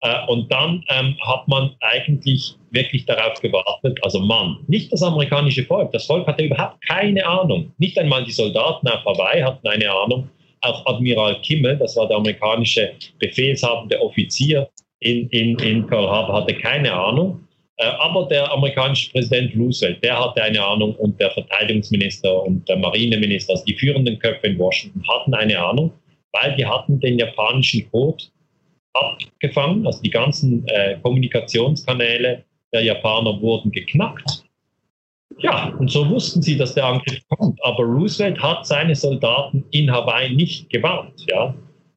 Äh, 0.03 0.27
und 0.29 0.51
dann 0.53 0.85
ähm, 0.89 1.17
hat 1.23 1.49
man 1.49 1.71
eigentlich 1.81 2.55
wirklich 2.71 3.07
darauf 3.07 3.41
gewartet, 3.41 3.99
also 4.03 4.21
Mann, 4.21 4.59
nicht 4.67 4.93
das 4.93 5.03
amerikanische 5.03 5.65
Volk. 5.65 5.93
Das 5.93 6.07
Volk 6.07 6.27
hatte 6.27 6.45
überhaupt 6.45 6.81
keine 6.87 7.27
Ahnung. 7.27 7.73
Nicht 7.79 7.99
einmal 7.99 8.25
die 8.25 8.31
Soldaten 8.31 8.89
auf 8.89 9.05
Hawaii 9.05 9.43
hatten 9.43 9.67
eine 9.67 9.91
Ahnung, 9.91 10.29
auch 10.63 10.87
Admiral 10.87 11.41
Kimmel, 11.43 11.77
das 11.77 11.97
war 11.97 12.09
der 12.09 12.17
amerikanische 12.17 12.93
befehlshabende 13.19 14.01
Offizier 14.01 14.69
in, 15.01 15.29
in, 15.31 15.59
in 15.59 15.87
Pearl 15.87 16.09
Harbor, 16.09 16.43
hatte 16.43 16.55
keine 16.55 16.93
Ahnung. 16.93 17.41
Äh, 17.79 17.87
aber 17.87 18.27
der 18.27 18.51
amerikanische 18.53 19.11
Präsident 19.11 19.57
Roosevelt, 19.57 20.03
der 20.05 20.19
hatte 20.19 20.43
eine 20.43 20.63
Ahnung 20.63 20.95
und 20.97 21.19
der 21.19 21.31
Verteidigungsminister 21.31 22.43
und 22.43 22.69
der 22.69 22.77
Marineminister, 22.77 23.55
also 23.55 23.65
die 23.65 23.75
führenden 23.75 24.19
Köpfe 24.19 24.49
in 24.49 24.59
Washington, 24.59 25.03
hatten 25.09 25.35
eine 25.35 25.59
Ahnung, 25.59 25.93
weil 26.33 26.55
die 26.57 26.67
hatten 26.67 27.01
den 27.01 27.19
japanischen 27.19 27.91
Code 27.91 28.23
abgefangen, 28.93 29.87
also 29.87 30.03
die 30.03 30.11
ganzen 30.11 30.67
äh, 30.69 30.99
Kommunikationskanäle 31.03 32.45
der 32.73 32.83
Japaner 32.83 33.41
wurden 33.41 33.73
geknackt. 33.73 34.45
Ja, 35.43 35.73
und 35.79 35.91
so 35.91 36.09
wussten 36.09 36.43
sie, 36.43 36.57
dass 36.57 36.75
der 36.75 36.85
Angriff 36.87 37.21
kommt. 37.29 37.59
Aber 37.65 37.85
Roosevelt 37.85 38.41
hat 38.43 38.67
seine 38.67 38.95
Soldaten 38.95 39.65
in 39.71 39.91
Hawaii 39.91 40.35
nicht 40.35 40.71
gewarnt. 40.71 41.25
Ja? 41.31 41.55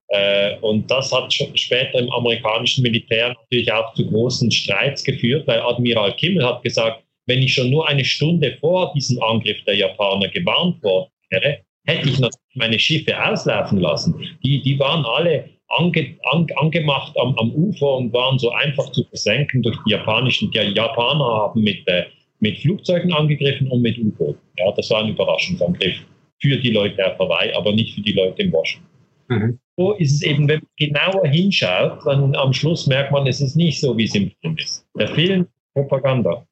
Äh, 0.10 0.58
und 0.60 0.90
das 0.90 1.12
hat 1.12 1.34
später 1.34 2.00
im 2.00 2.12
amerikanischen 2.12 2.84
Militär 2.84 3.30
natürlich 3.30 3.72
auch 3.72 3.94
zu 3.96 4.06
großen 4.08 4.52
Streits 4.52 5.04
geführt, 5.04 5.48
weil 5.48 5.60
Admiral 5.60 6.16
Kimmel 6.16 6.46
hat 6.46 6.64
gesagt, 6.64 7.04
wenn 7.26 7.42
ich 7.42 7.54
schon 7.54 7.70
nur 7.70 7.88
eine 7.88 8.06
Stunde 8.06 8.58
vor 8.60 8.94
diesem 8.94 9.22
Angriff 9.24 9.58
der 9.66 9.76
Japaner 9.76 10.28
gewarnt 10.28 10.84
worden 10.84 11.10
wäre, 11.30 11.60
hätte 11.86 12.10
ich 12.10 12.20
natürlich 12.20 12.56
meine 12.56 12.80
Schiffe 12.80 13.26
auslaufen 13.26 13.80
lassen. 13.80 14.16
Die, 14.44 14.62
die 14.62 14.78
waren 14.80 15.06
alle 15.06 15.50
ange, 15.70 16.16
an, 16.32 16.48
angemacht 16.58 17.18
am, 17.18 17.36
am, 17.38 17.52
Ufer 17.52 17.98
und 17.98 18.14
waren 18.14 18.38
so 18.40 18.52
einfach 18.52 18.92
zu 18.92 19.04
versenken 19.06 19.64
durch 19.64 19.78
die 19.86 19.92
japanischen. 19.92 20.52
Die 20.52 20.60
Japaner 20.60 21.26
haben 21.26 21.62
mit 21.62 21.88
äh, 21.88 22.04
mit 22.44 22.60
Flugzeugen 22.60 23.14
angegriffen 23.14 23.68
und 23.70 23.82
mit 23.82 23.98
U-Booten. 23.98 24.40
Ja, 24.58 24.72
das 24.74 24.90
war 24.90 25.02
ein 25.02 25.10
Überraschungsangriff 25.10 25.96
für 26.42 26.58
die 26.58 26.72
Leute 26.72 27.08
auf 27.08 27.18
Hawaii, 27.18 27.54
aber 27.54 27.74
nicht 27.74 27.96
für 27.96 28.02
die 28.02 28.12
Leute 28.12 28.44
in 28.44 28.52
Washington. 28.52 28.90
Mhm. 29.30 29.60
So 29.78 29.94
ist 29.94 30.14
es 30.14 30.22
eben, 30.22 30.48
wenn 30.50 30.60
man 30.60 30.70
genauer 30.78 31.28
hinschaut, 31.28 32.06
dann 32.06 32.36
am 32.36 32.54
Schluss 32.54 32.86
merkt 32.86 33.12
man, 33.12 33.26
es 33.26 33.40
ist 33.40 33.56
nicht 33.56 33.80
so, 33.80 33.98
wie 33.98 34.04
es 34.04 34.14
im 34.14 34.30
Film 34.42 34.58
ist. 34.58 34.86
Der 35.00 35.08
Film 35.08 35.48
Propaganda. 35.74 36.46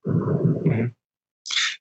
Mhm. 0.64 0.96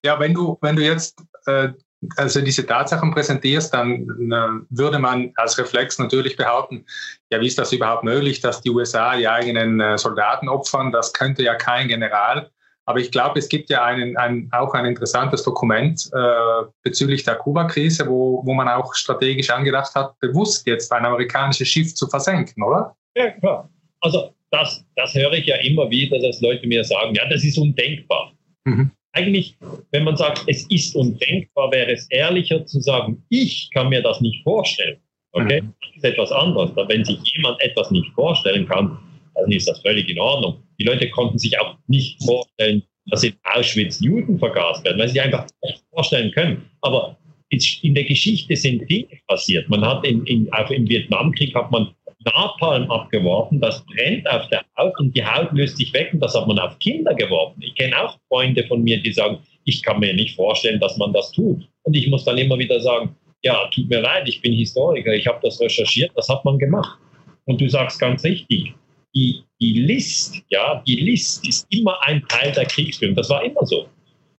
Ja, 0.03 0.19
wenn 0.19 0.33
du, 0.33 0.57
wenn 0.61 0.75
du 0.75 0.83
jetzt 0.83 1.23
äh, 1.45 1.69
also 2.17 2.41
diese 2.41 2.65
Tatsachen 2.65 3.11
präsentierst, 3.11 3.73
dann 3.73 3.91
äh, 4.31 4.75
würde 4.75 4.99
man 4.99 5.31
als 5.35 5.57
Reflex 5.57 5.99
natürlich 5.99 6.35
behaupten, 6.35 6.85
ja, 7.31 7.39
wie 7.39 7.47
ist 7.47 7.59
das 7.59 7.71
überhaupt 7.71 8.03
möglich, 8.03 8.41
dass 8.41 8.61
die 8.61 8.71
USA 8.71 9.15
die 9.15 9.27
eigenen 9.27 9.79
äh, 9.79 9.97
Soldaten 9.97 10.49
opfern? 10.49 10.91
Das 10.91 11.13
könnte 11.13 11.43
ja 11.43 11.55
kein 11.55 11.87
General. 11.87 12.49
Aber 12.91 12.99
ich 12.99 13.09
glaube, 13.09 13.39
es 13.39 13.47
gibt 13.47 13.69
ja 13.69 13.85
einen, 13.85 14.17
ein, 14.17 14.49
auch 14.51 14.73
ein 14.73 14.83
interessantes 14.83 15.43
Dokument 15.43 16.09
äh, 16.13 16.65
bezüglich 16.83 17.23
der 17.23 17.35
Kuba-Krise, 17.35 18.05
wo, 18.05 18.41
wo 18.45 18.53
man 18.53 18.67
auch 18.67 18.93
strategisch 18.93 19.49
angedacht 19.49 19.95
hat, 19.95 20.19
bewusst 20.19 20.67
jetzt 20.67 20.91
ein 20.91 21.05
amerikanisches 21.05 21.69
Schiff 21.69 21.95
zu 21.95 22.05
versenken, 22.07 22.61
oder? 22.61 22.93
Ja, 23.15 23.29
klar. 23.31 23.69
Also 24.01 24.33
das, 24.49 24.83
das 24.97 25.13
höre 25.15 25.31
ich 25.31 25.45
ja 25.45 25.55
immer 25.61 25.89
wieder, 25.89 26.19
dass 26.19 26.41
Leute 26.41 26.67
mir 26.67 26.83
sagen, 26.83 27.15
ja, 27.15 27.29
das 27.29 27.45
ist 27.45 27.57
undenkbar. 27.57 28.33
Mhm. 28.65 28.91
Eigentlich, 29.13 29.55
wenn 29.91 30.03
man 30.03 30.17
sagt, 30.17 30.43
es 30.47 30.69
ist 30.69 30.93
undenkbar, 30.93 31.71
wäre 31.71 31.93
es 31.93 32.09
ehrlicher 32.09 32.65
zu 32.65 32.81
sagen, 32.81 33.23
ich 33.29 33.69
kann 33.73 33.87
mir 33.87 34.01
das 34.01 34.19
nicht 34.19 34.43
vorstellen. 34.43 34.97
Okay? 35.31 35.61
Mhm. 35.61 35.73
Das 35.79 35.95
ist 35.95 36.03
etwas 36.03 36.31
anderes. 36.33 36.71
Wenn 36.75 37.05
sich 37.05 37.19
jemand 37.37 37.61
etwas 37.61 37.89
nicht 37.89 38.11
vorstellen 38.15 38.67
kann, 38.67 38.99
dann 39.35 39.49
ist 39.49 39.69
das 39.69 39.79
völlig 39.79 40.09
in 40.09 40.19
Ordnung. 40.19 40.61
Die 40.81 40.87
Leute 40.87 41.11
konnten 41.11 41.37
sich 41.37 41.59
auch 41.59 41.75
nicht 41.85 42.17
vorstellen, 42.23 42.81
dass 43.05 43.23
in 43.23 43.35
Auschwitz 43.43 43.99
Juden 43.99 44.39
vergast 44.39 44.83
werden, 44.83 44.97
weil 44.97 45.09
sie 45.09 45.13
sich 45.13 45.21
einfach 45.21 45.45
nicht 45.63 45.83
vorstellen 45.93 46.31
können. 46.31 46.71
Aber 46.81 47.17
in 47.49 47.93
der 47.93 48.05
Geschichte 48.05 48.55
sind 48.55 48.89
Dinge 48.89 49.19
passiert. 49.27 49.69
Man 49.69 49.85
hat 49.85 50.03
in, 50.07 50.25
in, 50.25 50.51
auch 50.51 50.71
im 50.71 50.89
Vietnamkrieg 50.89 51.53
hat 51.53 51.69
man 51.69 51.93
Napalm 52.25 52.89
abgeworfen, 52.89 53.61
das 53.61 53.85
brennt 53.85 54.27
auf 54.27 54.47
der 54.49 54.63
Haut 54.75 54.93
und 54.99 55.15
die 55.15 55.23
Haut 55.23 55.51
löst 55.53 55.77
sich 55.77 55.93
weg 55.93 56.09
und 56.13 56.19
das 56.19 56.33
hat 56.33 56.47
man 56.47 56.57
auf 56.57 56.79
Kinder 56.79 57.13
geworfen. 57.13 57.61
Ich 57.61 57.75
kenne 57.75 57.99
auch 57.99 58.17
Freunde 58.27 58.63
von 58.65 58.81
mir, 58.81 58.99
die 59.03 59.11
sagen, 59.11 59.37
ich 59.65 59.83
kann 59.83 59.99
mir 59.99 60.15
nicht 60.15 60.35
vorstellen, 60.35 60.79
dass 60.79 60.97
man 60.97 61.13
das 61.13 61.31
tut. 61.31 61.61
Und 61.83 61.95
ich 61.95 62.07
muss 62.07 62.25
dann 62.25 62.39
immer 62.39 62.57
wieder 62.57 62.79
sagen, 62.79 63.15
ja, 63.43 63.67
tut 63.67 63.87
mir 63.87 64.01
leid, 64.01 64.27
ich 64.27 64.41
bin 64.41 64.53
Historiker, 64.53 65.13
ich 65.13 65.27
habe 65.27 65.39
das 65.43 65.61
recherchiert, 65.61 66.11
das 66.15 66.27
hat 66.27 66.43
man 66.43 66.57
gemacht. 66.57 66.97
Und 67.45 67.61
du 67.61 67.69
sagst 67.69 67.99
ganz 67.99 68.23
richtig, 68.23 68.73
die, 69.13 69.43
die 69.59 69.73
List, 69.73 70.41
ja, 70.49 70.81
die 70.87 70.95
List 70.95 71.47
ist 71.47 71.67
immer 71.69 71.97
ein 72.03 72.25
Teil 72.27 72.51
der 72.51 72.65
Kriegsführung. 72.65 73.15
Das 73.15 73.29
war 73.29 73.43
immer 73.43 73.65
so. 73.65 73.87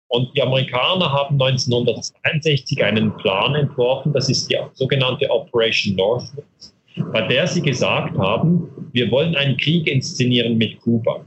Und 0.08 0.36
die 0.36 0.42
Amerikaner 0.42 1.10
haben 1.10 1.40
1962 1.40 2.84
einen 2.84 3.16
Plan 3.16 3.54
entworfen, 3.54 4.12
das 4.12 4.28
ist 4.28 4.50
die 4.50 4.58
sogenannte 4.74 5.30
Operation 5.30 5.96
Northwoods, 5.96 6.74
bei 7.12 7.22
der 7.28 7.46
sie 7.46 7.62
gesagt 7.62 8.16
haben, 8.18 8.68
wir 8.92 9.10
wollen 9.10 9.34
einen 9.36 9.56
Krieg 9.56 9.86
inszenieren 9.86 10.58
mit 10.58 10.78
Kuba. 10.80 11.24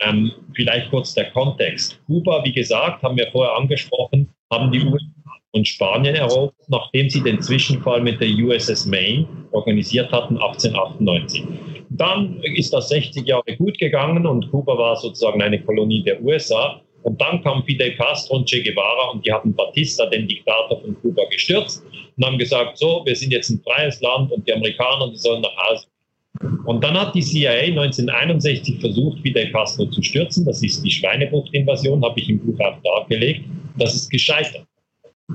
Ähm, 0.00 0.32
vielleicht 0.54 0.90
kurz 0.90 1.14
der 1.14 1.30
Kontext. 1.30 2.00
Kuba, 2.06 2.44
wie 2.44 2.52
gesagt, 2.52 3.00
haben 3.04 3.16
wir 3.16 3.30
vorher 3.30 3.56
angesprochen, 3.56 4.28
haben 4.52 4.72
die 4.72 4.80
USA 4.80 5.21
und 5.52 5.68
Spanien 5.68 6.14
erobert, 6.14 6.54
nachdem 6.68 7.08
sie 7.08 7.22
den 7.22 7.40
Zwischenfall 7.40 8.00
mit 8.00 8.20
der 8.20 8.28
USS 8.28 8.86
Maine 8.86 9.26
organisiert 9.52 10.10
hatten 10.10 10.36
1898. 10.38 11.44
Dann 11.90 12.40
ist 12.42 12.72
das 12.72 12.88
60 12.88 13.26
Jahre 13.26 13.56
gut 13.58 13.78
gegangen 13.78 14.26
und 14.26 14.50
Kuba 14.50 14.76
war 14.76 14.96
sozusagen 14.96 15.42
eine 15.42 15.62
Kolonie 15.62 16.02
der 16.02 16.22
USA. 16.22 16.80
Und 17.02 17.20
dann 17.20 17.42
kam 17.42 17.64
Fidel 17.64 17.94
Castro 17.96 18.36
und 18.36 18.48
Che 18.48 18.62
Guevara 18.62 19.10
und 19.10 19.26
die 19.26 19.32
haben 19.32 19.54
Batista, 19.54 20.06
den 20.06 20.26
Diktator 20.26 20.80
von 20.80 20.96
Kuba, 21.02 21.22
gestürzt 21.30 21.84
und 22.16 22.24
haben 22.24 22.38
gesagt, 22.38 22.78
so, 22.78 23.02
wir 23.04 23.16
sind 23.16 23.32
jetzt 23.32 23.50
ein 23.50 23.60
freies 23.60 24.00
Land 24.00 24.30
und 24.32 24.46
die 24.46 24.54
Amerikaner, 24.54 25.10
die 25.10 25.16
sollen 25.16 25.42
nach 25.42 25.56
Hause. 25.68 25.86
Und 26.64 26.82
dann 26.82 26.98
hat 26.98 27.14
die 27.14 27.22
CIA 27.22 27.50
1961 27.52 28.80
versucht, 28.80 29.20
Fidel 29.20 29.50
Castro 29.50 29.86
zu 29.86 30.02
stürzen. 30.02 30.46
Das 30.46 30.62
ist 30.62 30.82
die 30.82 30.90
Schweinebucht-Invasion, 30.90 32.02
habe 32.02 32.18
ich 32.18 32.28
im 32.30 32.38
Buch 32.38 32.58
auch 32.60 32.76
dargelegt. 32.82 33.44
Das 33.76 33.94
ist 33.94 34.08
gescheitert. 34.08 34.64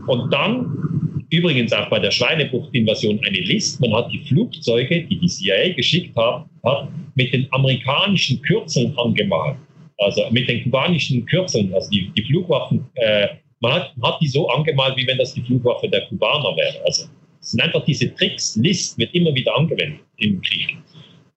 Und 0.07 0.31
dann, 0.31 1.25
übrigens 1.29 1.73
auch 1.73 1.89
bei 1.89 1.99
der 1.99 2.11
Schweinebucht-Invasion 2.11 3.19
eine 3.25 3.39
List, 3.39 3.81
man 3.81 3.93
hat 3.93 4.11
die 4.11 4.19
Flugzeuge, 4.19 5.03
die 5.03 5.19
die 5.19 5.27
CIA 5.27 5.73
geschickt 5.73 6.15
hat, 6.15 6.45
hat 6.63 6.89
mit 7.15 7.33
den 7.33 7.47
amerikanischen 7.51 8.41
Kürzeln 8.41 8.97
angemalt. 8.97 9.57
Also 9.99 10.23
mit 10.29 10.47
den 10.47 10.63
kubanischen 10.63 11.25
Kürzeln, 11.25 11.73
also 11.73 11.89
die, 11.89 12.11
die 12.15 12.23
Flugwaffen, 12.23 12.85
äh, 12.95 13.27
man 13.61 13.73
hat, 13.73 13.93
hat 14.03 14.21
die 14.21 14.27
so 14.27 14.47
angemalt, 14.49 14.95
wie 14.95 15.07
wenn 15.07 15.17
das 15.17 15.33
die 15.33 15.41
Flugwaffe 15.41 15.89
der 15.89 16.01
Kubaner 16.01 16.55
wäre. 16.55 16.85
Also 16.85 17.05
es 17.41 17.51
sind 17.51 17.61
einfach 17.61 17.83
diese 17.85 18.13
Tricks, 18.13 18.55
List 18.57 18.97
wird 18.99 19.13
immer 19.15 19.33
wieder 19.33 19.55
angewendet 19.57 20.01
im 20.17 20.39
Krieg. 20.41 20.77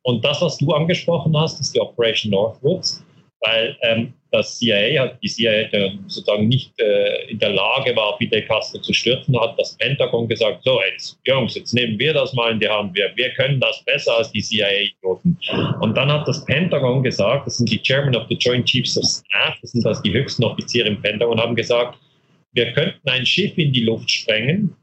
Und 0.02 0.24
das, 0.24 0.42
was 0.42 0.58
du 0.58 0.72
angesprochen 0.72 1.34
hast, 1.36 1.60
ist 1.60 1.74
die 1.74 1.80
Operation 1.80 2.32
Northwoods, 2.32 3.04
weil 3.40 3.76
ähm, 3.82 4.12
das 4.32 4.58
CIA, 4.58 5.02
hat, 5.02 5.18
die 5.22 5.28
CIA 5.28 5.68
sozusagen 6.06 6.46
nicht 6.46 6.72
äh, 6.78 7.30
in 7.30 7.38
der 7.38 7.50
Lage 7.50 7.96
war, 7.96 8.16
Fidel 8.18 8.42
Castro 8.42 8.80
zu 8.80 8.92
stürzen, 8.92 9.38
hat 9.40 9.58
das 9.58 9.76
Pentagon 9.76 10.28
gesagt, 10.28 10.62
so 10.64 10.80
jetzt, 10.92 11.18
Jungs, 11.26 11.54
jetzt 11.54 11.72
nehmen 11.72 11.98
wir 11.98 12.12
das 12.12 12.32
mal 12.34 12.52
in 12.52 12.60
die 12.60 12.68
Hand, 12.68 12.94
wir, 12.94 13.10
wir 13.16 13.30
können 13.30 13.58
das 13.58 13.82
besser 13.84 14.18
als 14.18 14.30
die 14.30 14.42
CIA-Idioten. 14.42 15.36
Und 15.80 15.96
dann 15.96 16.12
hat 16.12 16.28
das 16.28 16.44
Pentagon 16.44 17.02
gesagt, 17.02 17.46
das 17.46 17.56
sind 17.56 17.70
die 17.70 17.82
Chairman 17.82 18.14
of 18.14 18.28
the 18.28 18.36
Joint 18.36 18.66
Chiefs 18.66 18.96
of 18.98 19.04
Staff, 19.04 19.56
das 19.62 19.72
sind 19.72 19.86
also 19.86 20.02
die 20.02 20.12
höchsten 20.12 20.44
Offiziere 20.44 20.88
im 20.88 21.00
Pentagon, 21.00 21.40
haben 21.40 21.56
gesagt, 21.56 21.98
wir 22.52 22.72
könnten 22.72 23.08
ein 23.08 23.24
Schiff 23.24 23.56
in 23.56 23.72
die 23.72 23.84
Luft 23.84 24.10
sprengen, 24.10 24.76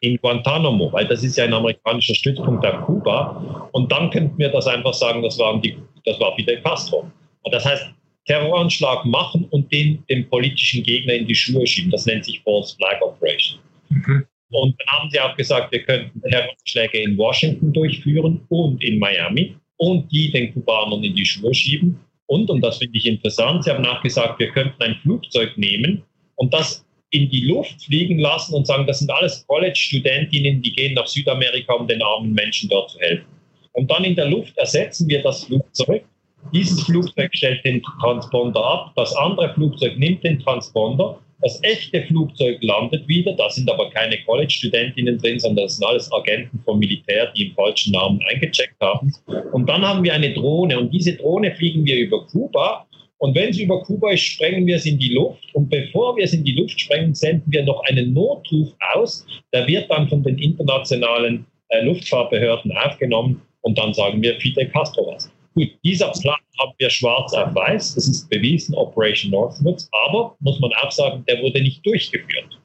in 0.00 0.16
Guantanamo, 0.16 0.92
weil 0.92 1.06
das 1.06 1.22
ist 1.22 1.38
ja 1.38 1.44
ein 1.44 1.54
amerikanischer 1.54 2.14
Stützpunkt 2.14 2.66
auf 2.66 2.84
Kuba. 2.86 3.68
Und 3.70 3.90
dann 3.92 4.10
könnten 4.10 4.36
wir 4.36 4.48
das 4.48 4.66
einfach 4.66 4.94
sagen, 4.94 5.22
das, 5.22 5.38
waren 5.38 5.62
die, 5.62 5.76
das 6.04 6.18
war 6.18 6.34
Fidel 6.34 6.60
Castro. 6.60 7.08
Und 7.42 7.54
das 7.54 7.64
heißt, 7.64 7.86
Terroranschlag 8.26 9.04
machen 9.04 9.46
und 9.50 9.72
den 9.72 10.04
dem 10.08 10.28
politischen 10.28 10.82
Gegner 10.84 11.14
in 11.14 11.26
die 11.26 11.34
Schuhe 11.34 11.66
schieben. 11.66 11.90
Das 11.90 12.06
nennt 12.06 12.24
sich 12.24 12.40
False 12.42 12.76
Flag 12.76 13.00
Operation. 13.02 13.58
Mhm. 13.88 14.26
Und 14.50 14.76
dann 14.78 14.86
haben 14.88 15.10
sie 15.10 15.18
auch 15.18 15.36
gesagt, 15.36 15.72
wir 15.72 15.82
könnten 15.82 16.20
Terroranschläge 16.22 16.98
in 16.98 17.16
Washington 17.16 17.72
durchführen 17.72 18.44
und 18.48 18.84
in 18.84 18.98
Miami 18.98 19.56
und 19.78 20.10
die 20.12 20.30
den 20.30 20.52
Kubanern 20.52 21.02
in 21.02 21.14
die 21.14 21.24
Schuhe 21.24 21.54
schieben. 21.54 21.98
Und, 22.26 22.48
und 22.50 22.60
das 22.60 22.78
finde 22.78 22.96
ich 22.96 23.06
interessant, 23.06 23.64
sie 23.64 23.70
haben 23.70 23.84
auch 23.84 24.02
gesagt, 24.02 24.38
wir 24.38 24.50
könnten 24.50 24.80
ein 24.82 24.96
Flugzeug 25.02 25.56
nehmen 25.58 26.02
und 26.36 26.54
das 26.54 26.84
in 27.10 27.28
die 27.28 27.44
Luft 27.46 27.84
fliegen 27.84 28.18
lassen 28.18 28.54
und 28.54 28.66
sagen, 28.66 28.86
das 28.86 29.00
sind 29.00 29.10
alles 29.10 29.44
College-Studentinnen, 29.46 30.62
die 30.62 30.72
gehen 30.72 30.94
nach 30.94 31.06
Südamerika, 31.06 31.74
um 31.74 31.86
den 31.86 32.02
armen 32.02 32.32
Menschen 32.32 32.70
dort 32.70 32.90
zu 32.90 32.98
helfen. 33.00 33.26
Und 33.72 33.90
dann 33.90 34.04
in 34.04 34.16
der 34.16 34.30
Luft 34.30 34.56
ersetzen 34.56 35.08
wir 35.08 35.22
das 35.22 35.44
Flugzeug 35.44 36.04
dieses 36.52 36.82
Flugzeug 36.82 37.30
stellt 37.34 37.64
den 37.64 37.82
Transponder 38.00 38.64
ab, 38.64 38.92
das 38.96 39.14
andere 39.16 39.52
Flugzeug 39.54 39.98
nimmt 39.98 40.24
den 40.24 40.40
Transponder, 40.40 41.18
das 41.40 41.60
echte 41.64 42.02
Flugzeug 42.02 42.58
landet 42.62 43.06
wieder, 43.08 43.32
da 43.32 43.50
sind 43.50 43.68
aber 43.70 43.90
keine 43.90 44.16
College-Studentinnen 44.24 45.18
drin, 45.18 45.40
sondern 45.40 45.64
das 45.64 45.76
sind 45.76 45.86
alles 45.86 46.12
Agenten 46.12 46.60
vom 46.64 46.78
Militär, 46.78 47.32
die 47.36 47.48
im 47.48 47.54
falschen 47.54 47.92
Namen 47.92 48.20
eingecheckt 48.30 48.80
haben. 48.80 49.12
Und 49.52 49.68
dann 49.68 49.82
haben 49.82 50.04
wir 50.04 50.14
eine 50.14 50.32
Drohne 50.32 50.78
und 50.78 50.92
diese 50.92 51.14
Drohne 51.16 51.52
fliegen 51.56 51.84
wir 51.84 51.98
über 51.98 52.24
Kuba 52.26 52.86
und 53.22 53.36
wenn 53.36 53.52
sie 53.52 53.62
über 53.62 53.80
Kuba 53.84 54.10
ist, 54.10 54.22
sprengen 54.22 54.66
wir 54.66 54.74
es 54.74 54.84
in 54.84 54.98
die 54.98 55.14
Luft. 55.14 55.44
Und 55.54 55.68
bevor 55.68 56.16
wir 56.16 56.24
es 56.24 56.32
in 56.32 56.42
die 56.42 56.56
Luft 56.56 56.80
sprengen, 56.80 57.14
senden 57.14 57.52
wir 57.52 57.62
noch 57.62 57.80
einen 57.84 58.12
Notruf 58.12 58.74
aus. 58.94 59.24
Der 59.54 59.64
wird 59.68 59.88
dann 59.88 60.08
von 60.08 60.24
den 60.24 60.38
internationalen 60.38 61.46
äh, 61.68 61.84
Luftfahrtbehörden 61.84 62.72
aufgenommen. 62.72 63.40
Und 63.60 63.78
dann 63.78 63.94
sagen 63.94 64.20
wir 64.22 64.40
Fidel 64.40 64.68
Castro 64.70 65.06
was. 65.06 65.30
Gut, 65.54 65.70
dieser 65.84 66.10
Plan 66.12 66.38
haben 66.58 66.72
wir 66.78 66.88
schwarz 66.88 67.32
auf 67.34 67.54
weiß. 67.54 67.94
Das 67.94 68.08
ist 68.08 68.28
bewiesen, 68.30 68.74
Operation 68.74 69.30
Northwoods. 69.32 69.88
Aber, 69.92 70.36
muss 70.40 70.58
man 70.60 70.72
auch 70.82 70.90
sagen, 70.90 71.24
der 71.28 71.42
wurde 71.42 71.60
nicht 71.60 71.84
durchgeführt. 71.84 72.58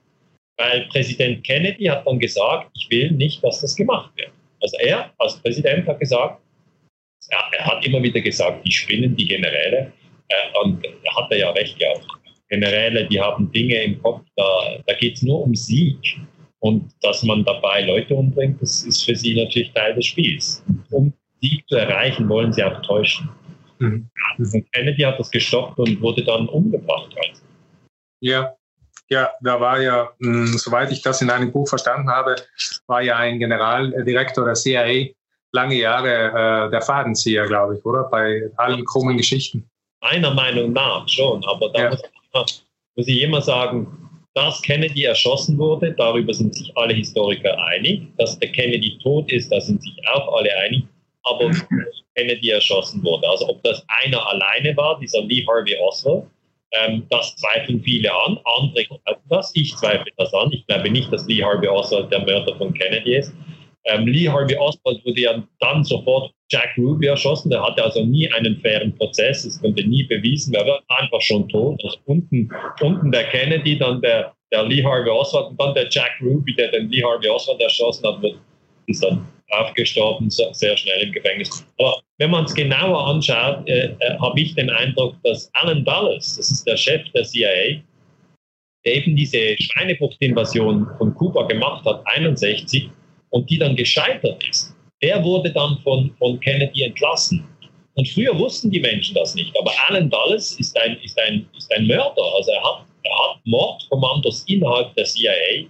Weil 0.58 0.88
Präsident 0.88 1.44
Kennedy 1.44 1.86
hat 1.86 2.08
dann 2.08 2.20
gesagt, 2.20 2.72
ich 2.76 2.90
will 2.90 3.12
nicht, 3.12 3.44
dass 3.44 3.62
das 3.62 3.76
gemacht 3.76 4.12
wird. 4.16 4.32
Also 4.62 4.78
er 4.80 5.12
als 5.20 5.40
Präsident 5.42 5.88
hat 5.88 6.00
gesagt, 6.00 6.42
er, 7.30 7.60
er 7.60 7.66
hat 7.66 7.86
immer 7.86 8.02
wieder 8.02 8.22
gesagt, 8.22 8.66
die 8.66 8.72
spinnen, 8.72 9.16
die 9.16 9.28
Generäle. 9.28 9.92
Äh, 10.30 10.60
und 10.64 10.84
da 10.86 11.16
hat 11.16 11.32
er 11.32 11.38
ja 11.38 11.50
recht 11.52 11.78
gehabt. 11.78 12.06
Generäle, 12.50 13.06
die 13.08 13.20
haben 13.20 13.52
Dinge 13.52 13.84
im 13.84 14.02
Kopf, 14.02 14.22
da, 14.36 14.78
da 14.86 14.94
geht 14.94 15.16
es 15.16 15.22
nur 15.22 15.44
um 15.44 15.54
Sieg. 15.54 15.98
Und 16.60 16.92
dass 17.02 17.22
man 17.24 17.44
dabei 17.44 17.84
Leute 17.84 18.16
umbringt, 18.16 18.62
das 18.62 18.84
ist 18.84 19.04
für 19.04 19.16
sie 19.16 19.36
natürlich 19.36 19.72
Teil 19.74 19.94
des 19.94 20.08
Spiels. 20.08 20.64
Um 20.90 21.14
Sieg 21.42 21.68
zu 21.68 21.76
erreichen, 21.76 22.28
wollen 22.30 22.54
sie 22.54 22.64
auch 22.64 22.82
täuschen. 22.82 23.30
Mhm. 23.80 24.10
Und 24.38 24.72
Kennedy 24.74 25.04
hat 25.04 25.20
das 25.20 25.30
gestoppt 25.30 25.78
und 25.80 26.02
wurde 26.02 26.24
dann 26.24 26.48
umgebracht. 26.50 27.16
Also. 27.16 27.42
Ja, 28.22 28.54
ja, 29.10 29.30
da 29.42 29.60
war 29.60 29.82
ja, 29.82 30.10
mh, 30.20 30.48
hm, 30.48 30.58
soweit 30.58 30.92
ich 30.92 31.02
das 31.02 31.22
in 31.22 31.30
einem 31.30 31.52
Buch 31.52 31.68
verstanden 31.68 32.10
habe, 32.10 32.36
war 32.88 33.02
ja 33.02 33.18
ein 33.18 33.40
Generaldirektor 33.40 34.46
der 34.46 34.56
CIA 34.56 35.14
lange 35.54 35.76
Jahre 35.76 36.68
äh, 36.68 36.72
der 36.72 36.82
Fadenzieher, 36.82 37.48
glaube 37.48 37.78
ich, 37.78 37.86
oder? 37.86 38.04
Bei 38.04 38.50
allen 38.58 38.84
krummen 38.86 39.18
Geschichten. 39.18 39.70
Meiner 40.02 40.34
Meinung 40.34 40.74
nach 40.74 41.08
schon, 41.08 41.44
aber 41.46 41.70
da 41.70 41.84
ja. 41.84 41.90
muss, 41.90 42.04
ich, 42.04 42.64
muss 42.96 43.08
ich 43.08 43.22
immer 43.22 43.42
sagen, 43.42 43.88
dass 44.34 44.62
Kennedy 44.62 45.06
erschossen 45.06 45.58
wurde, 45.58 45.94
darüber 45.94 46.34
sind 46.34 46.54
sich 46.54 46.76
alle 46.78 46.94
Historiker 46.94 47.58
einig. 47.64 48.04
Dass 48.18 48.38
der 48.38 48.52
Kennedy 48.52 49.00
tot 49.02 49.32
ist, 49.32 49.52
da 49.52 49.60
sind 49.60 49.82
sich 49.82 49.96
auch 50.14 50.38
alle 50.38 50.56
einig 50.58 50.84
aber 51.30 51.52
Kennedy 52.16 52.50
erschossen 52.50 53.04
wurde. 53.04 53.28
Also 53.30 53.50
ob 53.50 53.64
das 53.64 53.84
einer 54.04 54.28
alleine 54.28 54.76
war, 54.76 55.00
dieser 55.00 55.22
Lee 55.22 55.46
Harvey 55.48 55.76
Oswald, 55.88 56.26
ähm, 56.72 57.06
das 57.10 57.36
zweifeln 57.36 57.82
viele 57.82 58.12
an. 58.12 58.40
Andere 58.58 58.86
glauben 58.86 59.22
das. 59.30 59.52
Ich 59.56 59.76
zweifle 59.76 60.12
das 60.18 60.34
an. 60.34 60.52
Ich 60.52 60.66
glaube 60.68 60.90
nicht, 60.90 61.12
dass 61.14 61.28
Lee 61.28 61.44
Harvey 61.44 61.68
Oswald 61.68 62.12
der 62.12 62.26
Mörder 62.26 62.56
von 62.56 62.74
Kennedy 62.74 63.16
ist. 63.16 63.34
Ähm, 63.86 64.06
Lee 64.06 64.28
Harvey 64.28 64.58
Oswald 64.58 65.04
wurde 65.06 65.22
ja 65.22 65.44
dann 65.60 65.84
sofort 65.84 66.34
Jack 66.52 66.72
Ruby 66.78 67.08
erschossen. 67.08 67.50
Der 67.50 67.64
hatte 67.64 67.84
also 67.84 68.04
nie 68.04 68.30
einen 68.32 68.60
fairen 68.60 68.94
Prozess. 68.98 69.46
Es 69.46 69.62
konnte 69.62 69.88
nie 69.88 70.04
bewiesen 70.04 70.54
werden. 70.54 70.68
Er 70.68 70.74
war 70.74 71.02
einfach 71.02 71.22
schon 71.22 71.48
tot. 71.48 71.80
Also 71.84 71.98
unten, 72.06 72.50
unten 72.82 73.12
der 73.12 73.26
Kennedy, 73.26 73.78
dann 73.78 74.02
der, 74.02 74.34
der 74.52 74.64
Lee 74.64 74.84
Harvey 74.84 75.10
Oswald 75.10 75.52
und 75.52 75.62
dann 75.62 75.74
der 75.74 75.88
Jack 75.90 76.20
Ruby, 76.22 76.54
der 76.54 76.72
den 76.72 76.90
Lee 76.90 77.02
Harvey 77.02 77.30
Oswald 77.30 77.62
erschossen 77.62 78.06
hat, 78.08 78.22
ist 78.88 79.04
dann 79.04 79.26
aufgestorben, 79.50 80.30
sehr 80.30 80.76
schnell 80.76 81.04
im 81.04 81.12
Gefängnis. 81.12 81.66
Aber 81.78 82.02
wenn 82.18 82.32
man 82.32 82.46
es 82.46 82.54
genauer 82.54 83.08
anschaut, 83.08 83.68
äh, 83.68 83.96
äh, 84.00 84.18
habe 84.20 84.40
ich 84.40 84.56
den 84.56 84.70
Eindruck, 84.70 85.16
dass 85.24 85.50
Alan 85.54 85.86
Dulles, 85.86 86.36
das 86.36 86.52
ist 86.52 86.68
der 86.68 86.76
Chef 86.76 87.02
der 87.14 87.24
CIA, 87.24 87.82
der 88.86 88.96
eben 88.96 89.16
diese 89.16 89.56
Schweinebucht-Invasion 89.58 90.88
von 90.98 91.14
Kuba 91.16 91.44
gemacht 91.44 91.86
hat, 91.86 92.02
61, 92.06 92.90
und 93.30 93.50
die 93.50 93.58
dann 93.58 93.76
gescheitert 93.76 94.42
ist, 94.50 94.76
der 95.02 95.24
wurde 95.24 95.52
dann 95.52 95.78
von, 95.84 96.14
von 96.18 96.40
Kennedy 96.40 96.84
entlassen. 96.84 97.46
Und 97.96 98.08
früher 98.08 98.38
wussten 98.38 98.70
die 98.72 98.80
Menschen 98.80 99.16
das 99.16 99.36
nicht. 99.36 99.56
Aber 99.60 99.72
Alan 99.88 100.10
Dulles 100.10 100.60
ist 100.60 100.78
ein, 100.80 100.98
ist 101.04 101.20
ein, 101.20 101.48
ist 101.58 101.72
ein 101.74 101.88
Mörder. 101.88 102.24
Also 102.36 102.52
er 102.52 102.64
hat, 102.64 102.86
er 103.04 103.12
hat 103.12 103.40
Mordkommandos 103.46 104.44
innerhalb 104.48 104.94
der 104.96 105.06
CIA 105.06 105.68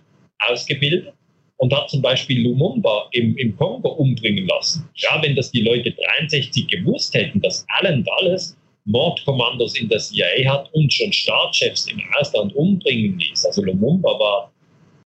ausgebildet 0.50 1.14
und 1.58 1.74
hat 1.74 1.90
zum 1.90 2.02
Beispiel 2.02 2.44
Lumumba 2.44 3.10
im, 3.12 3.36
im 3.38 3.56
Kongo 3.58 3.90
umbringen 3.90 4.48
lassen. 4.48 4.88
Ja, 4.96 5.22
wenn 5.22 5.36
das 5.36 5.52
die 5.52 5.62
Leute 5.62 5.92
63 5.92 6.68
gewusst 6.68 7.14
hätten, 7.14 7.42
dass 7.42 7.66
Alan 7.70 8.04
Dulles 8.04 8.58
Mordkommandos 8.86 9.78
in 9.78 9.90
der 9.90 10.00
CIA 10.00 10.50
hat 10.50 10.74
und 10.74 10.92
schon 10.94 11.12
Staatschefs 11.12 11.88
im 11.88 12.02
Ausland 12.20 12.56
umbringen 12.56 13.20
ließ. 13.20 13.46
Also 13.46 13.64
Lumumba 13.64 14.18
war 14.18 14.52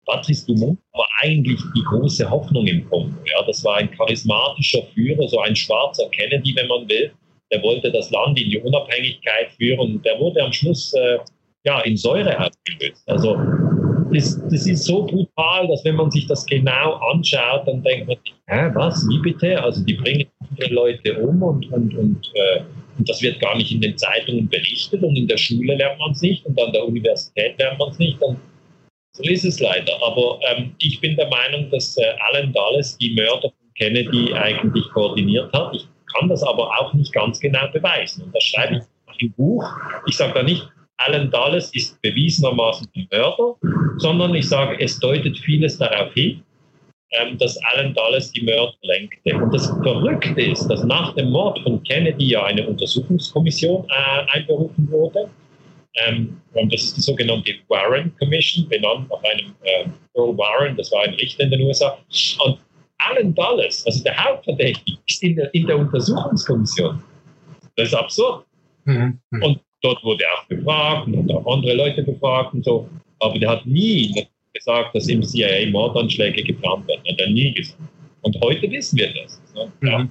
Patrice 0.06 0.46
Lumumba 0.48 0.82
war 0.94 1.08
eigentlich 1.22 1.60
die 1.76 1.84
große 1.84 2.28
Hoffnung 2.30 2.66
im 2.66 2.90
Kongo. 2.90 3.16
Ja, 3.32 3.44
das 3.46 3.64
war 3.64 3.78
ein 3.78 3.92
charismatischer 3.92 4.82
Führer, 4.94 5.28
so 5.28 5.40
ein 5.40 5.56
schwarzer 5.56 6.10
Kennedy, 6.10 6.56
wenn 6.56 6.68
man 6.68 6.90
will. 6.90 7.12
Der 7.52 7.62
wollte 7.62 7.92
das 7.92 8.10
Land 8.10 8.40
in 8.40 8.50
die 8.50 8.60
Unabhängigkeit 8.60 9.52
führen. 9.52 10.02
Der 10.04 10.20
wurde 10.20 10.44
am 10.44 10.52
Schluss 10.52 10.94
äh, 10.94 11.20
ja, 11.64 11.82
in 11.82 11.96
Säure 11.96 12.38
abgelöst. 12.38 13.04
Also 13.08 13.38
das, 14.14 14.42
das, 14.50 14.68
ist 14.68 14.86
so 14.86 15.06
brutal, 15.06 15.68
dass 15.68 15.84
wenn 15.86 15.96
man 15.96 16.12
sich 16.12 16.28
das 16.28 16.46
genau 16.46 16.96
anschaut, 17.12 17.68
dann 17.68 17.84
denkt 17.84 18.08
man, 18.08 18.18
hä, 18.48 18.72
was, 18.74 19.08
wie 19.10 19.20
bitte? 19.20 19.62
Also 19.62 19.84
die 19.84 19.94
bringen 19.94 20.28
andere 20.50 20.74
Leute 20.74 21.18
um 21.20 21.42
und, 21.42 21.72
und, 21.72 21.96
und, 21.96 22.32
äh, 22.36 22.62
und 22.98 23.10
das 23.10 23.22
wird 23.22 23.40
gar 23.40 23.56
nicht 23.58 23.72
in 23.72 23.82
den 23.82 23.98
Zeitungen 23.98 24.48
berichtet 24.50 25.04
und 25.04 25.16
in 25.16 25.28
der 25.28 25.38
Schule 25.38 25.76
lernt 25.76 26.00
man 26.00 26.12
es 26.12 26.22
nicht 26.22 26.46
und 26.46 26.60
an 26.62 26.72
der 26.74 26.86
Universität 26.86 27.58
lernt 27.58 27.80
man 27.80 27.90
es 27.90 28.00
nicht. 28.00 28.22
Und 28.22 28.38
so 29.14 29.24
ist 29.24 29.46
es 29.46 29.60
leider. 29.60 29.94
Aber 30.04 30.40
ähm, 30.50 30.76
ich 30.80 31.00
bin 31.00 31.16
der 31.16 31.30
Meinung, 31.30 31.70
dass 31.72 31.98
äh, 31.98 32.04
Alan 32.30 32.54
Dulles 32.54 32.98
die 32.98 33.14
Mörder 33.14 33.50
von 33.50 33.74
Kennedy 33.76 34.34
eigentlich 34.34 34.88
koordiniert 34.90 35.52
hat. 35.54 35.76
Ich 35.76 35.88
kann 36.14 36.30
das 36.30 36.44
aber 36.44 36.68
auch 36.80 36.94
nicht 36.94 37.14
ganz 37.14 37.40
genau 37.40 37.68
beweisen. 37.72 38.24
Und 38.24 38.36
das 38.36 38.44
schreibe 38.44 38.78
ich 38.78 39.22
im 39.22 39.32
Buch. 39.34 39.66
Ich 40.08 40.18
sage 40.18 40.34
da 40.34 40.44
nicht, 40.44 40.68
Alan 41.00 41.32
Dulles 41.32 41.74
ist 41.74 42.02
bewiesenermaßen 42.02 42.88
ein 42.96 43.08
Mörder, 43.12 43.56
sondern 43.98 44.36
ich 44.36 44.48
sage, 44.48 44.80
es 44.80 45.00
deutet 45.00 45.38
vieles 45.40 45.78
darauf 45.78 46.14
hin, 46.14 46.44
ähm, 47.12 47.38
dass 47.38 47.58
Alan 47.72 47.94
Dulles 47.94 48.32
die 48.34 48.42
Mörder 48.42 48.74
lenkte. 48.82 49.36
Und 49.36 49.54
das 49.54 49.68
Verrückte 49.68 50.42
ist, 50.42 50.68
dass 50.68 50.84
nach 50.84 51.16
dem 51.16 51.32
Mord 51.32 51.60
von 51.60 51.82
Kennedy 51.84 52.32
ja 52.32 52.44
eine 52.44 52.68
Untersuchungskommission 52.68 53.86
äh, 53.90 54.38
einberufen 54.38 54.92
wurde. 54.92 55.30
Ähm, 55.96 56.40
und 56.54 56.74
das 56.74 56.84
ist 56.84 56.98
die 56.98 57.02
sogenannte 57.02 57.54
Warren 57.70 58.14
Commission, 58.20 58.68
benannt 58.68 59.10
nach 59.10 59.24
einem 59.24 59.56
äh, 59.64 59.86
Earl 60.16 60.38
Warren, 60.38 60.76
das 60.76 60.92
war 60.92 61.04
ein 61.04 61.14
Richter 61.16 61.44
in 61.44 61.52
den 61.52 61.62
USA. 61.62 61.98
Und 62.46 62.60
Alan 62.98 63.34
Dulles, 63.34 63.86
also 63.86 64.04
der 64.04 64.24
Hauptverdächtige, 64.24 64.98
ist 65.08 65.24
in 65.24 65.38
der, 65.38 65.54
in 65.54 65.66
der 65.66 65.78
Untersuchungskommission. 65.78 67.02
Das 67.76 67.88
ist 67.88 67.94
absurd. 67.94 68.46
Mhm. 68.84 69.20
Und 69.42 69.60
dort 69.82 70.04
wurde 70.04 70.24
er 70.24 70.40
auch 70.40 70.46
befragt 70.48 71.08
und 71.08 71.32
auch 71.32 71.54
andere 71.54 71.74
Leute 71.76 72.04
befragt 72.04 72.54
und 72.54 72.66
so. 72.66 72.90
Aber 73.20 73.38
der 73.38 73.50
hat 73.50 73.66
nie 73.66 74.28
gesagt, 74.54 74.96
dass 74.96 75.08
im 75.08 75.24
CIA 75.24 75.70
Mordanschläge 75.72 76.44
geplant 76.44 76.88
werden. 76.88 77.02
Hat 77.10 77.20
er 77.20 77.30
nie 77.30 77.54
gesagt. 77.54 77.80
Und 78.22 78.38
heute 78.44 78.70
wissen 78.70 78.98
wir 78.98 79.14
das. 79.14 79.42
Ne? 79.56 79.72
Mhm. 79.82 80.10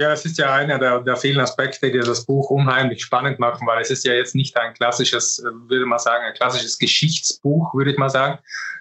Ja, 0.00 0.08
das 0.08 0.24
ist 0.24 0.38
ja 0.38 0.54
einer 0.54 0.78
der, 0.78 1.00
der, 1.00 1.16
vielen 1.16 1.40
Aspekte, 1.40 1.92
die 1.92 1.98
das 1.98 2.24
Buch 2.24 2.48
unheimlich 2.48 3.02
spannend 3.02 3.38
machen, 3.38 3.66
weil 3.66 3.82
es 3.82 3.90
ist 3.90 4.04
ja 4.06 4.14
jetzt 4.14 4.34
nicht 4.34 4.56
ein 4.56 4.72
klassisches, 4.72 5.42
würde 5.66 5.84
man 5.84 5.98
sagen, 5.98 6.24
ein 6.24 6.32
klassisches 6.32 6.78
Geschichtsbuch, 6.78 7.74
würde 7.74 7.90
ich 7.90 7.98
mal 7.98 8.08
sagen, 8.08 8.38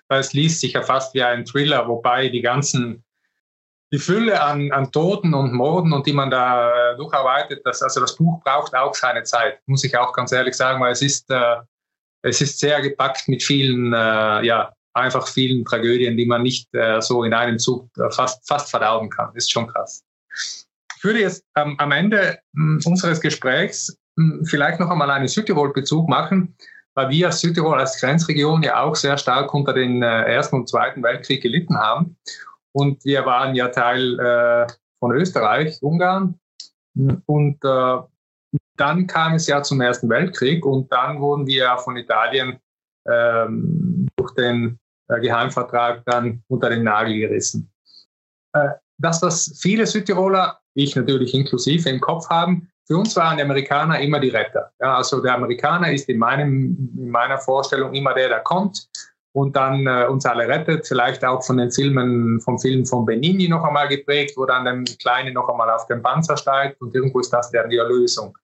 weil 0.08 0.22
es 0.22 0.32
liest 0.32 0.62
sich 0.62 0.74
ja 0.74 0.82
fast 0.82 1.14
wie 1.14 1.24
ein 1.24 1.46
Thriller, 1.46 1.90
wobei 1.90 2.30
die 2.30 2.42
ganzen, 2.42 3.04
die 3.92 4.00
Fülle 4.00 4.42
an, 4.42 4.72
an 4.72 4.92
Toten 4.92 5.34
und 5.34 5.54
Morden 5.54 5.94
und 5.94 6.06
die 6.06 6.14
man 6.14 6.30
da 6.30 6.92
äh, 6.92 6.98
durcharbeitet, 6.98 7.62
das, 7.64 7.82
also 7.82 8.02
das 8.02 8.16
Buch 8.16 8.42
braucht 8.44 8.76
auch 8.76 8.94
seine 8.94 9.24
Zeit, 9.24 9.60
muss 9.66 9.84
ich 9.84 9.98
auch 9.98 10.14
ganz 10.14 10.32
ehrlich 10.32 10.56
sagen, 10.56 10.82
weil 10.82 10.92
es 10.92 11.02
ist, 11.02 11.30
äh, 11.32 11.58
es 12.22 12.42
ist 12.42 12.60
sehr 12.60 12.82
gepackt 12.82 13.28
mit 13.28 13.44
vielen, 13.44 13.94
äh, 13.94 14.46
ja, 14.46 14.74
einfach 14.94 15.28
vielen 15.28 15.64
Tragödien, 15.64 16.18
die 16.18 16.26
man 16.26 16.44
nicht 16.44 16.74
äh, 16.74 17.02
so 17.02 17.24
in 17.24 17.34
einem 17.34 17.60
Zug 17.60 17.90
äh, 17.98 18.12
fast, 18.12 18.46
fast 18.48 18.70
verdauen 18.70 19.10
kann. 19.10 19.34
Ist 19.36 19.52
schon 19.52 19.68
krass. 19.68 20.04
Ich 20.98 21.04
würde 21.04 21.22
jetzt 21.22 21.46
ähm, 21.56 21.76
am 21.78 21.92
Ende 21.92 22.40
mh, 22.54 22.84
hm, 22.84 22.92
unseres 22.92 23.22
Gesprächs 23.22 23.96
mh, 24.16 24.40
hm, 24.40 24.46
vielleicht 24.46 24.80
noch 24.80 24.90
einmal 24.90 25.12
einen 25.12 25.28
Südtirol-Bezug 25.28 26.10
machen, 26.10 26.58
weil 26.96 27.10
wir 27.10 27.28
als 27.28 27.40
Südtirol 27.40 27.80
als 27.80 28.02
Grenzregion 28.02 28.64
ja 28.64 28.82
auch 28.82 28.96
sehr 28.96 29.18
stark 29.18 29.54
unter 29.54 29.74
den 29.74 30.02
äh, 30.02 30.24
Ersten 30.24 30.56
und 30.58 30.68
Zweiten 30.68 31.04
Weltkrieg 31.04 31.42
gelitten 31.42 31.78
haben. 31.78 32.18
Und 32.78 33.04
wir 33.06 33.26
waren 33.26 33.56
ja 33.56 33.70
Teil 33.70 34.20
äh, 34.20 34.68
von 35.00 35.12
Österreich, 35.12 35.82
Ungarn. 35.82 36.40
Und 37.26 37.58
äh, 37.64 37.98
dann 38.76 39.08
kam 39.08 39.34
es 39.34 39.48
ja 39.48 39.64
zum 39.64 39.82
Ersten 39.82 40.08
Weltkrieg 40.10 40.64
und 40.64 40.92
dann 40.92 41.20
wurden 41.20 41.48
wir 41.48 41.76
von 41.80 41.98
Italien 41.98 42.60
ähm, 43.08 44.08
durch 44.16 44.32
den 44.36 44.78
äh, 45.08 45.20
Geheimvertrag 45.20 46.04
dann 46.06 46.44
unter 46.50 46.70
den 46.70 46.84
Nagel 46.84 47.18
gerissen. 47.18 47.68
Äh, 48.54 48.70
das, 49.00 49.24
was 49.24 49.58
viele 49.60 49.88
Südtiroler 49.88 50.60
ich 50.76 50.96
natürlich 50.96 51.34
inklusive 51.34 51.90
im 51.90 52.00
Kopf 52.00 52.30
haben. 52.30 52.70
Für 52.86 52.98
uns 52.98 53.16
waren 53.16 53.38
die 53.38 53.44
Amerikaner 53.44 54.00
immer 54.00 54.20
die 54.20 54.30
Retter. 54.30 54.72
Ja, 54.80 54.98
also 54.98 55.20
der 55.20 55.34
Amerikaner 55.34 55.92
ist 55.92 56.08
in, 56.10 56.20
meinem, 56.20 56.94
in 56.96 57.10
meiner 57.10 57.40
Vorstellung 57.40 57.96
immer 57.96 58.14
der, 58.14 58.30
der 58.30 58.42
kommt 58.42 58.88
und 59.38 59.56
dann 59.56 59.86
äh, 59.86 60.08
uns 60.10 60.26
alle 60.26 60.48
rettet. 60.48 60.88
Vielleicht 60.88 61.24
auch 61.24 61.44
von 61.44 61.58
den 61.58 61.72
Filmen, 61.72 62.42
vom 62.42 62.58
Film 62.58 62.88
von 62.88 63.06
Benini 63.06 63.48
noch 63.48 63.64
einmal 63.64 63.88
geprägt, 63.88 64.36
wo 64.36 64.48
dann 64.48 64.66
der 64.66 64.96
Kleine 64.98 65.32
noch 65.32 65.48
einmal 65.48 65.70
auf 65.70 65.86
den 65.86 66.02
Panzer 66.02 66.36
steigt 66.38 66.82
und 66.82 66.96
irgendwo 66.96 67.20
ist 67.20 67.32
das 67.32 67.52
der 67.52 67.68
die 67.68 67.78
Erlösung. 67.78 68.36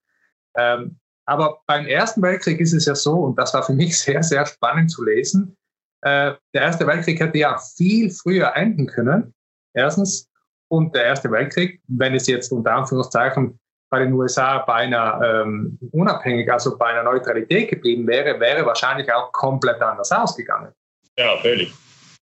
Ähm, 0.56 0.96
aber 1.26 1.62
beim 1.66 1.86
Ersten 1.86 2.22
Weltkrieg 2.22 2.60
ist 2.60 2.74
es 2.74 2.86
ja 2.86 2.94
so, 2.94 3.12
und 3.14 3.36
das 3.36 3.52
war 3.54 3.64
für 3.64 3.72
mich 3.72 3.98
sehr, 4.04 4.22
sehr 4.22 4.46
spannend 4.46 4.88
zu 4.88 5.04
lesen, 5.04 5.56
äh, 6.02 6.34
der 6.54 6.62
Erste 6.62 6.86
Weltkrieg 6.86 7.18
hätte 7.18 7.38
ja 7.38 7.58
viel 7.58 8.08
früher 8.12 8.54
enden 8.54 8.86
können. 8.86 9.34
Erstens, 9.72 10.30
und 10.68 10.94
der 10.94 11.06
Erste 11.06 11.28
Weltkrieg, 11.28 11.82
wenn 11.88 12.14
es 12.14 12.28
jetzt 12.28 12.52
unter 12.52 12.72
Anführungszeichen 12.72 13.58
bei 13.90 13.98
den 13.98 14.12
USA 14.12 14.58
beinahe 14.58 15.42
ähm, 15.42 15.76
unabhängig, 15.90 16.52
also 16.52 16.78
bei 16.78 16.86
einer 16.86 17.02
Neutralität 17.02 17.68
geblieben 17.68 18.06
wäre, 18.06 18.38
wäre 18.38 18.64
wahrscheinlich 18.64 19.12
auch 19.12 19.32
komplett 19.32 19.82
anders 19.82 20.12
ausgegangen. 20.12 20.72
Ja, 21.18 21.36
völlig. 21.38 21.70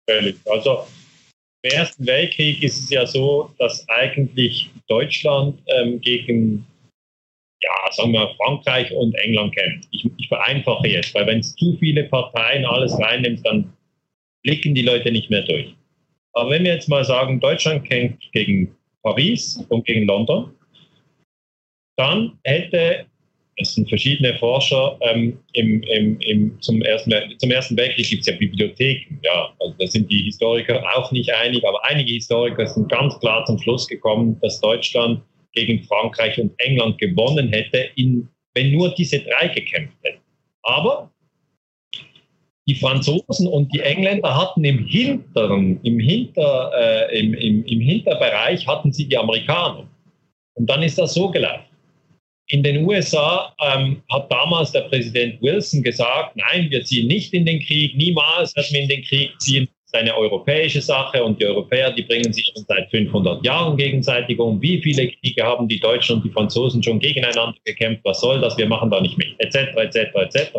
Völlig. 0.10 0.36
Also 0.46 0.86
im 1.64 1.72
Ersten 1.72 2.06
Weltkrieg 2.06 2.62
ist 2.64 2.80
es 2.80 2.90
ja 2.90 3.06
so, 3.06 3.52
dass 3.58 3.88
eigentlich 3.90 4.70
Deutschland 4.88 5.60
ähm, 5.68 6.00
gegen, 6.00 6.66
ja, 7.62 7.92
sagen 7.92 8.14
wir, 8.14 8.34
Frankreich 8.38 8.92
und 8.92 9.14
England 9.16 9.56
kämpft. 9.56 9.90
Ich, 9.92 10.06
ich 10.18 10.28
vereinfache 10.28 10.88
jetzt, 10.88 11.14
weil 11.16 11.28
wenn 11.28 11.40
es 11.40 11.56
zu 11.56 11.76
viele 11.80 12.04
Parteien 12.06 12.66
alles 12.66 12.98
reinnimmt, 13.00 13.46
dann 13.46 13.74
blicken 14.44 14.76
die 14.76 14.84
Leute 14.84 15.12
nicht 15.12 15.30
mehr 15.30 15.42
durch. 15.42 15.76
Aber 16.34 16.52
wenn 16.52 16.64
wir 16.64 16.74
jetzt 16.74 16.88
mal 16.88 17.04
sagen, 17.04 17.40
Deutschland 17.40 17.84
kämpft 17.86 18.32
gegen 18.32 18.76
Paris 19.02 19.58
und 19.70 19.86
gegen 19.86 20.06
London, 20.06 20.54
dann 21.98 22.38
hätte, 22.44 23.08
es 23.58 23.74
sind 23.74 23.90
verschiedene 23.90 24.38
Forscher, 24.38 24.98
ähm, 25.02 25.40
im, 25.54 25.82
im, 25.84 26.20
im, 26.22 26.62
zum, 26.62 26.82
ersten, 26.84 27.14
zum 27.40 27.52
Ersten 27.52 27.76
Weltkrieg 27.76 28.08
gibt 28.08 28.22
es 28.22 28.28
ja 28.28 28.36
Bibliotheken. 28.36 29.20
Ja, 29.24 29.50
also 29.60 29.74
da 29.80 29.88
sind 29.88 30.12
die 30.12 30.24
Historiker 30.24 30.84
auch 30.96 31.12
nicht 31.12 31.34
einig, 31.34 31.68
aber 31.68 31.84
einige 31.84 32.14
Historiker 32.14 32.68
sind 32.68 32.90
ganz 32.90 33.20
klar 33.20 33.46
zum 33.46 33.58
Schluss 33.60 33.88
gekommen, 33.88 34.38
dass 34.42 34.62
Deutschland 34.62 35.22
gegen 35.54 35.84
Frankreich 35.84 36.40
und 36.40 36.54
England 36.60 37.00
gewonnen 37.00 37.50
hätte, 37.50 37.90
in, 37.96 38.28
wenn 38.54 38.72
nur 38.72 38.94
diese 38.94 39.20
drei 39.20 39.48
gekämpft 39.48 39.98
hätten. 40.04 40.22
Aber 40.62 41.10
die 42.68 42.76
Franzosen 42.76 43.48
und 43.48 43.74
die 43.74 43.80
Engländer 43.80 44.36
hatten 44.36 44.64
im 44.66 44.86
hinteren, 44.86 45.80
im, 45.84 46.00
Hinter, 46.00 46.72
äh, 46.78 47.20
im, 47.20 47.34
im, 47.34 47.66
im 47.66 47.80
Hinterbereich 47.80 48.68
hatten 48.68 48.92
sie 48.92 49.08
die 49.08 49.18
Amerikaner. 49.18 49.90
Und 50.54 50.70
dann 50.70 50.84
ist 50.84 51.00
das 51.00 51.14
so 51.14 51.30
gelaufen. 51.30 51.64
In 52.50 52.64
den 52.64 52.86
USA 52.86 53.54
ähm, 53.62 54.02
hat 54.10 54.32
damals 54.32 54.72
der 54.72 54.82
Präsident 54.82 55.42
Wilson 55.42 55.84
gesagt, 55.84 56.38
nein, 56.38 56.68
wir 56.70 56.84
ziehen 56.84 57.08
nicht 57.08 57.34
in 57.34 57.46
den 57.46 57.60
Krieg, 57.60 57.96
niemals 57.98 58.56
werden 58.56 58.68
wir 58.72 58.82
in 58.84 58.90
den 58.90 59.04
Krieg 59.04 59.32
ziehen. 59.40 59.68
Das 59.92 60.02
ist 60.02 60.02
eine 60.02 60.16
europäische 60.16 60.82
Sache 60.82 61.24
und 61.24 61.42
die 61.42 61.46
Europäer, 61.46 61.92
die 61.92 62.04
bringen 62.04 62.32
sich 62.32 62.50
schon 62.54 62.64
seit 62.66 62.90
500 62.90 63.46
Jahren 63.46 63.76
gegenseitig 63.76 64.40
um. 64.40 64.62
Wie 64.62 64.82
viele 64.82 65.12
Kriege 65.12 65.44
haben 65.44 65.68
die 65.68 65.80
Deutschen 65.80 66.18
und 66.18 66.26
die 66.26 66.30
Franzosen 66.30 66.82
schon 66.82 67.00
gegeneinander 67.00 67.56
gekämpft? 67.66 68.02
Was 68.06 68.22
soll 68.22 68.40
das? 68.40 68.58
Wir 68.58 68.68
machen 68.68 68.92
da 68.92 69.02
nicht 69.02 69.18
mit, 69.18 69.36
etc., 69.40 69.76
etc., 69.76 69.98
etc. 70.16 70.52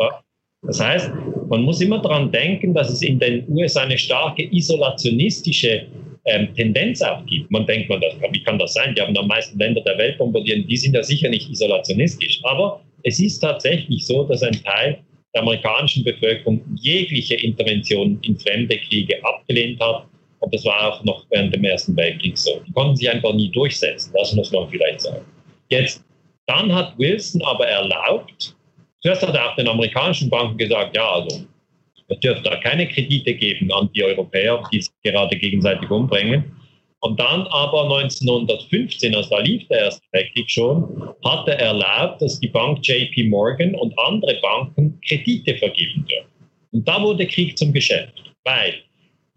Das 0.61 0.79
heißt, 0.79 1.11
man 1.47 1.63
muss 1.63 1.81
immer 1.81 1.99
daran 1.99 2.31
denken, 2.31 2.73
dass 2.73 2.89
es 2.89 3.01
in 3.01 3.17
den 3.17 3.45
USA 3.49 3.81
eine 3.81 3.97
starke 3.97 4.43
isolationistische 4.51 5.87
ähm, 6.25 6.53
Tendenz 6.55 7.01
aufgibt. 7.01 7.49
Man 7.51 7.65
denkt, 7.65 7.89
man, 7.89 8.01
das, 8.01 8.13
wie 8.31 8.43
kann 8.43 8.59
das 8.59 8.73
sein? 8.73 8.95
Die 8.95 9.01
haben 9.01 9.17
am 9.17 9.27
meisten 9.27 9.57
Länder 9.57 9.81
der 9.81 9.97
Welt 9.97 10.17
bombardiert. 10.17 10.69
Die 10.69 10.77
sind 10.77 10.93
ja 10.93 11.03
sicher 11.03 11.29
nicht 11.29 11.49
isolationistisch. 11.49 12.39
Aber 12.43 12.81
es 13.03 13.19
ist 13.19 13.39
tatsächlich 13.39 14.05
so, 14.05 14.23
dass 14.23 14.43
ein 14.43 14.61
Teil 14.63 14.99
der 15.33 15.41
amerikanischen 15.41 16.03
Bevölkerung 16.03 16.61
jegliche 16.75 17.35
Intervention 17.35 18.19
in 18.23 18.37
fremde 18.37 18.77
Kriege 18.77 19.23
abgelehnt 19.23 19.79
hat. 19.79 20.05
Und 20.39 20.53
das 20.53 20.65
war 20.65 20.93
auch 20.93 21.03
noch 21.03 21.25
während 21.29 21.53
dem 21.53 21.63
Ersten 21.63 21.95
Weltkrieg 21.97 22.37
so. 22.37 22.61
Die 22.65 22.71
konnten 22.71 22.95
sich 22.95 23.09
einfach 23.09 23.33
nie 23.33 23.49
durchsetzen. 23.51 24.11
Das 24.17 24.33
muss 24.33 24.51
man 24.51 24.69
vielleicht 24.69 25.01
sagen. 25.01 25.25
Jetzt, 25.69 26.03
dann 26.47 26.73
hat 26.73 26.97
Wilson 26.97 27.41
aber 27.43 27.67
erlaubt, 27.67 28.55
zuerst 29.01 29.25
hat 29.25 29.35
er 29.35 29.51
auch 29.51 29.55
den 29.55 29.67
amerikanischen 29.67 30.29
Banken 30.29 30.57
gesagt, 30.57 30.95
ja, 30.95 31.07
also 31.11 31.45
es 32.09 32.19
dürfte 32.19 32.49
da 32.49 32.57
keine 32.57 32.87
Kredite 32.87 33.33
geben 33.33 33.71
an 33.71 33.89
die 33.95 34.03
Europäer, 34.03 34.63
die 34.73 34.81
sich 34.81 34.91
gerade 35.03 35.37
gegenseitig 35.37 35.89
umbringen. 35.89 36.55
Und 37.01 37.17
dann 37.19 37.47
aber 37.47 37.83
1915, 37.83 39.15
also 39.15 39.29
da 39.29 39.39
lief 39.39 39.65
der 39.69 39.79
Erste 39.85 40.01
Weltkrieg 40.11 40.49
schon, 40.49 41.13
hat 41.23 41.47
er 41.47 41.59
erlaubt, 41.59 42.21
dass 42.21 42.39
die 42.39 42.49
Bank 42.49 42.79
JP 42.85 43.29
Morgan 43.29 43.73
und 43.75 43.97
andere 43.97 44.35
Banken 44.41 44.99
Kredite 45.07 45.55
vergeben 45.57 46.05
dürfen. 46.09 46.29
Und 46.71 46.87
da 46.87 47.01
wurde 47.01 47.25
Krieg 47.25 47.57
zum 47.57 47.71
Geschäft, 47.71 48.21
weil 48.43 48.73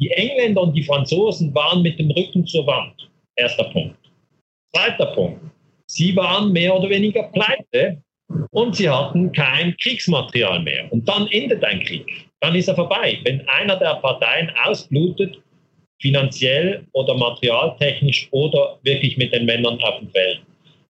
die 0.00 0.10
Engländer 0.10 0.62
und 0.62 0.74
die 0.74 0.82
Franzosen 0.82 1.54
waren 1.54 1.82
mit 1.82 1.98
dem 1.98 2.10
Rücken 2.10 2.44
zur 2.46 2.66
Wand. 2.66 3.08
Erster 3.36 3.64
Punkt. 3.64 3.96
Zweiter 4.74 5.06
Punkt. 5.06 5.40
Sie 5.86 6.16
waren 6.16 6.52
mehr 6.52 6.74
oder 6.74 6.88
weniger 6.88 7.24
pleite 7.24 8.02
und 8.50 8.74
sie 8.74 8.88
hatten 8.88 9.30
kein 9.32 9.76
Kriegsmaterial 9.76 10.62
mehr. 10.62 10.90
Und 10.90 11.08
dann 11.08 11.28
endet 11.28 11.62
ein 11.62 11.80
Krieg. 11.80 12.31
Dann 12.42 12.56
ist 12.56 12.66
er 12.66 12.74
vorbei. 12.74 13.18
Wenn 13.24 13.48
einer 13.48 13.76
der 13.76 13.94
Parteien 13.96 14.50
ausblutet, 14.64 15.40
finanziell 16.00 16.84
oder 16.92 17.14
materialtechnisch 17.16 18.28
oder 18.32 18.78
wirklich 18.82 19.16
mit 19.16 19.32
den 19.32 19.46
Männern 19.46 19.80
auf 19.80 20.00
dem 20.00 20.10
Feld. 20.10 20.40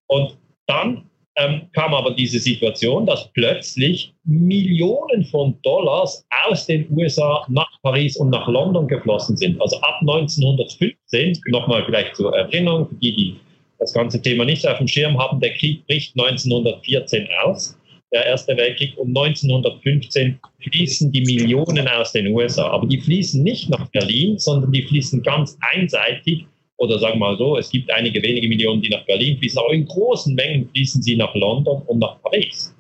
Und 0.07 0.39
dann 0.67 1.05
ähm, 1.37 1.69
kam 1.75 1.93
aber 1.93 2.13
diese 2.13 2.39
Situation, 2.39 3.05
dass 3.05 3.31
plötzlich 3.35 4.15
Millionen 4.25 5.25
von 5.27 5.59
Dollars 5.63 6.27
aus 6.49 6.67
den 6.67 6.87
USA 6.91 7.45
nach 7.49 7.71
Paris 7.83 8.17
und 8.17 8.31
nach 8.31 8.49
London 8.49 8.89
geflossen 8.89 9.37
sind. 9.37 9.61
Also 9.61 9.77
ab 9.81 9.99
1915, 10.01 11.39
nochmal 11.49 11.85
vielleicht 11.85 12.17
zur 12.17 12.35
Erinnerung, 12.35 12.89
für 12.89 12.95
die, 12.95 13.15
die 13.15 13.37
das 13.79 13.93
ganze 13.93 14.23
Thema 14.23 14.47
nicht 14.47 14.67
auf 14.67 14.79
dem 14.79 14.89
Schirm 14.89 15.19
haben, 15.19 15.39
der 15.41 15.53
Krieg 15.55 15.87
bricht 15.87 16.19
1914 16.19 17.29
aus 17.45 17.77
der 18.13 18.27
Erste 18.27 18.57
Weltkrieg 18.57 18.97
und 18.99 19.17
1915 19.17 20.39
fließen 20.61 21.11
die 21.13 21.23
Millionen 21.23 21.89
aus 21.89 22.13
den 22.13 22.29
USA. 22.29 22.69
Aber 22.69 22.87
die 22.87 23.01
fließen 23.01 23.43
nicht 23.43 23.71
nach 23.71 23.89
Berlin, 23.89 24.39
sondern 24.39 24.71
die 24.71 24.83
fließen 24.83 25.23
ganz 25.23 25.59
einseitig. 25.73 26.45
Oder 26.77 26.99
sagen 26.99 27.15
wir 27.15 27.31
mal 27.31 27.39
so, 27.39 27.57
es 27.57 27.71
gibt 27.71 27.91
einige 27.91 28.23
wenige 28.23 28.49
Millionen, 28.49 28.83
die 28.83 28.91
nach 28.91 29.05
Berlin 29.07 29.39
fließen, 29.39 29.59
aber 29.59 29.73
in 29.73 29.87
großen 29.87 30.35
Mengen 30.35 30.69
fließen 30.69 31.03
sie 31.03 31.17
nach 31.17 31.35
London 31.35 31.83
und 31.87 32.01
nach 32.01 32.21
Paris. 32.23 32.75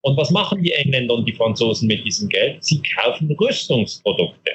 Und 0.00 0.16
was 0.16 0.30
machen 0.30 0.62
die 0.62 0.72
Engländer 0.72 1.14
und 1.14 1.28
die 1.28 1.32
Franzosen 1.32 1.86
mit 1.86 2.04
diesem 2.04 2.28
Geld? 2.28 2.64
Sie 2.64 2.82
kaufen 2.96 3.30
Rüstungsprodukte. 3.40 4.52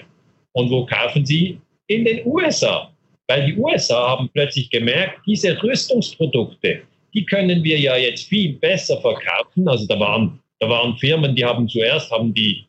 Und 0.53 0.69
wo 0.69 0.85
kaufen 0.85 1.25
sie? 1.25 1.59
In 1.87 2.03
den 2.03 2.25
USA. 2.25 2.91
Weil 3.27 3.45
die 3.45 3.57
USA 3.57 4.09
haben 4.09 4.29
plötzlich 4.33 4.69
gemerkt, 4.69 5.19
diese 5.25 5.61
Rüstungsprodukte, 5.61 6.81
die 7.17 7.25
können 7.25 7.63
wir 7.63 7.79
ja 7.79 7.97
jetzt 7.97 8.27
viel 8.27 8.53
besser 8.53 9.01
verkaufen. 9.01 9.67
Also 9.67 9.87
da 9.87 9.99
waren, 9.99 10.39
da 10.59 10.69
waren 10.69 10.95
Firmen, 10.97 11.35
die 11.35 11.43
haben 11.43 11.67
zuerst 11.67 12.11
haben 12.11 12.31
die, 12.31 12.63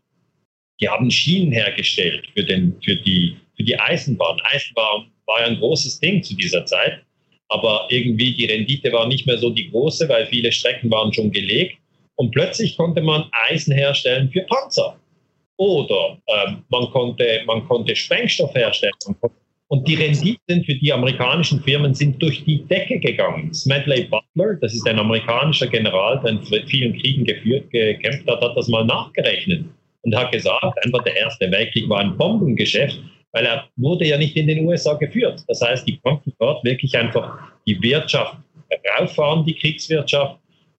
die 0.80 0.88
haben 0.88 1.10
Schienen 1.10 1.52
hergestellt 1.52 2.26
für, 2.34 2.44
den, 2.44 2.74
für, 2.82 2.96
die, 2.96 3.36
für 3.58 3.62
die 3.62 3.78
Eisenbahn. 3.78 4.40
Eisenbahn 4.44 5.10
war 5.26 5.40
ja 5.40 5.48
ein 5.48 5.58
großes 5.58 6.00
Ding 6.00 6.22
zu 6.22 6.34
dieser 6.34 6.64
Zeit, 6.64 7.02
aber 7.48 7.88
irgendwie 7.90 8.32
die 8.32 8.46
Rendite 8.46 8.90
war 8.90 9.06
nicht 9.06 9.26
mehr 9.26 9.36
so 9.36 9.50
die 9.50 9.70
große, 9.70 10.08
weil 10.08 10.26
viele 10.28 10.50
Strecken 10.50 10.90
waren 10.90 11.12
schon 11.12 11.30
gelegt. 11.30 11.76
Und 12.14 12.30
plötzlich 12.30 12.74
konnte 12.78 13.02
man 13.02 13.28
Eisen 13.50 13.74
herstellen 13.74 14.30
für 14.30 14.40
Panzer. 14.44 14.98
Oder 15.58 16.16
ähm, 16.26 16.64
man, 16.70 16.90
konnte, 16.90 17.42
man 17.44 17.68
konnte 17.68 17.94
Sprengstoff 17.94 18.54
herstellen, 18.54 18.94
man 19.04 19.20
konnte 19.20 19.36
und 19.68 19.86
die 19.86 19.94
Renditen 19.94 20.64
für 20.64 20.74
die 20.74 20.92
amerikanischen 20.92 21.62
Firmen 21.62 21.94
sind 21.94 22.20
durch 22.22 22.44
die 22.44 22.64
Decke 22.64 22.98
gegangen. 22.98 23.52
Smedley 23.52 24.04
Butler, 24.04 24.54
das 24.60 24.74
ist 24.74 24.86
ein 24.88 24.98
amerikanischer 24.98 25.66
General, 25.66 26.20
der 26.20 26.32
in 26.32 26.66
vielen 26.66 26.98
Kriegen 26.98 27.24
geführt, 27.24 27.70
gekämpft 27.70 28.26
hat, 28.26 28.40
hat 28.40 28.56
das 28.56 28.68
mal 28.68 28.84
nachgerechnet 28.84 29.66
und 30.02 30.16
hat 30.16 30.32
gesagt, 30.32 30.84
einfach 30.84 31.04
der 31.04 31.16
Erste 31.16 31.50
Weltkrieg 31.50 31.88
war 31.88 32.00
ein 32.00 32.16
Bombengeschäft, 32.16 32.98
weil 33.32 33.44
er 33.44 33.68
wurde 33.76 34.06
ja 34.06 34.16
nicht 34.16 34.36
in 34.36 34.46
den 34.46 34.66
USA 34.66 34.94
geführt. 34.94 35.44
Das 35.48 35.60
heißt, 35.60 35.86
die 35.86 35.98
konnten 35.98 36.32
dort 36.38 36.64
wirklich 36.64 36.96
einfach 36.96 37.38
die 37.66 37.80
Wirtschaft 37.82 38.36
rauffahren, 38.98 39.44
die 39.44 39.54
Kriegswirtschaft, 39.54 40.38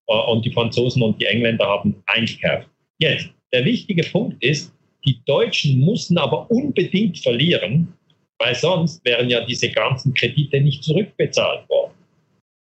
äh, 0.10 0.14
und 0.14 0.46
die 0.46 0.52
Franzosen 0.52 1.04
und 1.04 1.22
die 1.22 1.26
Engländer 1.26 1.66
haben 1.66 1.96
eingekauft. 2.08 2.68
Jetzt, 2.98 3.30
der 3.54 3.64
wichtige 3.64 4.04
Punkt 4.04 4.44
ist, 4.44 4.74
die 5.06 5.20
Deutschen 5.26 5.80
mussten 5.80 6.18
aber 6.18 6.50
unbedingt 6.52 7.20
verlieren, 7.20 7.94
weil 8.40 8.56
sonst 8.56 9.04
wären 9.06 9.30
ja 9.30 9.42
diese 9.42 9.70
ganzen 9.70 10.14
Kredite 10.14 10.60
nicht 10.62 10.84
zurückbezahlt 10.84 11.68
worden. 11.70 11.94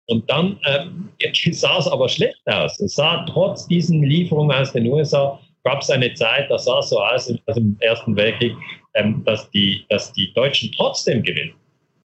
Und 0.08 0.30
dann 0.30 0.60
äh, 0.64 1.52
sah 1.54 1.80
es 1.80 1.88
aber 1.88 2.10
schlecht 2.10 2.42
aus. 2.46 2.80
Es 2.80 2.96
sah 2.96 3.26
trotz 3.26 3.68
diesen 3.68 4.04
Lieferungen 4.04 4.56
aus 4.56 4.74
den 4.74 4.88
USA, 4.88 5.40
gab 5.64 5.82
es 5.82 5.90
eine 5.90 6.14
Zeit, 6.14 6.50
da 6.50 6.58
sah 6.58 6.80
es 6.80 6.90
so 6.90 7.00
aus, 7.00 7.34
also 7.46 7.60
im 7.60 7.78
Ersten 7.80 8.16
Weltkrieg, 8.16 8.56
ähm, 8.96 9.24
dass, 9.26 9.50
die, 9.52 9.86
dass 9.90 10.12
die 10.14 10.34
Deutschen 10.34 10.72
trotzdem 10.76 11.24
gewinnen. 11.24 11.54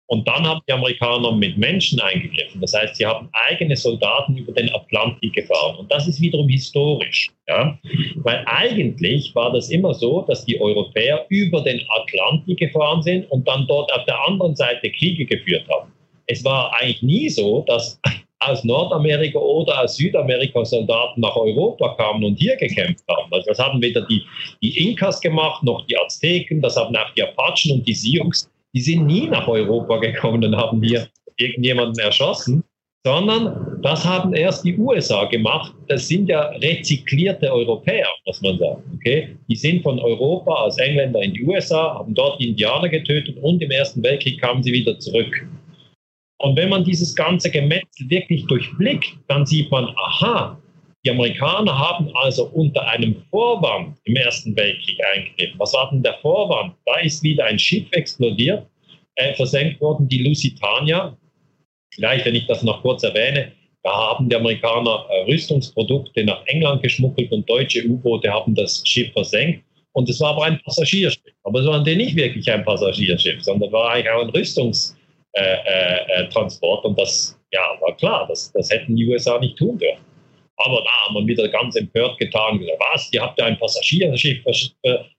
Und 0.07 0.27
dann 0.27 0.45
haben 0.47 0.61
die 0.67 0.73
Amerikaner 0.73 1.31
mit 1.31 1.57
Menschen 1.57 1.99
eingegriffen. 1.99 2.61
Das 2.61 2.73
heißt, 2.73 2.95
sie 2.95 3.05
haben 3.05 3.27
eigene 3.49 3.75
Soldaten 3.75 4.37
über 4.37 4.51
den 4.53 4.73
Atlantik 4.73 5.33
gefahren. 5.33 5.77
Und 5.77 5.91
das 5.91 6.07
ist 6.07 6.21
wiederum 6.21 6.47
historisch. 6.47 7.31
Ja? 7.47 7.77
Weil 8.17 8.43
eigentlich 8.45 9.33
war 9.33 9.51
das 9.51 9.69
immer 9.69 9.93
so, 9.95 10.21
dass 10.21 10.45
die 10.45 10.61
Europäer 10.61 11.25
über 11.29 11.61
den 11.61 11.81
Atlantik 11.89 12.59
gefahren 12.59 13.01
sind 13.01 13.29
und 13.31 13.47
dann 13.47 13.65
dort 13.67 13.91
auf 13.93 14.05
der 14.05 14.19
anderen 14.27 14.55
Seite 14.55 14.91
Kriege 14.91 15.25
geführt 15.25 15.65
haben. 15.69 15.91
Es 16.27 16.43
war 16.43 16.71
eigentlich 16.79 17.01
nie 17.01 17.29
so, 17.29 17.61
dass 17.67 17.99
aus 18.39 18.63
Nordamerika 18.63 19.39
oder 19.39 19.81
aus 19.81 19.95
Südamerika 19.95 20.63
Soldaten 20.65 21.21
nach 21.21 21.35
Europa 21.35 21.95
kamen 21.95 22.23
und 22.23 22.35
hier 22.35 22.55
gekämpft 22.57 23.03
haben. 23.09 23.31
Also 23.31 23.49
das 23.49 23.59
haben 23.59 23.81
weder 23.81 24.01
die, 24.01 24.21
die 24.61 24.87
Inkas 24.87 25.19
gemacht, 25.19 25.63
noch 25.63 25.85
die 25.87 25.97
Azteken, 25.97 26.61
das 26.61 26.75
haben 26.75 26.95
auch 26.95 27.11
die 27.15 27.23
Apachen 27.23 27.71
und 27.71 27.87
die 27.87 27.93
Sioux 27.93 28.47
die 28.75 28.81
sind 28.81 29.05
nie 29.05 29.27
nach 29.27 29.47
Europa 29.47 29.97
gekommen 29.97 30.43
und 30.43 30.55
haben 30.55 30.83
hier 30.83 31.07
irgendjemanden 31.37 31.97
erschossen, 31.99 32.63
sondern 33.05 33.79
das 33.81 34.03
haben 34.03 34.33
erst 34.33 34.65
die 34.65 34.77
USA 34.77 35.25
gemacht. 35.25 35.73
Das 35.87 36.07
sind 36.07 36.27
ja 36.27 36.47
rezyklierte 36.61 37.51
Europäer, 37.53 38.07
muss 38.25 38.41
man 38.41 38.57
sagen. 38.57 38.83
Okay? 38.95 39.37
Die 39.47 39.55
sind 39.55 39.83
von 39.83 39.99
Europa 39.99 40.53
als 40.63 40.77
Engländer 40.77 41.21
in 41.21 41.33
die 41.33 41.45
USA, 41.45 41.95
haben 41.95 42.13
dort 42.13 42.41
die 42.41 42.49
Indianer 42.49 42.89
getötet 42.89 43.37
und 43.41 43.61
im 43.61 43.71
Ersten 43.71 44.03
Weltkrieg 44.03 44.41
kamen 44.41 44.61
sie 44.61 44.73
wieder 44.73 44.97
zurück. 44.99 45.47
Und 46.39 46.57
wenn 46.57 46.69
man 46.69 46.83
dieses 46.83 47.15
ganze 47.15 47.49
Gemetzel 47.49 48.09
wirklich 48.09 48.45
durchblickt, 48.47 49.15
dann 49.27 49.45
sieht 49.45 49.71
man, 49.71 49.87
aha, 49.95 50.59
die 51.05 51.11
Amerikaner 51.11 51.77
haben 51.77 52.09
also 52.15 52.47
unter 52.47 52.87
einem 52.87 53.15
Vorwand 53.29 53.95
im 54.05 54.15
Ersten 54.15 54.55
Weltkrieg 54.55 54.99
eingegriffen. 55.13 55.59
Was 55.59 55.73
war 55.73 55.91
denn 55.91 56.01
der 56.01 56.15
Vorwand? 56.15 56.73
Da 56.85 56.95
ist 56.99 57.21
wieder 57.21 57.45
ein 57.45 57.59
Schiff 57.59 57.85
explodiert, 57.91 58.65
äh, 59.15 59.35
versenkt 59.35 59.79
worden, 59.81 60.07
die 60.07 60.23
Lusitania. 60.23 61.15
Vielleicht, 61.93 62.25
wenn 62.25 62.33
ich 62.33 62.47
das 62.47 62.63
noch 62.63 62.81
kurz 62.81 63.03
erwähne, 63.03 63.51
da 63.83 63.91
haben 63.91 64.27
die 64.29 64.35
Amerikaner 64.35 65.05
äh, 65.09 65.31
Rüstungsprodukte 65.31 66.23
nach 66.25 66.41
England 66.47 66.81
geschmuggelt 66.81 67.31
und 67.31 67.47
deutsche 67.47 67.85
U-Boote 67.85 68.31
haben 68.31 68.55
das 68.55 68.81
Schiff 68.83 69.13
versenkt. 69.13 69.63
Und 69.93 70.09
es 70.09 70.19
war 70.19 70.31
aber 70.31 70.45
ein 70.45 70.59
Passagierschiff. 70.63 71.35
Aber 71.43 71.59
es 71.59 71.67
war 71.67 71.83
nicht 71.83 72.15
wirklich 72.15 72.51
ein 72.51 72.65
Passagierschiff, 72.65 73.43
sondern 73.43 73.71
war 73.71 73.91
eigentlich 73.91 74.09
auch 74.09 74.23
ein 74.23 74.29
Rüstungstransport. 74.31 74.95
Äh, 76.83 76.87
äh, 76.87 76.89
und 76.89 76.99
das 76.99 77.39
ja, 77.53 77.61
war 77.79 77.95
klar, 77.95 78.25
das, 78.27 78.51
das 78.53 78.71
hätten 78.71 78.95
die 78.95 79.07
USA 79.07 79.37
nicht 79.39 79.55
tun 79.55 79.77
dürfen. 79.77 80.03
Aber 80.57 80.81
da 80.83 80.89
haben 81.05 81.15
wir 81.15 81.27
wieder 81.27 81.47
ganz 81.49 81.75
empört 81.75 82.17
getan, 82.17 82.59
gesagt, 82.59 82.81
was, 82.93 83.09
ihr 83.11 83.21
habt 83.21 83.39
ja 83.39 83.45
ein 83.45 83.59
Passagierschiff 83.59 84.43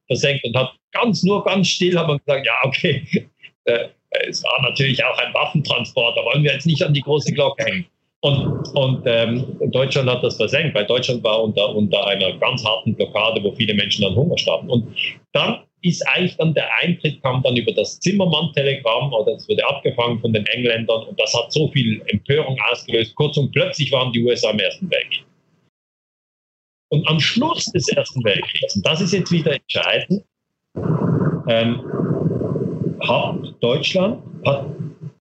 versenkt 0.06 0.44
und 0.44 0.56
hat 0.56 0.72
ganz, 0.92 1.22
nur 1.22 1.44
ganz 1.44 1.68
still 1.68 1.98
haben 1.98 2.08
wir 2.08 2.18
gesagt, 2.18 2.46
ja, 2.46 2.54
okay, 2.62 3.06
äh, 3.64 3.88
es 4.28 4.42
war 4.44 4.62
natürlich 4.62 5.04
auch 5.04 5.18
ein 5.18 5.34
Waffentransport, 5.34 6.16
da 6.16 6.24
wollen 6.24 6.42
wir 6.42 6.52
jetzt 6.52 6.66
nicht 6.66 6.82
an 6.82 6.94
die 6.94 7.02
große 7.02 7.32
Glocke 7.32 7.64
hängen. 7.64 7.86
Und, 8.20 8.68
und 8.74 9.02
ähm, 9.04 9.58
Deutschland 9.70 10.08
hat 10.08 10.24
das 10.24 10.36
versenkt, 10.36 10.74
weil 10.74 10.86
Deutschland 10.86 11.22
war 11.22 11.42
unter, 11.42 11.74
unter 11.74 12.06
einer 12.06 12.32
ganz 12.38 12.64
harten 12.64 12.94
Blockade, 12.94 13.42
wo 13.44 13.52
viele 13.52 13.74
Menschen 13.74 14.04
an 14.04 14.16
Hunger 14.16 14.38
starben. 14.38 14.70
Und 14.70 14.96
dann 15.32 15.65
ist 15.88 16.06
eigentlich 16.08 16.36
dann 16.36 16.54
der 16.54 16.68
Eintritt 16.82 17.22
kam 17.22 17.42
dann 17.42 17.56
über 17.56 17.72
das 17.72 17.98
Zimmermann-Telegramm 18.00 19.12
oder 19.12 19.32
es 19.32 19.48
wurde 19.48 19.66
abgefangen 19.66 20.20
von 20.20 20.32
den 20.32 20.46
Engländern 20.46 21.04
und 21.04 21.18
das 21.20 21.32
hat 21.34 21.52
so 21.52 21.68
viel 21.68 22.02
Empörung 22.06 22.58
ausgelöst. 22.70 23.14
Kurzum, 23.14 23.50
plötzlich 23.50 23.92
waren 23.92 24.12
die 24.12 24.24
USA 24.24 24.50
im 24.50 24.58
Ersten 24.58 24.90
Weltkrieg. 24.90 25.24
Und 26.88 27.06
am 27.08 27.18
Schluss 27.18 27.66
des 27.66 27.88
Ersten 27.88 28.22
Weltkriegs, 28.24 28.76
und 28.76 28.86
das 28.86 29.00
ist 29.00 29.12
jetzt 29.12 29.32
wieder 29.32 29.52
entscheidend, 29.54 30.24
ähm, 31.48 31.80
hat 33.00 33.36
Deutschland 33.60 34.22
hat 34.44 34.66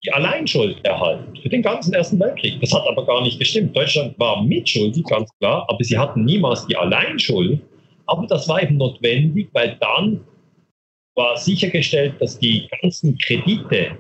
die 0.03 0.12
Alleinschuld 0.12 0.84
erhalten 0.84 1.36
für 1.41 1.49
den 1.49 1.62
ganzen 1.62 1.93
Ersten 1.93 2.20
Weltkrieg. 2.20 2.59
Das 2.59 2.74
hat 2.74 2.88
aber 2.88 3.05
gar 3.05 3.22
nicht 3.22 3.38
gestimmt. 3.38 3.76
Deutschland 3.76 4.18
war 4.20 4.43
mitschuldig, 4.43 5.03
ganz 5.05 5.30
klar, 5.38 5.66
aber 5.70 5.84
sie 5.84 5.97
hatten 5.97 6.26
niemals 6.26 6.66
die 6.66 6.76
Alleinschuld. 6.76 7.62
Aber 8.07 8.26
das 8.26 8.49
war 8.49 8.62
eben 8.64 8.78
notwendig, 8.78 9.49
weil 9.53 9.78
dann 9.80 10.22
war 11.22 11.38
sichergestellt, 11.38 12.15
dass 12.19 12.39
die 12.39 12.67
ganzen 12.82 13.17
Kredite, 13.19 13.97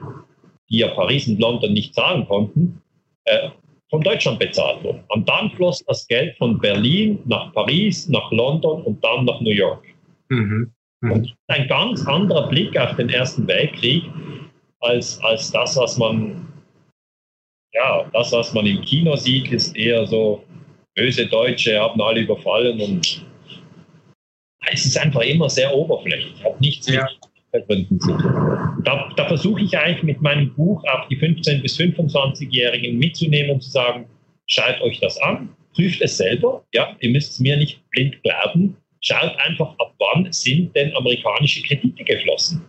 die 0.69 0.79
ja 0.79 0.87
Paris 0.89 1.27
und 1.27 1.39
London 1.39 1.73
nicht 1.73 1.93
zahlen 1.93 2.25
konnten, 2.27 2.81
äh, 3.25 3.49
von 3.89 4.01
Deutschland 4.01 4.39
bezahlt 4.39 4.83
wurden. 4.83 5.03
Und 5.09 5.29
dann 5.29 5.51
floss 5.51 5.83
das 5.85 6.07
Geld 6.07 6.35
von 6.37 6.59
Berlin 6.59 7.19
nach 7.25 7.53
Paris, 7.53 8.07
nach 8.09 8.31
London 8.31 8.81
und 8.83 9.03
dann 9.03 9.25
nach 9.25 9.39
New 9.41 9.51
York. 9.51 9.83
Mhm. 10.29 10.71
Mhm. 11.01 11.11
Und 11.11 11.35
ein 11.47 11.67
ganz 11.67 12.07
anderer 12.07 12.47
Blick 12.47 12.75
auf 12.77 12.95
den 12.95 13.09
Ersten 13.09 13.47
Weltkrieg 13.47 14.03
als, 14.79 15.19
als 15.21 15.51
das, 15.51 15.77
was 15.77 15.97
man, 15.97 16.47
ja, 17.73 18.09
das, 18.13 18.31
was 18.31 18.53
man 18.53 18.65
im 18.65 18.81
Kino 18.81 19.15
sieht, 19.15 19.51
ist 19.51 19.75
eher 19.75 20.07
so, 20.07 20.43
böse 20.95 21.27
Deutsche 21.27 21.79
haben 21.79 22.01
alle 22.01 22.21
überfallen 22.21 22.81
und 22.81 23.25
es 24.71 24.85
ist 24.85 24.97
einfach 24.97 25.21
immer 25.21 25.49
sehr 25.49 25.73
oberflächlich, 25.73 26.43
hat 26.43 26.59
nichts 26.61 26.87
ja. 26.87 27.07
mit 27.53 27.67
Gründen 27.67 27.99
zu 27.99 28.17
tun. 28.17 28.81
Da, 28.83 29.11
da 29.15 29.27
versuche 29.27 29.61
ich 29.61 29.77
eigentlich 29.77 30.03
mit 30.03 30.21
meinem 30.21 30.53
Buch 30.53 30.83
auch 30.85 31.07
die 31.09 31.17
15- 31.17 31.61
bis 31.61 31.79
25-Jährigen 31.79 32.97
mitzunehmen 32.97 33.51
und 33.51 33.61
zu 33.61 33.71
sagen, 33.71 34.05
schaut 34.47 34.79
euch 34.81 34.99
das 34.99 35.17
an, 35.21 35.49
prüft 35.73 36.01
es 36.01 36.17
selber, 36.17 36.63
ja, 36.73 36.95
ihr 36.99 37.09
müsst 37.09 37.33
es 37.33 37.39
mir 37.39 37.57
nicht 37.57 37.81
blind 37.89 38.21
glauben, 38.23 38.77
schaut 39.01 39.35
einfach 39.39 39.73
ab 39.79 39.93
wann 39.99 40.31
sind 40.31 40.75
denn 40.75 40.95
amerikanische 40.95 41.63
Kredite 41.63 42.03
geflossen 42.03 42.65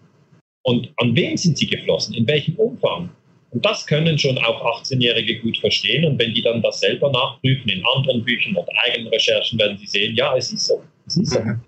und 0.62 0.92
an 0.96 1.14
wen 1.14 1.36
sind 1.36 1.58
sie 1.58 1.66
geflossen, 1.66 2.14
in 2.14 2.26
welchem 2.26 2.56
Umfang. 2.56 3.10
Und 3.50 3.64
das 3.66 3.86
können 3.86 4.16
schon 4.18 4.38
auch 4.38 4.80
18-Jährige 4.80 5.40
gut 5.40 5.58
verstehen. 5.58 6.06
Und 6.06 6.18
wenn 6.18 6.32
die 6.32 6.40
dann 6.40 6.62
das 6.62 6.80
selber 6.80 7.10
nachprüfen 7.10 7.68
in 7.68 7.84
anderen 7.94 8.24
Büchern 8.24 8.56
oder 8.56 8.72
eigenen 8.86 9.08
Recherchen, 9.08 9.58
werden 9.58 9.76
sie 9.76 9.86
sehen, 9.86 10.16
ja, 10.16 10.34
es 10.36 10.52
ist 10.52 10.66
so. 10.66 10.82
Es 11.06 11.18
ist 11.18 11.32
so. 11.32 11.40
Mhm. 11.40 11.60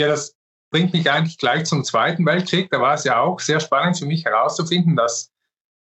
Ja, 0.00 0.08
das 0.08 0.34
bringt 0.70 0.94
mich 0.94 1.10
eigentlich 1.10 1.36
gleich 1.36 1.66
zum 1.66 1.84
Zweiten 1.84 2.24
Weltkrieg. 2.24 2.70
Da 2.70 2.80
war 2.80 2.94
es 2.94 3.04
ja 3.04 3.20
auch 3.20 3.38
sehr 3.38 3.60
spannend 3.60 3.98
für 3.98 4.06
mich 4.06 4.24
herauszufinden, 4.24 4.96
dass, 4.96 5.30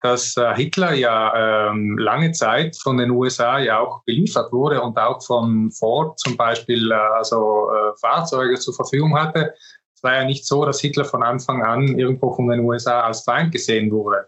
dass 0.01 0.35
äh, 0.35 0.55
Hitler 0.55 0.93
ja 0.93 1.69
ähm, 1.69 1.95
lange 1.99 2.31
Zeit 2.31 2.75
von 2.75 2.97
den 2.97 3.11
USA 3.11 3.59
ja 3.59 3.77
auch 3.77 4.03
beliefert 4.05 4.51
wurde 4.51 4.81
und 4.81 4.97
auch 4.97 5.23
von 5.23 5.69
Ford 5.69 6.17
zum 6.17 6.35
Beispiel 6.35 6.91
äh, 6.91 6.95
also 6.95 7.69
äh, 7.69 7.95
Fahrzeuge 8.01 8.57
zur 8.57 8.73
Verfügung 8.73 9.15
hatte. 9.15 9.53
Es 9.93 10.01
war 10.01 10.15
ja 10.15 10.25
nicht 10.25 10.47
so, 10.47 10.65
dass 10.65 10.81
Hitler 10.81 11.05
von 11.05 11.21
Anfang 11.21 11.61
an 11.61 11.99
irgendwo 11.99 12.33
von 12.33 12.47
den 12.47 12.61
USA 12.61 13.01
als 13.01 13.21
Feind 13.21 13.51
gesehen 13.51 13.91
wurde. 13.91 14.27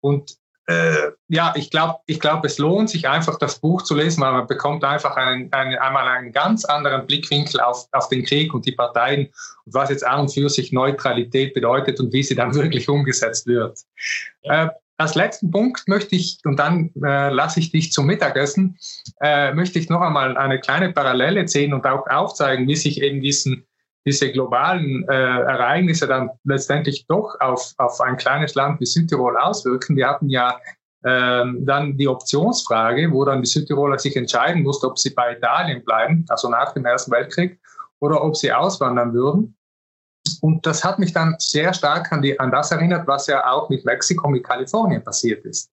Und 0.00 0.34
äh, 0.66 1.10
ja, 1.28 1.52
ich 1.56 1.70
glaube, 1.70 1.96
ich 2.06 2.20
glaub, 2.20 2.44
es 2.44 2.58
lohnt 2.58 2.88
sich 2.88 3.08
einfach, 3.08 3.38
das 3.38 3.58
Buch 3.58 3.82
zu 3.82 3.94
lesen, 3.94 4.22
weil 4.22 4.32
man 4.32 4.46
bekommt 4.46 4.82
einfach 4.82 5.16
einen, 5.16 5.52
einen, 5.52 5.76
einmal 5.78 6.08
einen 6.08 6.32
ganz 6.32 6.64
anderen 6.64 7.06
Blickwinkel 7.06 7.60
auf, 7.60 7.86
auf 7.92 8.08
den 8.08 8.24
Krieg 8.24 8.54
und 8.54 8.64
die 8.64 8.72
Parteien 8.72 9.26
und 9.66 9.74
was 9.74 9.90
jetzt 9.90 10.06
an 10.06 10.20
und 10.20 10.32
für 10.32 10.48
sich 10.48 10.72
Neutralität 10.72 11.52
bedeutet 11.52 12.00
und 12.00 12.12
wie 12.12 12.22
sie 12.22 12.34
dann 12.34 12.54
wirklich 12.54 12.88
umgesetzt 12.88 13.46
wird. 13.46 13.78
Äh, 14.42 14.68
als 14.96 15.14
letzten 15.16 15.50
Punkt 15.50 15.86
möchte 15.88 16.14
ich, 16.14 16.38
und 16.44 16.58
dann 16.58 16.90
äh, 17.02 17.28
lasse 17.30 17.60
ich 17.60 17.72
dich 17.72 17.92
zum 17.92 18.06
Mittagessen, 18.06 18.78
äh, 19.20 19.52
möchte 19.52 19.78
ich 19.78 19.90
noch 19.90 20.00
einmal 20.00 20.36
eine 20.36 20.60
kleine 20.60 20.92
Parallele 20.92 21.46
ziehen 21.46 21.74
und 21.74 21.84
auch 21.84 22.06
aufzeigen, 22.06 22.68
wie 22.68 22.76
sich 22.76 23.02
eben 23.02 23.20
diesen 23.20 23.66
diese 24.06 24.30
globalen 24.32 25.06
äh, 25.08 25.12
Ereignisse 25.12 26.06
dann 26.06 26.30
letztendlich 26.44 27.06
doch 27.06 27.36
auf, 27.40 27.72
auf 27.78 28.00
ein 28.00 28.16
kleines 28.16 28.54
Land 28.54 28.80
wie 28.80 28.86
Südtirol 28.86 29.36
auswirken. 29.36 29.96
Wir 29.96 30.08
hatten 30.08 30.28
ja 30.28 30.58
ähm, 31.04 31.64
dann 31.64 31.96
die 31.96 32.08
Optionsfrage, 32.08 33.10
wo 33.12 33.24
dann 33.24 33.42
die 33.42 33.48
Südtiroler 33.48 33.98
sich 33.98 34.16
entscheiden 34.16 34.62
mussten, 34.62 34.86
ob 34.86 34.98
sie 34.98 35.10
bei 35.10 35.36
Italien 35.36 35.84
bleiben, 35.84 36.24
also 36.28 36.48
nach 36.48 36.72
dem 36.72 36.84
Ersten 36.84 37.12
Weltkrieg, 37.12 37.58
oder 38.00 38.22
ob 38.22 38.36
sie 38.36 38.52
auswandern 38.52 39.14
würden. 39.14 39.56
Und 40.40 40.66
das 40.66 40.84
hat 40.84 40.98
mich 40.98 41.12
dann 41.12 41.36
sehr 41.38 41.72
stark 41.74 42.10
an, 42.12 42.22
die, 42.22 42.38
an 42.38 42.50
das 42.50 42.70
erinnert, 42.70 43.06
was 43.06 43.26
ja 43.26 43.46
auch 43.50 43.68
mit 43.68 43.84
Mexiko, 43.84 44.28
mit 44.28 44.44
Kalifornien 44.44 45.02
passiert 45.02 45.44
ist. 45.44 45.70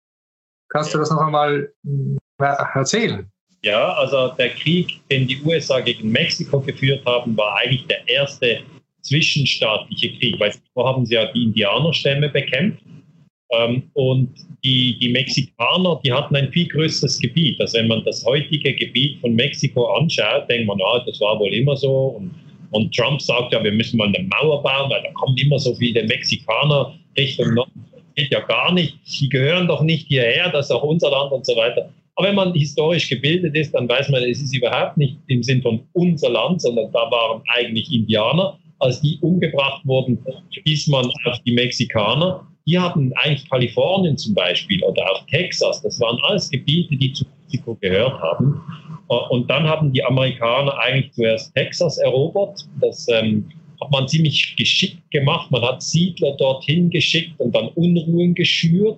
Kannst 0.70 0.94
du 0.94 0.98
das 0.98 1.10
noch 1.10 1.22
einmal 1.22 1.74
äh, 1.84 2.46
erzählen? 2.74 3.30
Ja, 3.64 3.94
also 3.94 4.30
der 4.30 4.50
Krieg, 4.50 5.00
den 5.12 5.28
die 5.28 5.40
USA 5.44 5.80
gegen 5.82 6.12
Mexiko 6.12 6.60
geführt 6.62 7.06
haben, 7.06 7.38
war 7.38 7.58
eigentlich 7.58 7.86
der 7.86 8.08
erste 8.08 8.62
zwischenstaatliche 9.02 10.18
Krieg, 10.18 10.40
weil 10.40 10.52
zuvor 10.52 10.88
haben 10.88 11.06
sie 11.06 11.16
ja 11.16 11.32
die 11.32 11.44
Indianerstämme 11.44 12.30
bekämpft. 12.30 12.84
Ähm, 13.52 13.84
und 13.94 14.30
die, 14.64 14.98
die 15.00 15.10
Mexikaner, 15.10 16.00
die 16.04 16.12
hatten 16.12 16.36
ein 16.36 16.52
viel 16.52 16.68
größeres 16.68 17.20
Gebiet. 17.20 17.60
Also 17.60 17.78
wenn 17.78 17.88
man 17.88 18.04
das 18.06 18.26
heutige 18.26 18.74
Gebiet 18.74 19.20
von 19.20 19.36
Mexiko 19.36 19.94
anschaut, 19.94 20.50
denkt 20.50 20.68
man, 20.68 20.80
ah, 20.82 21.04
das 21.06 21.20
war 21.20 21.40
wohl 21.40 21.54
immer 21.54 21.76
so. 21.76 22.18
Und, 22.18 22.32
und 22.72 22.96
Trump 22.96 23.22
sagt 23.22 23.54
ja, 23.54 23.64
wir 23.64 23.72
müssen 23.72 23.98
mal 23.98 24.08
eine 24.08 24.24
Mauer 24.24 24.64
bauen, 24.64 24.90
weil 24.90 25.04
da 25.04 25.12
kommen 25.12 25.38
immer 25.38 25.60
so 25.60 25.76
viele 25.76 26.04
Mexikaner 26.04 26.96
Richtung 27.18 27.54
Norden. 27.54 27.86
Das 27.92 28.02
geht 28.16 28.32
ja 28.32 28.40
gar 28.40 28.74
nicht. 28.74 28.98
Die 29.20 29.30
gehören 29.30 29.68
doch 29.68 29.82
nicht 29.82 30.08
hierher, 30.08 30.50
das 30.50 30.68
ist 30.68 30.72
auch 30.72 30.84
unser 30.84 31.12
Land 31.12 31.32
und 31.32 31.46
so 31.46 31.56
weiter. 31.56 31.92
Aber 32.16 32.28
wenn 32.28 32.36
man 32.36 32.54
historisch 32.54 33.10
gebildet 33.10 33.56
ist, 33.56 33.74
dann 33.74 33.88
weiß 33.88 34.10
man, 34.10 34.24
es 34.24 34.42
ist 34.42 34.56
überhaupt 34.56 34.98
nicht 34.98 35.18
im 35.28 35.42
Sinn 35.44 35.62
von 35.62 35.82
unser 35.94 36.30
Land, 36.30 36.62
sondern 36.62 36.92
da 36.92 37.10
waren 37.12 37.42
eigentlich 37.48 37.92
Indianer. 37.92 38.58
Als 38.80 39.00
die 39.02 39.18
umgebracht 39.22 39.82
wurden, 39.86 40.18
stieß 40.50 40.88
man 40.88 41.06
auf 41.26 41.40
die 41.46 41.54
Mexikaner. 41.54 42.46
Die 42.66 42.80
hatten 42.80 43.14
eigentlich 43.14 43.48
Kalifornien 43.50 44.18
zum 44.18 44.34
Beispiel 44.34 44.84
oder 44.84 45.04
auch 45.12 45.26
Texas. 45.28 45.82
Das 45.82 46.00
waren 46.00 46.18
alles 46.24 46.50
Gebiete, 46.50 46.96
die 46.96 47.14
zu 47.14 47.26
Mexiko 47.44 47.76
gehört 47.76 48.20
haben. 48.20 48.62
Und 49.30 49.50
dann 49.50 49.68
haben 49.68 49.92
die 49.92 50.04
Amerikaner 50.04 50.78
eigentlich 50.80 51.12
zuerst 51.14 51.54
Texas 51.54 51.98
erobert. 51.98 52.66
Das 52.80 53.08
ähm, 53.10 53.50
hat 53.82 53.92
man 53.92 54.08
ziemlich 54.08 54.56
geschickt 54.56 55.02
gemacht. 55.12 55.52
Man 55.52 55.62
hat 55.64 55.82
Siedler 55.82 56.36
dorthin 56.38 56.90
geschickt 56.90 57.38
und 57.40 57.54
dann 57.54 57.68
Unruhen 57.70 58.34
geschürt. 58.34 58.98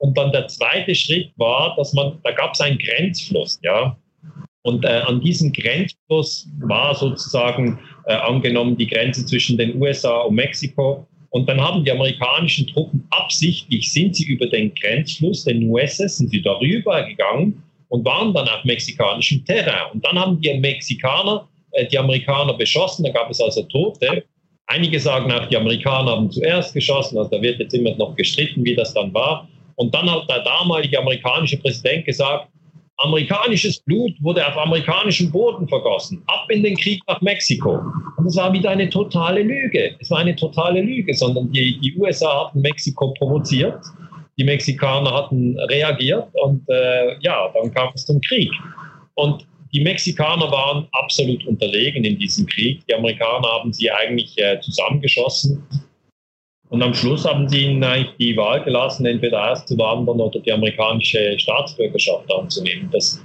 Und 0.00 0.16
dann 0.16 0.32
der 0.32 0.48
zweite 0.48 0.94
Schritt 0.94 1.30
war, 1.36 1.74
dass 1.76 1.92
man, 1.92 2.18
da 2.24 2.32
gab 2.32 2.54
es 2.54 2.60
einen 2.60 2.78
Grenzfluss, 2.78 3.60
ja. 3.62 3.96
Und 4.62 4.84
äh, 4.84 5.02
an 5.06 5.20
diesem 5.20 5.52
Grenzfluss 5.52 6.48
war 6.60 6.94
sozusagen 6.94 7.78
äh, 8.06 8.14
angenommen 8.14 8.76
die 8.76 8.86
Grenze 8.86 9.24
zwischen 9.24 9.56
den 9.56 9.80
USA 9.80 10.18
und 10.20 10.34
Mexiko. 10.34 11.06
Und 11.30 11.48
dann 11.48 11.60
haben 11.60 11.84
die 11.84 11.92
amerikanischen 11.92 12.66
Truppen 12.66 13.06
absichtlich, 13.10 13.92
sind 13.92 14.16
sie 14.16 14.24
über 14.24 14.46
den 14.46 14.74
Grenzfluss, 14.74 15.44
den 15.44 15.70
USS, 15.70 16.18
sind 16.18 16.30
sie 16.30 16.42
darüber 16.42 17.02
gegangen 17.04 17.62
und 17.88 18.04
waren 18.04 18.34
dann 18.34 18.48
auf 18.48 18.64
mexikanischem 18.64 19.44
Terrain. 19.44 19.92
Und 19.92 20.04
dann 20.04 20.18
haben 20.18 20.40
die 20.40 20.52
Mexikaner 20.54 21.48
äh, 21.72 21.86
die 21.86 21.98
Amerikaner 21.98 22.54
beschossen, 22.54 23.04
da 23.04 23.10
gab 23.10 23.30
es 23.30 23.40
also 23.40 23.62
Tote. 23.64 24.24
Einige 24.66 25.00
sagen 25.00 25.30
auch, 25.32 25.46
die 25.46 25.56
Amerikaner 25.56 26.12
haben 26.12 26.30
zuerst 26.30 26.74
geschossen, 26.74 27.18
also 27.18 27.30
da 27.30 27.42
wird 27.42 27.58
jetzt 27.58 27.74
immer 27.74 27.94
noch 27.96 28.14
gestritten, 28.14 28.64
wie 28.64 28.74
das 28.74 28.94
dann 28.94 29.12
war. 29.12 29.48
Und 29.80 29.94
dann 29.94 30.10
hat 30.10 30.28
der 30.28 30.40
damalige 30.40 30.98
amerikanische 30.98 31.56
Präsident 31.56 32.04
gesagt, 32.04 32.48
amerikanisches 32.98 33.80
Blut 33.80 34.12
wurde 34.20 34.46
auf 34.46 34.58
amerikanischem 34.58 35.32
Boden 35.32 35.66
vergossen. 35.66 36.22
Ab 36.26 36.50
in 36.50 36.62
den 36.62 36.76
Krieg 36.76 37.00
nach 37.08 37.18
Mexiko. 37.22 37.80
Und 38.18 38.26
das 38.26 38.36
war 38.36 38.52
wieder 38.52 38.68
eine 38.68 38.90
totale 38.90 39.42
Lüge. 39.42 39.96
Es 39.98 40.10
war 40.10 40.18
eine 40.18 40.36
totale 40.36 40.82
Lüge, 40.82 41.14
sondern 41.14 41.50
die, 41.52 41.80
die 41.80 41.96
USA 41.96 42.44
hatten 42.44 42.60
Mexiko 42.60 43.14
provoziert. 43.14 43.82
Die 44.36 44.44
Mexikaner 44.44 45.14
hatten 45.14 45.58
reagiert 45.70 46.28
und 46.44 46.62
äh, 46.68 47.16
ja, 47.20 47.50
dann 47.54 47.72
kam 47.72 47.88
es 47.94 48.04
zum 48.04 48.20
Krieg. 48.20 48.50
Und 49.14 49.46
die 49.72 49.80
Mexikaner 49.80 50.50
waren 50.50 50.86
absolut 50.92 51.46
unterlegen 51.46 52.04
in 52.04 52.18
diesem 52.18 52.44
Krieg. 52.44 52.86
Die 52.86 52.94
Amerikaner 52.94 53.48
haben 53.48 53.72
sie 53.72 53.90
eigentlich 53.90 54.36
äh, 54.36 54.60
zusammengeschossen. 54.60 55.66
Und 56.70 56.82
am 56.82 56.94
Schluss 56.94 57.24
haben 57.24 57.48
sie 57.48 57.64
ihnen 57.64 57.82
eigentlich 57.82 58.16
die 58.18 58.36
Wahl 58.36 58.62
gelassen, 58.62 59.04
entweder 59.04 59.50
auszuwandern 59.50 60.20
oder 60.20 60.38
die 60.38 60.52
amerikanische 60.52 61.36
Staatsbürgerschaft 61.36 62.32
anzunehmen. 62.32 62.88
Das, 62.92 63.20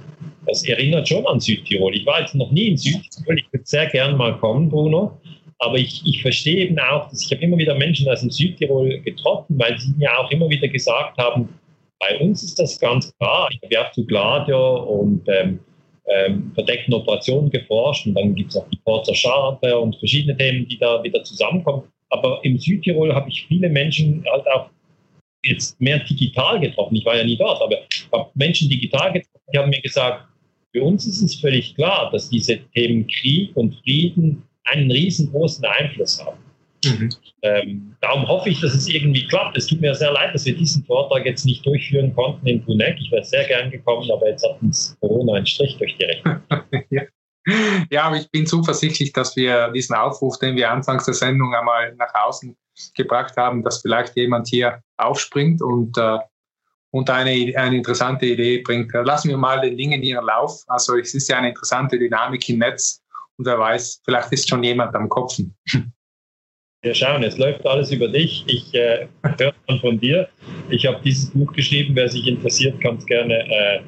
das 0.46 0.66
erinnert 0.66 1.08
schon 1.08 1.24
an 1.26 1.38
Südtirol. 1.38 1.94
Ich 1.94 2.04
war 2.04 2.20
jetzt 2.20 2.34
noch 2.34 2.50
nie 2.50 2.70
in 2.70 2.76
Südtirol. 2.76 3.38
Ich 3.38 3.52
würde 3.52 3.64
sehr 3.64 3.86
gern 3.86 4.16
mal 4.16 4.36
kommen, 4.38 4.68
Bruno. 4.68 5.16
Aber 5.58 5.76
ich, 5.76 6.02
ich 6.04 6.22
verstehe 6.22 6.66
eben 6.66 6.78
auch, 6.80 7.08
dass 7.08 7.22
ich 7.22 7.30
habe 7.32 7.42
immer 7.42 7.56
wieder 7.56 7.76
Menschen 7.76 8.08
aus 8.08 8.20
dem 8.20 8.30
Südtirol 8.30 9.00
getroffen, 9.02 9.56
weil 9.58 9.78
sie 9.78 9.94
mir 9.96 10.10
auch 10.18 10.30
immer 10.32 10.50
wieder 10.50 10.68
gesagt 10.68 11.16
haben, 11.16 11.48
bei 12.00 12.18
uns 12.18 12.42
ist 12.42 12.58
das 12.58 12.78
ganz 12.80 13.16
klar. 13.18 13.48
Ich 13.52 13.60
habe 13.62 13.74
ja 13.74 13.90
zu 13.92 14.04
Gladio 14.04 14.82
und 14.82 15.22
ähm, 15.28 15.60
ähm, 16.08 16.50
verdeckten 16.54 16.94
Operationen 16.94 17.48
geforscht 17.50 18.06
und 18.06 18.14
dann 18.14 18.34
gibt 18.34 18.50
es 18.50 18.56
auch 18.56 18.68
die 18.68 18.78
Porzer 18.84 19.14
Charter 19.14 19.80
und 19.80 19.96
verschiedene 19.96 20.36
Themen, 20.36 20.66
die 20.68 20.78
da 20.78 21.02
wieder 21.02 21.22
zusammenkommen. 21.24 21.84
Aber 22.10 22.40
im 22.44 22.58
Südtirol 22.58 23.14
habe 23.14 23.28
ich 23.28 23.46
viele 23.46 23.68
Menschen 23.68 24.24
halt 24.30 24.46
auch 24.48 24.70
jetzt 25.44 25.80
mehr 25.80 25.98
digital 26.00 26.60
getroffen. 26.60 26.96
Ich 26.96 27.04
war 27.04 27.16
ja 27.16 27.24
nie 27.24 27.36
dort, 27.36 27.60
aber 27.62 27.76
habe 28.12 28.30
Menschen 28.34 28.68
digital 28.68 29.12
getroffen, 29.12 29.40
die 29.52 29.58
haben 29.58 29.70
mir 29.70 29.80
gesagt, 29.80 30.26
für 30.72 30.82
uns 30.82 31.06
ist 31.06 31.22
es 31.22 31.40
völlig 31.40 31.74
klar, 31.74 32.10
dass 32.10 32.28
diese 32.28 32.58
Themen 32.74 33.06
Krieg 33.06 33.56
und 33.56 33.74
Frieden 33.82 34.42
einen 34.64 34.90
riesengroßen 34.90 35.64
Einfluss 35.64 36.24
haben. 36.24 36.38
Mhm. 36.84 37.08
Ähm, 37.42 37.96
darum 38.00 38.28
hoffe 38.28 38.50
ich, 38.50 38.60
dass 38.60 38.74
es 38.74 38.88
irgendwie 38.88 39.26
klappt. 39.26 39.56
Es 39.56 39.66
tut 39.66 39.80
mir 39.80 39.94
sehr 39.94 40.12
leid, 40.12 40.34
dass 40.34 40.44
wir 40.44 40.56
diesen 40.56 40.84
Vortrag 40.84 41.24
jetzt 41.24 41.46
nicht 41.46 41.64
durchführen 41.64 42.14
konnten 42.14 42.46
in 42.46 42.62
Bruneck. 42.62 42.96
Ich 43.00 43.10
wäre 43.10 43.24
sehr 43.24 43.44
gern 43.44 43.70
gekommen, 43.70 44.10
aber 44.10 44.28
jetzt 44.28 44.44
hat 44.44 44.60
uns 44.60 44.96
Corona 45.00 45.34
einen 45.34 45.46
Strich 45.46 45.76
durch 45.78 45.96
die 45.96 46.04
Rechnung. 46.04 46.40
ja. 46.90 47.02
ja, 47.90 48.04
aber 48.04 48.16
ich 48.16 48.30
bin 48.30 48.46
zuversichtlich, 48.46 49.12
dass 49.12 49.36
wir 49.36 49.68
diesen 49.68 49.94
Aufruf, 49.94 50.38
den 50.38 50.56
wir 50.56 50.70
anfangs 50.70 51.04
der 51.04 51.14
Sendung 51.14 51.54
einmal 51.54 51.94
nach 51.94 52.12
außen 52.14 52.56
gebracht 52.94 53.36
haben, 53.36 53.62
dass 53.62 53.80
vielleicht 53.80 54.16
jemand 54.16 54.48
hier 54.48 54.82
aufspringt 54.96 55.62
und, 55.62 55.96
äh, 55.96 56.18
und 56.90 57.08
eine, 57.08 57.30
eine 57.56 57.76
interessante 57.76 58.26
Idee 58.26 58.58
bringt. 58.58 58.92
Lassen 58.92 59.28
wir 59.28 59.38
mal 59.38 59.60
den 59.60 59.76
Dingen 59.76 60.02
ihren 60.02 60.24
Lauf. 60.24 60.62
Also 60.66 60.96
es 60.98 61.14
ist 61.14 61.28
ja 61.28 61.38
eine 61.38 61.50
interessante 61.50 61.98
Dynamik 61.98 62.48
im 62.48 62.58
Netz 62.58 63.02
und 63.36 63.46
wer 63.46 63.58
weiß, 63.58 64.02
vielleicht 64.04 64.32
ist 64.32 64.48
schon 64.48 64.62
jemand 64.62 64.94
am 64.94 65.08
Kopfen. 65.08 65.56
Wir 66.82 66.94
schauen, 66.94 67.24
es 67.24 67.36
läuft 67.36 67.66
alles 67.66 67.90
über 67.90 68.06
dich. 68.06 68.44
Ich 68.46 68.72
äh, 68.74 69.08
höre 69.38 69.54
dann 69.66 69.80
von 69.80 69.98
dir. 69.98 70.28
Ich 70.70 70.86
habe 70.86 71.00
dieses 71.02 71.30
Buch 71.30 71.52
geschrieben. 71.52 71.96
Wer 71.96 72.08
sich 72.08 72.28
interessiert, 72.28 72.80
kann 72.80 72.98
es 72.98 73.06
gerne 73.06 73.34
äh, 73.50 73.80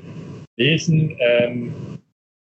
lesen. 0.56 1.16
Ähm, 1.20 1.97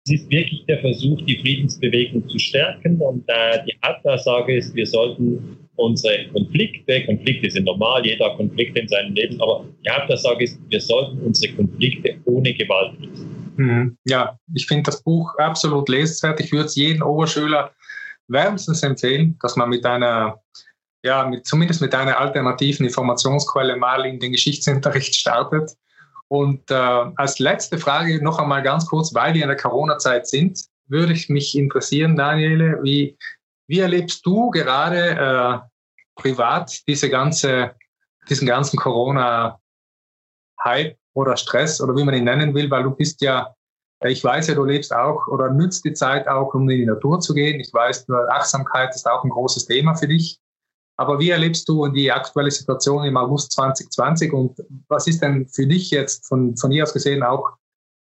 es 0.07 0.20
ist 0.20 0.30
wirklich 0.30 0.64
der 0.66 0.80
Versuch, 0.80 1.20
die 1.22 1.38
Friedensbewegung 1.38 2.28
zu 2.28 2.38
stärken. 2.38 3.00
Und 3.00 3.24
äh, 3.28 3.64
die 3.64 3.74
Hauptaussage 3.84 4.57
ist, 4.57 4.74
wir 4.74 4.86
sollten 4.86 5.57
unsere 5.76 6.28
Konflikte, 6.28 7.05
Konflikte 7.07 7.50
sind 7.50 7.64
normal, 7.64 8.05
jeder 8.05 8.26
hat 8.26 8.36
Konflikte 8.36 8.80
in 8.80 8.88
seinem 8.88 9.14
Leben, 9.14 9.40
aber 9.40 9.64
die 9.84 9.90
Hauptaussage 9.90 10.44
ist, 10.44 10.61
wir 10.68 10.80
sollten 10.80 11.18
unsere 11.20 11.55
Konflikte 11.55 12.16
ohne 12.26 12.52
Gewalt 12.55 12.92
lösen. 13.00 13.52
Mhm. 13.57 13.96
Ja, 14.05 14.38
ich 14.55 14.66
finde 14.66 14.84
das 14.84 15.02
Buch 15.02 15.34
absolut 15.38 15.88
lesenswert. 15.88 16.38
Ich 16.40 16.52
würde 16.52 16.66
es 16.66 16.76
jedem 16.76 17.02
Oberschüler 17.02 17.72
wärmstens 18.28 18.82
empfehlen, 18.82 19.36
dass 19.40 19.57
man 19.57 19.70
mit 19.70 19.84
einer, 19.86 20.40
ja, 21.02 21.26
mit, 21.26 21.46
zumindest 21.46 21.80
mit 21.80 21.94
einer 21.94 22.18
alternativen 22.18 22.86
Informationsquelle 22.86 23.76
mal 23.76 24.05
in 24.07 24.20
den 24.20 24.32
Geschichtsunterricht 24.32 25.14
startet. 25.14 25.72
Und 26.29 26.70
äh, 26.70 26.75
als 26.75 27.39
letzte 27.39 27.79
Frage 27.79 28.22
noch 28.22 28.39
einmal 28.39 28.62
ganz 28.62 28.87
kurz, 28.87 29.14
weil 29.14 29.35
wir 29.35 29.43
in 29.43 29.49
der 29.49 29.57
Corona-Zeit 29.57 30.27
sind, 30.27 30.61
würde 30.87 31.12
ich 31.12 31.29
mich 31.29 31.57
interessieren, 31.57 32.16
Daniele, 32.16 32.79
wie, 32.83 33.16
wie 33.66 33.81
erlebst 33.81 34.25
du 34.27 34.51
gerade 34.51 35.11
äh, 35.11 35.59
privat 36.14 36.87
diese 36.87 37.11
ganze, 37.11 37.75
diesen 38.29 38.47
ganzen 38.47 38.79
Corona-Hype 38.79 39.59
oder 41.14 41.37
Stress 41.37 41.81
oder 41.81 41.97
wie 41.97 42.05
man 42.05 42.14
ihn 42.14 42.25
nennen 42.25 42.55
will, 42.55 42.70
weil 42.70 42.83
du 42.83 42.91
bist 42.91 43.20
ja 43.20 43.55
ich 44.11 44.22
weiß 44.22 44.49
ja, 44.49 44.55
du 44.55 44.64
lebst 44.64 44.95
auch 44.95 45.27
oder 45.29 45.51
nützt 45.51 45.85
die 45.85 45.93
Zeit 45.93 46.29
auch, 46.29 46.53
um 46.55 46.68
in 46.68 46.79
die 46.79 46.87
Natur 46.87 47.20
zu 47.20 47.35
gehen. 47.35 47.61
Ich 47.61 47.72
weiß, 47.72 48.07
Achtsamkeit 48.31 48.95
ist 48.95 49.09
auch 49.09 49.25
ein 49.25 49.31
großes 49.31 49.66
Thema 49.66 49.95
für 49.95 50.09
dich. 50.09 50.39
Aber 50.97 51.18
wie 51.18 51.30
erlebst 51.30 51.68
du 51.68 51.88
die 51.88 52.11
aktuelle 52.11 52.51
Situation 52.51 53.05
im 53.05 53.16
August 53.16 53.53
2020 53.53 54.32
und 54.32 54.57
was 54.88 55.07
ist 55.07 55.22
denn 55.22 55.47
für 55.49 55.66
dich 55.66 55.90
jetzt 55.90 56.26
von, 56.26 56.57
von 56.57 56.70
hier 56.70 56.84
aus 56.84 56.92
gesehen 56.92 57.22
auch 57.22 57.51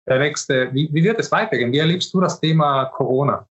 der 0.08 0.20
nächste, 0.20 0.74
wie, 0.74 0.90
wie 0.94 1.04
wird 1.04 1.20
es 1.20 1.32
weitergehen? 1.32 1.74
Wie 1.74 1.80
erlebst 1.80 2.14
du 2.14 2.22
das 2.22 2.40
Thema 2.40 2.86
Corona? 2.86 3.46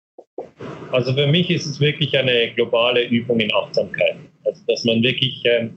Also 0.92 1.14
für 1.14 1.26
mich 1.26 1.50
ist 1.50 1.66
es 1.66 1.80
wirklich 1.80 2.16
eine 2.16 2.54
globale 2.54 3.08
Übung 3.08 3.40
in 3.40 3.52
Achtsamkeit. 3.54 4.18
Also 4.46 4.62
dass 4.68 4.84
man 4.84 5.02
wirklich 5.02 5.42
ähm, 5.46 5.76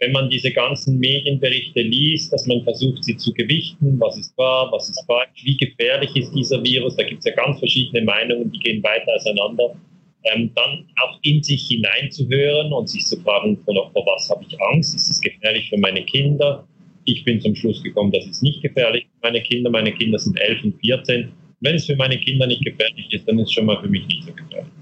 wenn 0.00 0.12
man 0.12 0.30
diese 0.30 0.50
ganzen 0.50 0.98
Medienberichte 0.98 1.82
liest, 1.82 2.32
dass 2.32 2.46
man 2.46 2.62
versucht, 2.64 3.04
sie 3.04 3.16
zu 3.16 3.32
gewichten, 3.34 4.00
was 4.00 4.16
ist 4.16 4.36
wahr, 4.36 4.72
was 4.72 4.88
ist 4.88 5.04
falsch, 5.06 5.44
wie 5.44 5.56
gefährlich 5.58 6.16
ist 6.16 6.32
dieser 6.32 6.62
Virus, 6.64 6.96
da 6.96 7.04
gibt 7.04 7.20
es 7.20 7.26
ja 7.26 7.34
ganz 7.34 7.58
verschiedene 7.58 8.04
Meinungen, 8.04 8.50
die 8.50 8.58
gehen 8.58 8.82
weiter 8.82 9.12
auseinander. 9.14 9.76
Ähm, 10.24 10.50
dann 10.54 10.86
auch 11.02 11.18
in 11.22 11.42
sich 11.42 11.68
hineinzuhören 11.68 12.72
und 12.72 12.88
sich 12.88 13.06
zu 13.06 13.18
fragen, 13.22 13.56
vor, 13.64 13.90
vor 13.92 14.04
was 14.06 14.28
habe 14.28 14.44
ich 14.46 14.60
Angst, 14.60 14.94
ist 14.94 15.08
es 15.08 15.20
gefährlich 15.20 15.70
für 15.70 15.78
meine 15.78 16.04
Kinder? 16.04 16.66
Ich 17.06 17.24
bin 17.24 17.40
zum 17.40 17.54
Schluss 17.54 17.82
gekommen, 17.82 18.12
das 18.12 18.26
ist 18.26 18.42
nicht 18.42 18.60
gefährlich 18.62 19.04
für 19.04 19.28
meine 19.28 19.42
Kinder. 19.42 19.70
Meine 19.70 19.92
Kinder 19.92 20.18
sind 20.18 20.38
11 20.38 20.64
und 20.64 20.80
14. 20.80 21.32
Wenn 21.60 21.74
es 21.74 21.86
für 21.86 21.96
meine 21.96 22.18
Kinder 22.18 22.46
nicht 22.46 22.64
gefährlich 22.64 23.06
ist, 23.10 23.26
dann 23.26 23.38
ist 23.38 23.48
es 23.48 23.52
schon 23.54 23.66
mal 23.66 23.80
für 23.80 23.88
mich 23.88 24.06
nicht 24.06 24.24
so 24.24 24.32
gefährlich. 24.32 24.72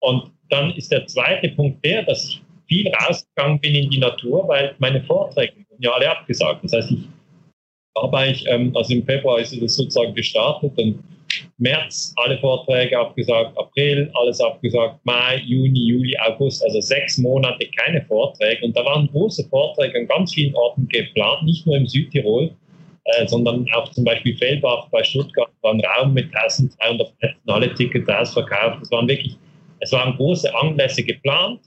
Und 0.00 0.30
dann 0.50 0.70
ist 0.76 0.92
der 0.92 1.06
zweite 1.06 1.48
Punkt 1.50 1.84
der, 1.84 2.02
dass 2.04 2.28
ich 2.28 2.42
viel 2.68 2.88
rausgegangen 2.88 3.60
bin 3.60 3.74
in 3.74 3.90
die 3.90 3.98
Natur, 3.98 4.46
weil 4.48 4.74
meine 4.78 5.02
Vorträge 5.02 5.54
wurden 5.68 5.82
ja 5.82 5.92
alle 5.92 6.10
abgesagt. 6.10 6.64
Das 6.64 6.72
heißt, 6.72 6.92
ich 6.92 6.98
habe 7.96 8.26
ich, 8.26 8.44
ähm, 8.48 8.72
also 8.76 8.92
im 8.92 9.04
Februar 9.04 9.40
ist 9.40 9.52
es 9.52 9.76
sozusagen 9.76 10.14
gestartet, 10.14 10.72
dann 10.76 10.98
März 11.58 12.12
alle 12.16 12.38
Vorträge 12.38 12.98
abgesagt, 12.98 13.56
April 13.56 14.10
alles 14.14 14.40
abgesagt, 14.40 14.98
Mai, 15.04 15.42
Juni, 15.44 15.86
Juli, 15.88 16.16
August, 16.18 16.64
also 16.64 16.80
sechs 16.80 17.18
Monate 17.18 17.66
keine 17.76 18.02
Vorträge. 18.02 18.64
Und 18.64 18.76
da 18.76 18.84
waren 18.84 19.08
große 19.08 19.48
Vorträge 19.48 19.98
an 19.98 20.06
ganz 20.08 20.34
vielen 20.34 20.54
Orten 20.54 20.88
geplant, 20.88 21.44
nicht 21.44 21.66
nur 21.66 21.76
im 21.76 21.86
Südtirol, 21.86 22.50
äh, 23.04 23.26
sondern 23.26 23.66
auch 23.74 23.88
zum 23.90 24.04
Beispiel 24.04 24.36
Fellbach 24.36 24.88
bei 24.90 25.02
Stuttgart 25.02 25.50
war 25.62 25.74
ein 25.74 25.80
Raum 25.80 26.14
mit 26.14 26.34
1200 26.34 27.18
Plätzen, 27.18 27.50
alle 27.50 27.72
Tickets 27.74 28.08
ausverkauft. 28.08 28.82
Es 28.82 28.90
waren 28.90 29.08
wirklich, 29.08 29.36
es 29.80 29.92
waren 29.92 30.16
große 30.16 30.54
Anlässe 30.54 31.02
geplant 31.02 31.60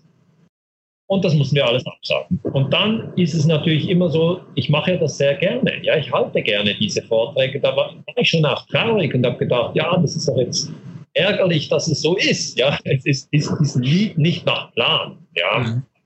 und 1.07 1.23
das 1.23 1.33
mussten 1.33 1.55
wir 1.55 1.65
alles 1.65 1.85
absagen. 1.85 2.39
Und 2.43 2.71
dann 2.73 3.13
ist 3.15 3.33
es 3.33 3.45
natürlich 3.45 3.89
immer 3.89 4.09
so, 4.09 4.41
ich 4.55 4.69
mache 4.69 4.97
das 4.97 5.17
sehr 5.17 5.35
gerne. 5.35 5.73
Ja, 5.81 5.97
ich 5.97 6.11
halte 6.11 6.41
gerne 6.41 6.75
diese 6.75 7.01
Vorträge. 7.01 7.59
Da 7.59 7.75
war, 7.75 7.93
ich 8.17 8.29
schon 8.29 8.45
auch 8.45 8.65
traurig 8.67 9.13
und 9.15 9.25
habe 9.25 9.37
gedacht, 9.37 9.75
ja, 9.75 9.97
das 9.97 10.17
ist 10.17 10.27
doch 10.27 10.37
jetzt 10.37 10.69
ärgerlich, 11.13 11.69
dass 11.69 11.87
es 11.87 12.01
so 12.01 12.17
ist. 12.17 12.59
Ja, 12.59 12.77
es 12.83 13.05
ist, 13.05 13.29
ist, 13.31 13.51
ist 13.61 13.77
nicht 13.77 14.45
nach 14.45 14.73
Plan. 14.73 15.17
Ja. 15.35 15.59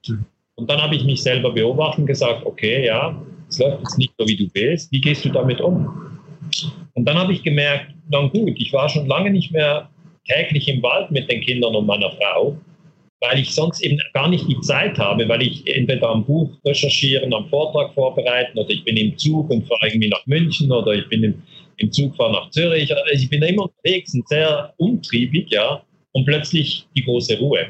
Mhm. 0.07 0.25
Und 0.55 0.69
dann 0.69 0.79
habe 0.79 0.95
ich 0.95 1.03
mich 1.03 1.23
selber 1.23 1.51
beobachtet 1.51 2.01
und 2.01 2.05
gesagt, 2.05 2.45
okay, 2.45 2.85
ja, 2.85 3.19
es 3.49 3.57
läuft 3.57 3.79
jetzt 3.79 3.97
nicht 3.97 4.13
so, 4.17 4.27
wie 4.27 4.37
du 4.37 4.47
willst. 4.53 4.91
Wie 4.91 5.01
gehst 5.01 5.25
du 5.25 5.29
damit 5.29 5.59
um? 5.59 6.19
Und 6.93 7.05
dann 7.05 7.17
habe 7.17 7.33
ich 7.33 7.41
gemerkt, 7.41 7.87
na 8.09 8.27
gut, 8.27 8.53
ich 8.55 8.71
war 8.71 8.87
schon 8.87 9.07
lange 9.07 9.31
nicht 9.31 9.51
mehr 9.51 9.89
täglich 10.27 10.67
im 10.67 10.83
Wald 10.83 11.09
mit 11.09 11.31
den 11.31 11.41
Kindern 11.41 11.75
und 11.75 11.87
meiner 11.87 12.11
Frau 12.11 12.55
weil 13.21 13.39
ich 13.39 13.53
sonst 13.53 13.81
eben 13.81 13.99
gar 14.13 14.27
nicht 14.27 14.47
die 14.47 14.59
Zeit 14.61 14.97
habe, 14.97 15.29
weil 15.29 15.43
ich 15.43 15.65
entweder 15.67 16.09
am 16.09 16.25
Buch 16.25 16.49
recherchieren, 16.65 17.33
am 17.33 17.47
Vortrag 17.49 17.93
vorbereiten 17.93 18.57
oder 18.57 18.69
ich 18.69 18.83
bin 18.83 18.97
im 18.97 19.17
Zug 19.17 19.49
und 19.51 19.67
fahre 19.67 19.87
irgendwie 19.87 20.09
nach 20.09 20.25
München 20.25 20.71
oder 20.71 20.93
ich 20.93 21.07
bin 21.07 21.23
im, 21.23 21.41
im 21.77 21.91
Zug 21.91 22.15
fahre 22.15 22.33
nach 22.33 22.49
Zürich. 22.49 22.93
Also 22.95 23.13
ich 23.13 23.29
bin 23.29 23.43
immer 23.43 23.63
unterwegs 23.69 24.13
und 24.15 24.27
sehr 24.27 24.73
umtriebig, 24.77 25.51
ja, 25.51 25.83
und 26.13 26.25
plötzlich 26.25 26.87
die 26.95 27.03
große 27.03 27.37
Ruhe. 27.37 27.67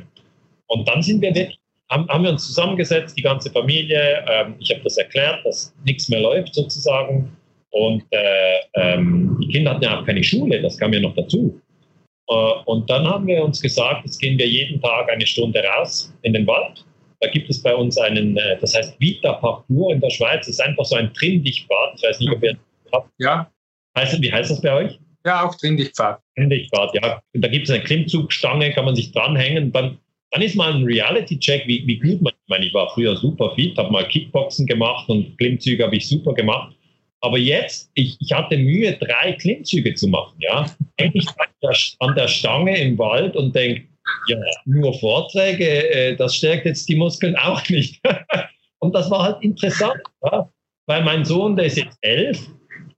Und 0.68 0.88
dann 0.88 1.02
sind 1.02 1.22
wir 1.22 1.36
wirklich, 1.36 1.60
haben, 1.90 2.24
wir 2.24 2.30
uns 2.30 2.48
zusammengesetzt, 2.48 3.18
die 3.18 3.22
ganze 3.22 3.52
Familie. 3.52 4.26
Ähm, 4.30 4.56
ich 4.60 4.72
habe 4.72 4.82
das 4.84 4.98
erklärt, 4.98 5.46
dass 5.46 5.74
nichts 5.86 6.08
mehr 6.08 6.22
läuft 6.22 6.56
sozusagen. 6.56 7.30
Und 7.72 8.04
äh, 8.12 8.60
ähm, 8.76 9.38
die 9.42 9.50
Kinder 9.50 9.72
hatten 9.72 9.84
ja 9.84 10.00
auch 10.00 10.06
keine 10.06 10.24
Schule, 10.24 10.62
das 10.62 10.78
kam 10.78 10.94
ja 10.94 11.02
noch 11.02 11.16
dazu. 11.16 11.60
Äh, 12.32 12.54
und 12.66 12.90
dann 12.90 13.06
haben 13.06 13.28
wir 13.28 13.44
uns 13.44 13.62
gesagt, 13.62 14.06
jetzt 14.06 14.20
gehen 14.20 14.38
wir 14.38 14.48
jeden 14.48 14.82
Tag 14.82 15.10
eine 15.12 15.26
Stunde 15.26 15.62
raus 15.64 16.14
in 16.22 16.34
den 16.34 16.48
Wald. 16.48 16.86
Da 17.20 17.30
gibt 17.30 17.50
es 17.50 17.62
bei 17.62 17.76
uns 17.76 17.98
einen, 17.98 18.38
äh, 18.38 18.58
das 18.60 18.74
heißt 18.76 19.00
Vita 19.00 19.34
Parcours 19.34 19.94
in 19.94 20.00
der 20.00 20.10
Schweiz. 20.10 20.46
Das 20.46 20.56
ist 20.56 20.62
einfach 20.62 20.86
so 20.86 20.96
ein 20.96 21.14
Trimmdichtbad. 21.14 21.94
Ich 21.98 22.04
weiß 22.04 22.20
nicht, 22.20 22.32
ob 22.32 22.42
ihr 22.42 22.54
das 22.54 22.94
habt. 22.94 23.10
Ja. 23.20 23.52
Heißt, 23.98 24.22
wie 24.22 24.32
heißt 24.32 24.50
das 24.50 24.62
bei 24.62 24.74
euch? 24.74 25.00
Ja, 25.26 25.46
auch 25.46 25.54
Trimmdichtbad. 25.56 26.20
Trimmdichtbad, 26.36 26.96
ja. 26.96 27.22
Da 27.34 27.48
gibt 27.50 27.68
es 27.68 27.74
eine 27.74 27.84
Klimmzugstange, 27.84 28.72
kann 28.72 28.86
man 28.86 28.96
sich 28.96 29.12
dranhängen. 29.12 29.72
Dann, 29.72 29.98
dann 30.32 30.42
ist 30.42 30.56
mal 30.56 30.74
ein 30.74 30.84
Reality-Check, 30.84 31.68
wie, 31.68 31.86
wie 31.86 32.00
gut 32.00 32.22
man, 32.22 32.34
ich 32.34 32.50
meine, 32.50 32.66
ich 32.66 32.74
war 32.74 32.90
früher 32.94 33.16
super 33.18 33.54
fit, 33.56 33.78
habe 33.78 33.92
mal 33.92 34.08
Kickboxen 34.08 34.66
gemacht 34.66 35.10
und 35.10 35.38
Klimmzüge 35.38 35.84
habe 35.84 35.98
ich 35.98 36.08
super 36.08 36.34
gemacht. 36.34 36.74
Aber 37.22 37.38
jetzt, 37.38 37.92
ich, 37.94 38.18
ich 38.20 38.34
hatte 38.34 38.58
Mühe, 38.58 38.94
drei 38.94 39.34
Klimmzüge 39.34 39.94
zu 39.94 40.08
machen. 40.08 40.36
Ja, 40.40 40.66
ich 40.98 41.26
an 42.00 42.16
der 42.16 42.28
Stange 42.28 42.78
im 42.80 42.98
Wald 42.98 43.36
und 43.36 43.56
denke, 43.56 43.84
ja, 44.28 44.38
nur 44.66 44.94
Vorträge, 45.00 45.90
äh, 45.92 46.16
das 46.16 46.36
stärkt 46.36 46.66
jetzt 46.66 46.90
die 46.90 46.96
Muskeln 46.96 47.36
auch 47.36 47.68
nicht. 47.70 48.02
und 48.80 48.94
das 48.94 49.10
war 49.10 49.24
halt 49.24 49.44
interessant, 49.44 50.02
ja? 50.24 50.50
weil 50.88 51.04
mein 51.04 51.24
Sohn, 51.24 51.56
der 51.56 51.66
ist 51.66 51.78
jetzt 51.78 51.98
elf 52.02 52.48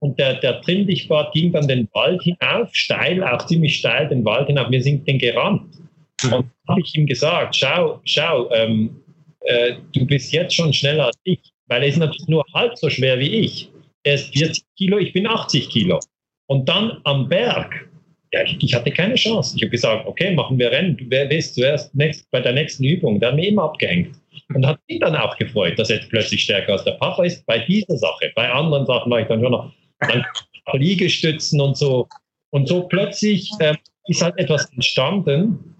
und 0.00 0.18
der, 0.18 0.34
der 0.34 0.60
Trimmdichtbad 0.62 1.32
ging 1.32 1.52
dann 1.52 1.68
den 1.68 1.88
Wald 1.92 2.22
hinauf, 2.22 2.68
steil, 2.72 3.22
auch 3.22 3.46
ziemlich 3.46 3.76
steil 3.76 4.08
den 4.08 4.24
Wald 4.24 4.48
hinauf. 4.48 4.70
Wir 4.70 4.82
sind 4.82 5.06
den 5.06 5.18
gerannt. 5.18 5.76
Und 6.24 6.46
habe 6.68 6.80
ich 6.80 6.94
ihm 6.94 7.06
gesagt, 7.06 7.56
schau, 7.56 8.00
schau, 8.04 8.50
ähm, 8.52 9.00
äh, 9.40 9.74
du 9.94 10.06
bist 10.06 10.32
jetzt 10.32 10.54
schon 10.54 10.72
schneller 10.72 11.06
als 11.06 11.18
ich, 11.24 11.40
weil 11.66 11.82
er 11.82 11.88
ist 11.88 11.98
natürlich 11.98 12.28
nur 12.28 12.44
halb 12.54 12.76
so 12.78 12.88
schwer 12.88 13.18
wie 13.18 13.28
ich. 13.28 13.70
Er 14.04 14.14
ist 14.14 14.36
40 14.36 14.64
Kilo, 14.76 14.98
ich 14.98 15.12
bin 15.12 15.26
80 15.26 15.68
Kilo. 15.70 15.98
Und 16.46 16.68
dann 16.68 17.00
am 17.04 17.28
Berg, 17.28 17.88
ja, 18.32 18.42
ich, 18.42 18.74
hatte 18.74 18.90
keine 18.90 19.14
Chance. 19.14 19.56
Ich 19.56 19.62
habe 19.62 19.70
gesagt, 19.70 20.06
okay, 20.06 20.34
machen 20.34 20.58
wir 20.58 20.70
Rennen. 20.70 20.96
Du 20.96 21.08
wirst 21.08 21.54
zuerst 21.54 21.94
next, 21.94 22.30
bei 22.30 22.40
der 22.40 22.52
nächsten 22.52 22.84
Übung. 22.84 23.20
Da 23.20 23.28
haben 23.28 23.38
wir 23.38 23.48
immer 23.48 23.64
abgehängt. 23.64 24.16
Und 24.52 24.66
hat 24.66 24.78
mich 24.88 25.00
dann 25.00 25.14
auch 25.14 25.36
gefreut, 25.36 25.78
dass 25.78 25.90
er 25.90 25.96
jetzt 25.96 26.10
plötzlich 26.10 26.42
stärker 26.42 26.72
als 26.72 26.84
der 26.84 26.92
Papa 26.92 27.24
ist 27.24 27.46
bei 27.46 27.60
dieser 27.60 27.96
Sache. 27.96 28.32
Bei 28.34 28.50
anderen 28.50 28.86
Sachen 28.86 29.10
war 29.10 29.20
ich 29.20 29.28
dann 29.28 29.40
schon 29.40 29.52
noch 29.52 29.72
dann 30.00 30.24
Liegestützen 30.72 31.60
und 31.60 31.76
so. 31.76 32.08
Und 32.50 32.68
so 32.68 32.82
plötzlich 32.88 33.50
äh, 33.60 33.74
ist 34.08 34.22
halt 34.22 34.36
etwas 34.38 34.70
entstanden, 34.72 35.76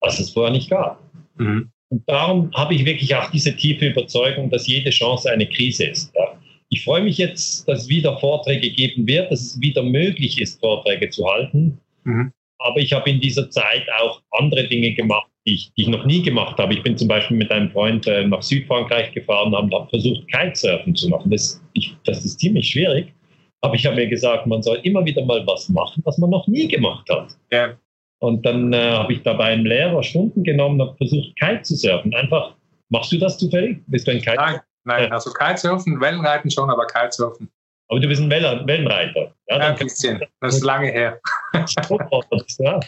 was 0.00 0.18
es 0.18 0.30
vorher 0.30 0.52
nicht 0.52 0.70
gab. 0.70 1.00
Mhm. 1.36 1.70
Und 1.90 2.02
darum 2.08 2.50
habe 2.54 2.74
ich 2.74 2.84
wirklich 2.86 3.14
auch 3.14 3.30
diese 3.30 3.54
tiefe 3.54 3.88
Überzeugung, 3.88 4.50
dass 4.50 4.66
jede 4.66 4.90
Chance 4.90 5.30
eine 5.30 5.46
Krise 5.46 5.84
ist. 5.84 6.12
Ja. 6.14 6.38
Ich 6.72 6.84
freue 6.84 7.02
mich 7.02 7.18
jetzt, 7.18 7.68
dass 7.68 7.82
es 7.82 7.88
wieder 7.90 8.18
Vorträge 8.18 8.70
geben 8.70 9.06
wird, 9.06 9.30
dass 9.30 9.40
es 9.42 9.60
wieder 9.60 9.82
möglich 9.82 10.40
ist, 10.40 10.58
Vorträge 10.58 11.10
zu 11.10 11.28
halten. 11.28 11.78
Mhm. 12.04 12.32
Aber 12.60 12.80
ich 12.80 12.94
habe 12.94 13.10
in 13.10 13.20
dieser 13.20 13.50
Zeit 13.50 13.86
auch 14.00 14.22
andere 14.30 14.66
Dinge 14.66 14.94
gemacht, 14.94 15.28
die 15.46 15.54
ich, 15.54 15.72
die 15.76 15.82
ich 15.82 15.88
noch 15.88 16.06
nie 16.06 16.22
gemacht 16.22 16.56
habe. 16.56 16.72
Ich 16.72 16.82
bin 16.82 16.96
zum 16.96 17.08
Beispiel 17.08 17.36
mit 17.36 17.50
einem 17.50 17.70
Freund 17.72 18.06
äh, 18.06 18.26
nach 18.26 18.40
Südfrankreich 18.40 19.12
gefahren 19.12 19.52
und 19.52 19.74
habe 19.74 19.86
versucht, 19.90 20.26
Kitesurfen 20.28 20.96
zu 20.96 21.10
machen. 21.10 21.30
Das, 21.30 21.62
ich, 21.74 21.94
das 22.04 22.24
ist 22.24 22.40
ziemlich 22.40 22.70
schwierig. 22.70 23.12
Aber 23.60 23.74
ich 23.74 23.84
habe 23.84 23.96
mir 23.96 24.08
gesagt, 24.08 24.46
man 24.46 24.62
soll 24.62 24.78
immer 24.82 25.04
wieder 25.04 25.22
mal 25.26 25.46
was 25.46 25.68
machen, 25.68 26.02
was 26.06 26.16
man 26.16 26.30
noch 26.30 26.46
nie 26.46 26.68
gemacht 26.68 27.06
hat. 27.10 27.36
Ja. 27.50 27.76
Und 28.20 28.46
dann 28.46 28.72
äh, 28.72 28.92
habe 28.92 29.12
ich 29.12 29.22
da 29.22 29.34
bei 29.34 29.44
einem 29.44 29.66
Lehrer 29.66 30.02
Stunden 30.02 30.42
genommen 30.42 30.80
und 30.80 30.96
versucht, 30.96 31.36
Kite 31.38 31.62
zu 31.62 31.76
surfen. 31.76 32.14
Einfach, 32.14 32.54
machst 32.88 33.12
du 33.12 33.18
das 33.18 33.36
zufällig? 33.36 33.78
Bist 33.88 34.06
du 34.06 34.12
ein 34.12 34.22
Kite? 34.22 34.36
Nein, 34.36 34.60
nein, 34.84 35.12
also 35.12 35.32
Kitesurfen, 35.32 36.00
Wellenreiten 36.00 36.50
schon, 36.50 36.70
aber 36.70 36.86
Kitesurfen. 36.86 37.50
Aber 37.88 38.00
du 38.00 38.08
bist 38.08 38.22
ein 38.22 38.30
Wellenreiter. 38.30 39.34
Ja, 39.48 39.58
ja 39.58 39.68
ein 39.68 39.76
bisschen. 39.76 40.20
Das 40.40 40.56
ist 40.56 40.64
lange 40.64 40.90
her. 40.90 41.20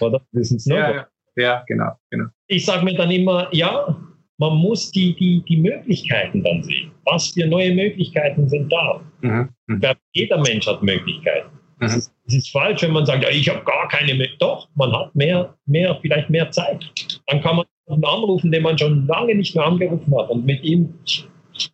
oder? 0.00 0.20
Das 0.32 0.50
ist 0.50 0.66
ein 0.66 0.72
Ja, 0.72 0.94
ja. 0.94 1.06
ja, 1.36 1.64
genau, 1.66 1.92
genau. 2.10 2.26
Ich 2.46 2.64
sage 2.64 2.84
mir 2.84 2.96
dann 2.96 3.10
immer, 3.10 3.48
ja, 3.52 3.94
man 4.38 4.56
muss 4.56 4.90
die, 4.90 5.14
die, 5.14 5.44
die 5.48 5.58
Möglichkeiten 5.58 6.42
dann 6.42 6.62
sehen. 6.62 6.90
Was 7.04 7.28
für 7.28 7.46
neue 7.46 7.74
Möglichkeiten 7.74 8.48
sind 8.48 8.72
da? 8.72 9.00
Mhm. 9.20 9.48
mhm. 9.66 9.82
Jeder 10.12 10.38
Mensch 10.40 10.66
hat 10.66 10.82
Möglichkeiten. 10.82 11.50
Mhm. 11.78 11.86
Es, 11.86 11.96
ist, 11.96 12.14
es 12.26 12.34
ist 12.34 12.50
falsch, 12.50 12.82
wenn 12.82 12.92
man 12.92 13.06
sagt, 13.06 13.22
ja, 13.22 13.30
ich 13.30 13.48
habe 13.48 13.62
gar 13.64 13.88
keine 13.88 14.14
mehr. 14.14 14.28
Doch, 14.38 14.68
man 14.74 14.92
hat 14.92 15.14
mehr, 15.14 15.54
mehr, 15.66 15.98
vielleicht 16.00 16.30
mehr 16.30 16.50
Zeit. 16.50 16.84
Dann 17.26 17.42
kann 17.42 17.56
man 17.56 17.66
einen 17.88 18.04
anrufen, 18.04 18.50
den 18.50 18.62
man 18.62 18.78
schon 18.78 19.06
lange 19.06 19.34
nicht 19.34 19.54
mehr 19.54 19.66
angerufen 19.66 20.16
hat 20.18 20.30
und 20.30 20.46
mit 20.46 20.62
ihm 20.64 20.94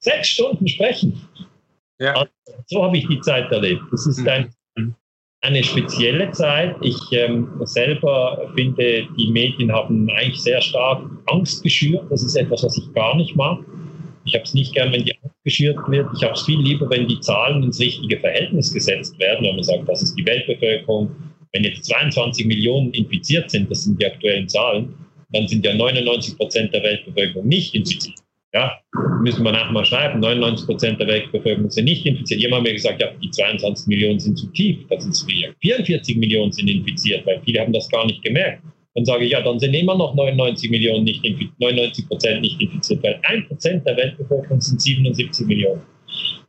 sechs 0.01 0.29
Stunden 0.29 0.67
sprechen. 0.69 1.21
Ja. 1.99 2.15
Also, 2.15 2.33
so 2.67 2.85
habe 2.85 2.97
ich 2.99 3.07
die 3.09 3.21
Zeit 3.21 3.51
erlebt. 3.53 3.83
Das 3.91 4.07
ist 4.07 4.21
mhm. 4.21 4.29
ein 4.29 4.55
eine 5.43 5.65
spezielle 5.65 6.31
Zeit. 6.33 6.77
Ich 6.83 6.99
ähm, 7.13 7.49
selber 7.65 8.53
finde, 8.55 9.07
die 9.17 9.31
Medien 9.31 9.73
haben 9.73 10.09
eigentlich 10.11 10.41
sehr 10.41 10.61
stark 10.61 11.03
Angst 11.27 11.63
geschürt. 11.63 12.05
Das 12.11 12.23
ist 12.23 12.37
etwas, 12.37 12.63
was 12.63 12.77
ich 12.77 12.93
gar 12.93 13.17
nicht 13.17 13.35
mag. 13.37 13.59
Ich 14.27 14.35
habe 14.35 14.45
es 14.45 14.53
nicht 14.53 14.75
gern, 14.75 14.93
wenn 14.93 15.05
die 15.05 15.15
Angst 15.23 15.37
geschürt 15.45 15.79
wird. 15.89 16.09
Ich 16.15 16.23
habe 16.23 16.35
es 16.35 16.43
viel 16.43 16.61
lieber, 16.61 16.89
wenn 16.91 17.09
die 17.09 17.21
Zahlen 17.21 17.63
ins 17.63 17.81
richtige 17.81 18.21
Verhältnis 18.21 18.73
gesetzt 18.73 19.19
werden. 19.19 19.47
Wenn 19.47 19.55
man 19.55 19.65
sagt, 19.65 19.89
das 19.89 20.03
ist 20.03 20.15
die 20.15 20.27
Weltbevölkerung. 20.27 21.11
Wenn 21.53 21.65
jetzt 21.65 21.87
22 21.87 22.47
Millionen 22.47 22.93
infiziert 22.93 23.51
sind, 23.51 23.71
das 23.71 23.85
sind 23.85 24.01
die 24.01 24.07
aktuellen 24.07 24.49
Zahlen, 24.49 24.95
dann 25.33 25.49
sind 25.49 25.65
ja 25.65 25.75
99 25.75 26.37
Prozent 26.37 26.75
der 26.75 26.83
Weltbevölkerung 26.83 27.49
nicht 27.49 27.75
infiziert. 27.75 28.19
Ja, 28.53 28.79
müssen 29.23 29.45
wir 29.45 29.53
nachher 29.53 29.73
mal 29.73 29.85
schreiben. 29.85 30.19
99 30.19 30.67
Prozent 30.67 31.01
der 31.01 31.07
Weltbevölkerung 31.07 31.71
sind 31.71 31.85
nicht 31.85 32.05
infiziert. 32.05 32.41
Jemand 32.41 32.61
hat 32.61 32.69
mir 32.69 32.75
gesagt, 32.75 33.01
ja, 33.01 33.09
die 33.23 33.31
22 33.31 33.87
Millionen 33.87 34.19
sind 34.19 34.37
zu 34.37 34.49
tief. 34.49 34.79
Das 34.89 35.07
ist 35.07 35.31
viel. 35.31 35.55
44 35.61 36.17
Millionen 36.17 36.51
sind 36.51 36.69
infiziert, 36.69 37.25
weil 37.27 37.41
viele 37.45 37.61
haben 37.61 37.73
das 37.73 37.89
gar 37.89 38.07
nicht 38.07 38.23
gemerkt. 38.25 38.63
Dann 38.95 39.05
sage 39.05 39.25
ich, 39.25 39.31
ja, 39.31 39.41
dann 39.41 39.61
sind 39.61 39.73
immer 39.75 39.97
noch 39.97 40.15
99 40.17 40.69
Millionen 40.69 41.05
nicht 41.05 41.23
99 41.59 42.09
Prozent 42.09 42.41
nicht 42.41 42.61
infiziert, 42.61 43.03
weil 43.05 43.21
ein 43.23 43.47
Prozent 43.47 43.87
der 43.87 43.97
Weltbevölkerung 43.97 44.61
sind 44.61 44.83
77 44.83 45.47
Millionen. 45.47 45.83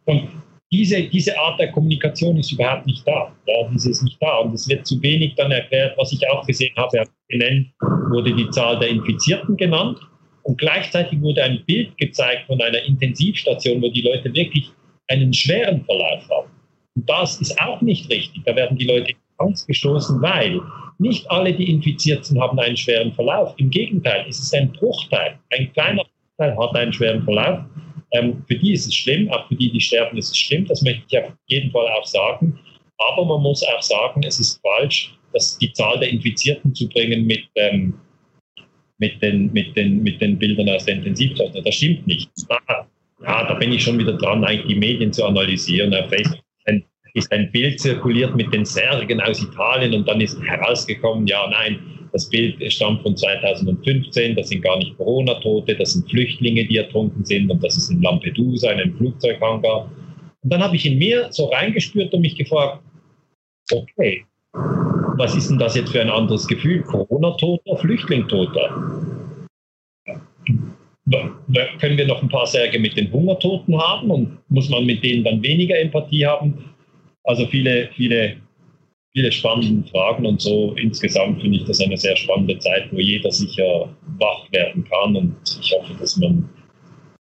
Und 0.06 0.28
diese, 0.72 1.04
diese 1.04 1.38
Art 1.38 1.60
der 1.60 1.72
Kommunikation 1.72 2.38
ist 2.38 2.52
überhaupt 2.52 2.88
nicht 2.88 3.06
da. 3.06 3.32
Ja, 3.46 3.70
diese 3.72 3.92
ist 3.92 4.04
nicht 4.04 4.18
da. 4.22 4.38
Und 4.38 4.56
es 4.56 4.68
wird 4.68 4.88
zu 4.88 5.00
wenig 5.04 5.36
dann 5.36 5.52
erklärt, 5.52 5.96
was 5.98 6.14
ich 6.14 6.28
auch 6.30 6.48
gesehen 6.48 6.74
habe. 6.78 7.04
Genannt 7.28 7.68
wurde 8.10 8.34
die 8.34 8.50
Zahl 8.50 8.80
der 8.80 8.90
Infizierten 8.90 9.56
genannt. 9.56 10.00
Und 10.44 10.58
gleichzeitig 10.58 11.22
wurde 11.22 11.44
ein 11.44 11.64
Bild 11.66 11.98
gezeigt 11.98 12.48
von 12.48 12.62
einer 12.62 12.84
Intensivstation, 12.84 13.82
wo 13.82 13.90
die 13.90 14.02
Leute 14.02 14.34
wirklich 14.34 14.72
einen 15.08 15.34
schweren 15.34 15.84
Verlauf 15.86 16.28
haben. 16.30 16.52
Und 16.96 17.10
das 17.10 17.40
ist 17.40 17.60
auch 17.60 17.82
nicht 17.82 18.10
richtig. 18.10 18.44
Da 18.46 18.56
werden 18.56 18.78
die 18.78 18.86
Leute 18.86 19.14
Angst 19.38 19.68
gestoßen, 19.68 20.22
weil 20.22 20.62
nicht 21.00 21.30
alle, 21.32 21.54
die 21.54 21.70
infiziert 21.70 22.26
sind, 22.26 22.40
haben 22.40 22.60
einen 22.60 22.78
schweren 22.78 23.12
Verlauf. 23.14 23.54
Im 23.58 23.70
Gegenteil, 23.70 24.26
es 24.30 24.40
ist 24.40 24.54
ein 24.54 24.72
Bruchteil. 24.72 25.38
Ein 25.52 25.72
kleiner 25.74 26.04
Bruchteil 26.04 26.58
hat 26.58 26.76
einen 26.76 26.94
schweren 26.94 27.24
Verlauf. 27.24 27.60
Ähm, 28.12 28.44
für 28.48 28.56
die 28.56 28.74
ist 28.74 28.88
es 28.88 28.96
schlimm, 28.96 29.32
auch 29.32 29.48
für 29.48 29.56
die, 29.56 29.72
die 29.72 29.80
sterben, 29.80 30.18
ist 30.18 30.32
es 30.32 30.38
schlimm. 30.38 30.66
Das 30.66 30.82
möchte 30.82 31.04
ich 31.10 31.18
auf 31.18 31.32
jeden 31.48 31.72
Fall 31.72 31.88
auch 31.88 32.06
sagen. 32.06 32.60
Aber 32.98 33.26
man 33.26 33.42
muss 33.42 33.64
auch 33.64 33.82
sagen, 33.82 34.22
es 34.24 34.40
ist 34.40 34.62
falsch, 34.62 35.16
dass 35.34 35.58
die 35.58 35.72
Zahl 35.74 36.00
der 36.00 36.10
Infizierten 36.10 36.76
zu 36.76 36.88
bringen 36.90 37.26
mit 37.26 37.44
ähm, 37.56 37.94
mit 39.02 39.22
den, 39.22 39.52
mit 39.52 39.76
den, 39.76 40.04
mit 40.04 40.22
den 40.22 40.38
Bildern 40.38 40.70
aus 40.70 40.86
der 40.86 40.96
Intensivstation. 40.96 41.64
Das 41.64 41.76
stimmt 41.76 42.08
nicht. 42.08 42.30
Ja, 43.24 43.48
da 43.48 43.54
bin 43.56 43.74
ich 43.74 43.84
schon 43.84 43.98
wieder 44.00 44.14
dran, 44.14 44.44
eigentlich 44.44 44.68
die 44.68 44.80
Medien 44.80 45.12
zu 45.12 45.26
analysieren. 45.26 45.94
Auf 45.94 46.10
Facebook 46.10 46.40
ist 47.14 47.32
ein 47.34 47.52
Bild 47.52 47.80
zirkuliert 47.80 48.36
mit 48.38 48.54
den 48.54 48.64
Särgen 48.64 49.20
aus 49.20 49.44
Italien 49.44 49.94
und 49.94 50.08
dann 50.08 50.22
ist 50.22 50.42
herausgekommen, 50.44 51.28
ja, 51.28 51.46
nein, 51.50 51.80
das 52.14 52.30
Bild 52.30 52.56
stammt 52.72 53.02
von 53.02 53.18
2015, 53.18 54.36
das 54.36 54.48
sind 54.48 54.62
gar 54.62 54.78
nicht 54.78 54.96
Corona-Tote, 54.98 55.76
das 55.76 55.94
sind 55.94 56.10
Flüchtlinge, 56.10 56.66
die 56.66 56.78
ertrunken 56.78 57.26
sind 57.26 57.50
und 57.50 57.62
das 57.62 57.76
ist 57.76 57.90
in 57.90 58.02
Lampedusa, 58.02 58.72
in 58.72 58.80
einem 58.80 58.96
Flugzeughangar. 58.96 59.92
Und 60.42 60.54
dann 60.54 60.62
habe 60.62 60.76
ich 60.76 60.86
in 60.86 60.98
mir 60.98 61.28
so 61.32 61.46
reingespürt 61.46 62.14
und 62.14 62.22
mich 62.22 62.36
gefragt, 62.36 62.82
okay, 63.72 64.24
was 65.18 65.36
ist 65.36 65.50
denn 65.50 65.60
das 65.60 65.76
jetzt 65.76 65.92
für 65.92 66.02
ein 66.02 66.10
anderes 66.10 66.48
Gefühl? 66.48 66.82
Corona-Toter, 66.84 67.78
Flüchtling-Toter? 67.78 69.18
Können 71.80 71.98
wir 71.98 72.08
noch 72.08 72.22
ein 72.22 72.30
paar 72.30 72.48
Särge 72.48 72.80
mit 72.80 72.96
den 72.96 73.12
Hungertoten 73.12 73.78
haben 73.78 74.12
und 74.12 74.38
muss 74.50 74.70
man 74.70 74.86
mit 74.86 75.04
denen 75.04 75.24
dann 75.24 75.42
weniger 75.42 75.78
Empathie 75.78 76.26
haben? 76.26 76.74
Also 77.24 77.46
viele, 77.48 77.90
viele, 77.96 78.38
viele 79.14 79.32
spannende 79.32 79.88
Fragen 79.90 80.26
und 80.26 80.42
so 80.42 80.74
insgesamt 80.76 81.42
finde 81.42 81.58
ich 81.58 81.66
das 81.66 81.82
eine 81.82 81.98
sehr 81.98 82.16
spannende 82.16 82.58
Zeit, 82.60 82.92
wo 82.92 83.00
jeder 83.00 83.32
sicher 83.32 83.90
wach 84.20 84.52
werden 84.52 84.86
kann 84.86 85.16
und 85.16 85.36
ich 85.62 85.72
hoffe, 85.72 85.94
dass 86.00 86.18
man, 86.18 86.50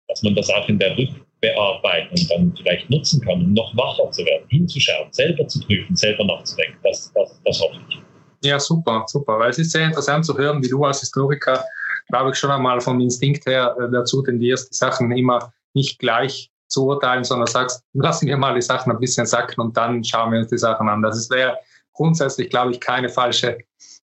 dass 0.09 0.22
man 0.22 0.34
das 0.34 0.51
auch 0.51 0.68
in 0.68 0.78
der 0.78 0.97
Rück 0.99 1.11
bearbeiten 1.41 2.11
und 2.11 2.30
dann 2.30 2.55
vielleicht 2.57 2.89
nutzen 2.91 3.20
kann, 3.20 3.43
um 3.43 3.53
noch 3.53 3.76
wacher 3.76 4.11
zu 4.11 4.24
werden, 4.24 4.47
hinzuschauen, 4.49 5.12
selber 5.12 5.47
zu 5.47 5.61
prüfen, 5.61 5.95
selber 5.95 6.24
nachzudenken. 6.24 6.78
Das, 6.82 7.12
das, 7.14 7.41
das 7.45 7.61
hoffe 7.61 7.76
ich. 7.89 7.99
Ja, 8.45 8.59
super, 8.59 9.05
super. 9.07 9.39
Weil 9.39 9.51
es 9.51 9.59
ist 9.59 9.72
sehr 9.72 9.87
interessant 9.87 10.24
zu 10.24 10.37
hören, 10.37 10.62
wie 10.62 10.68
du 10.68 10.84
als 10.84 11.01
Historiker, 11.01 11.64
glaube 12.09 12.30
ich, 12.30 12.37
schon 12.37 12.51
einmal 12.51 12.80
vom 12.80 13.01
Instinkt 13.01 13.47
her 13.47 13.76
äh, 13.78 13.91
dazu 13.91 14.22
tendierst, 14.22 14.70
die 14.70 14.76
Sachen 14.76 15.11
immer 15.12 15.53
nicht 15.74 15.99
gleich 15.99 16.51
zu 16.68 16.87
urteilen, 16.87 17.24
sondern 17.24 17.47
sagst, 17.47 17.84
lassen 17.93 18.26
wir 18.26 18.37
mal 18.37 18.55
die 18.55 18.62
Sachen 18.62 18.93
ein 18.93 19.01
bisschen 19.01 19.26
sacken 19.26 19.61
und 19.61 19.76
dann 19.76 20.03
schauen 20.05 20.32
wir 20.32 20.41
uns 20.41 20.49
die 20.49 20.59
Sachen 20.59 20.89
an. 20.89 21.03
Das 21.03 21.28
wäre 21.30 21.59
grundsätzlich, 21.93 22.51
glaube 22.51 22.72
ich, 22.72 22.80
keine 22.80 23.09
falsche 23.09 23.59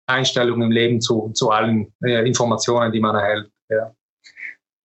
Einstellung 0.05 0.61
im 0.61 0.71
Leben 0.71 0.99
zu, 0.99 1.31
zu 1.33 1.51
allen 1.51 1.93
äh, 2.03 2.27
Informationen, 2.27 2.91
die 2.91 2.99
man 2.99 3.15
erhält. 3.15 3.49
Ja. 3.69 3.93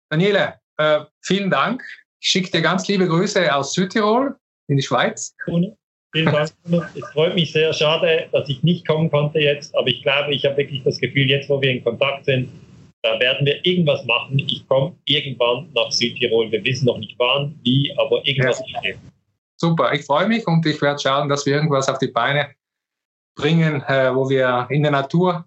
Daniele, 0.08 0.54
äh, 0.76 1.00
vielen 1.20 1.50
Dank 1.50 1.82
ich 2.20 2.28
schicke 2.28 2.50
dir 2.50 2.62
ganz 2.62 2.88
liebe 2.88 3.06
Grüße 3.06 3.54
aus 3.54 3.72
Südtirol 3.74 4.36
in 4.68 4.76
die 4.76 4.82
Schweiz. 4.82 5.34
Vielen 6.12 6.26
Dank. 6.26 6.50
Es 6.94 7.06
freut 7.12 7.34
mich 7.34 7.52
sehr. 7.52 7.72
Schade, 7.72 8.28
dass 8.32 8.48
ich 8.48 8.62
nicht 8.62 8.86
kommen 8.86 9.10
konnte 9.10 9.40
jetzt, 9.40 9.74
aber 9.76 9.88
ich 9.88 10.02
glaube, 10.02 10.34
ich 10.34 10.44
habe 10.44 10.56
wirklich 10.56 10.82
das 10.82 10.98
Gefühl, 10.98 11.28
jetzt 11.28 11.48
wo 11.48 11.60
wir 11.60 11.70
in 11.70 11.84
Kontakt 11.84 12.24
sind, 12.24 12.48
da 13.02 13.20
werden 13.20 13.46
wir 13.46 13.64
irgendwas 13.64 14.04
machen. 14.06 14.38
Ich 14.38 14.66
komme 14.68 14.96
irgendwann 15.04 15.70
nach 15.74 15.92
Südtirol. 15.92 16.50
Wir 16.50 16.64
wissen 16.64 16.86
noch 16.86 16.98
nicht 16.98 17.14
wann, 17.18 17.58
wie, 17.62 17.92
aber 17.96 18.26
irgendwas 18.26 18.62
ja. 18.82 18.94
Super, 19.56 19.92
ich 19.92 20.04
freue 20.04 20.28
mich 20.28 20.46
und 20.46 20.64
ich 20.66 20.80
werde 20.80 21.00
schauen, 21.00 21.28
dass 21.28 21.44
wir 21.44 21.54
irgendwas 21.54 21.88
auf 21.88 21.98
die 21.98 22.08
Beine 22.08 22.54
bringen, 23.36 23.82
äh, 23.82 24.14
wo 24.14 24.28
wir 24.28 24.66
in 24.70 24.82
der 24.82 24.92
Natur 24.92 25.44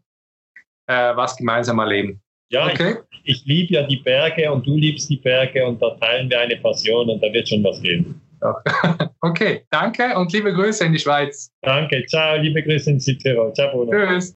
äh, 0.87 1.15
was 1.15 1.37
gemeinsam 1.37 1.79
erleben. 1.79 2.21
Ja, 2.51 2.67
okay. 2.67 2.95
ich, 3.23 3.37
ich 3.37 3.45
liebe 3.45 3.73
ja 3.73 3.83
die 3.83 3.97
Berge 3.97 4.51
und 4.51 4.67
du 4.67 4.77
liebst 4.77 5.09
die 5.09 5.17
Berge 5.17 5.65
und 5.65 5.81
da 5.81 5.91
teilen 5.91 6.29
wir 6.29 6.39
eine 6.39 6.57
Passion 6.57 7.09
und 7.09 7.23
da 7.23 7.31
wird 7.31 7.47
schon 7.49 7.63
was 7.63 7.81
gehen. 7.81 8.21
Okay, 9.23 9.63
danke 9.69 10.17
und 10.17 10.33
liebe 10.33 10.51
Grüße 10.51 10.83
in 10.83 10.93
die 10.93 10.99
Schweiz. 10.99 11.51
Danke, 11.61 12.03
ciao, 12.07 12.37
liebe 12.37 12.63
Grüße 12.63 12.89
in 12.89 12.99
Südtirol. 12.99 13.53
Ciao, 13.53 13.69
Bruno. 13.71 13.91
Tschüss. 13.91 14.35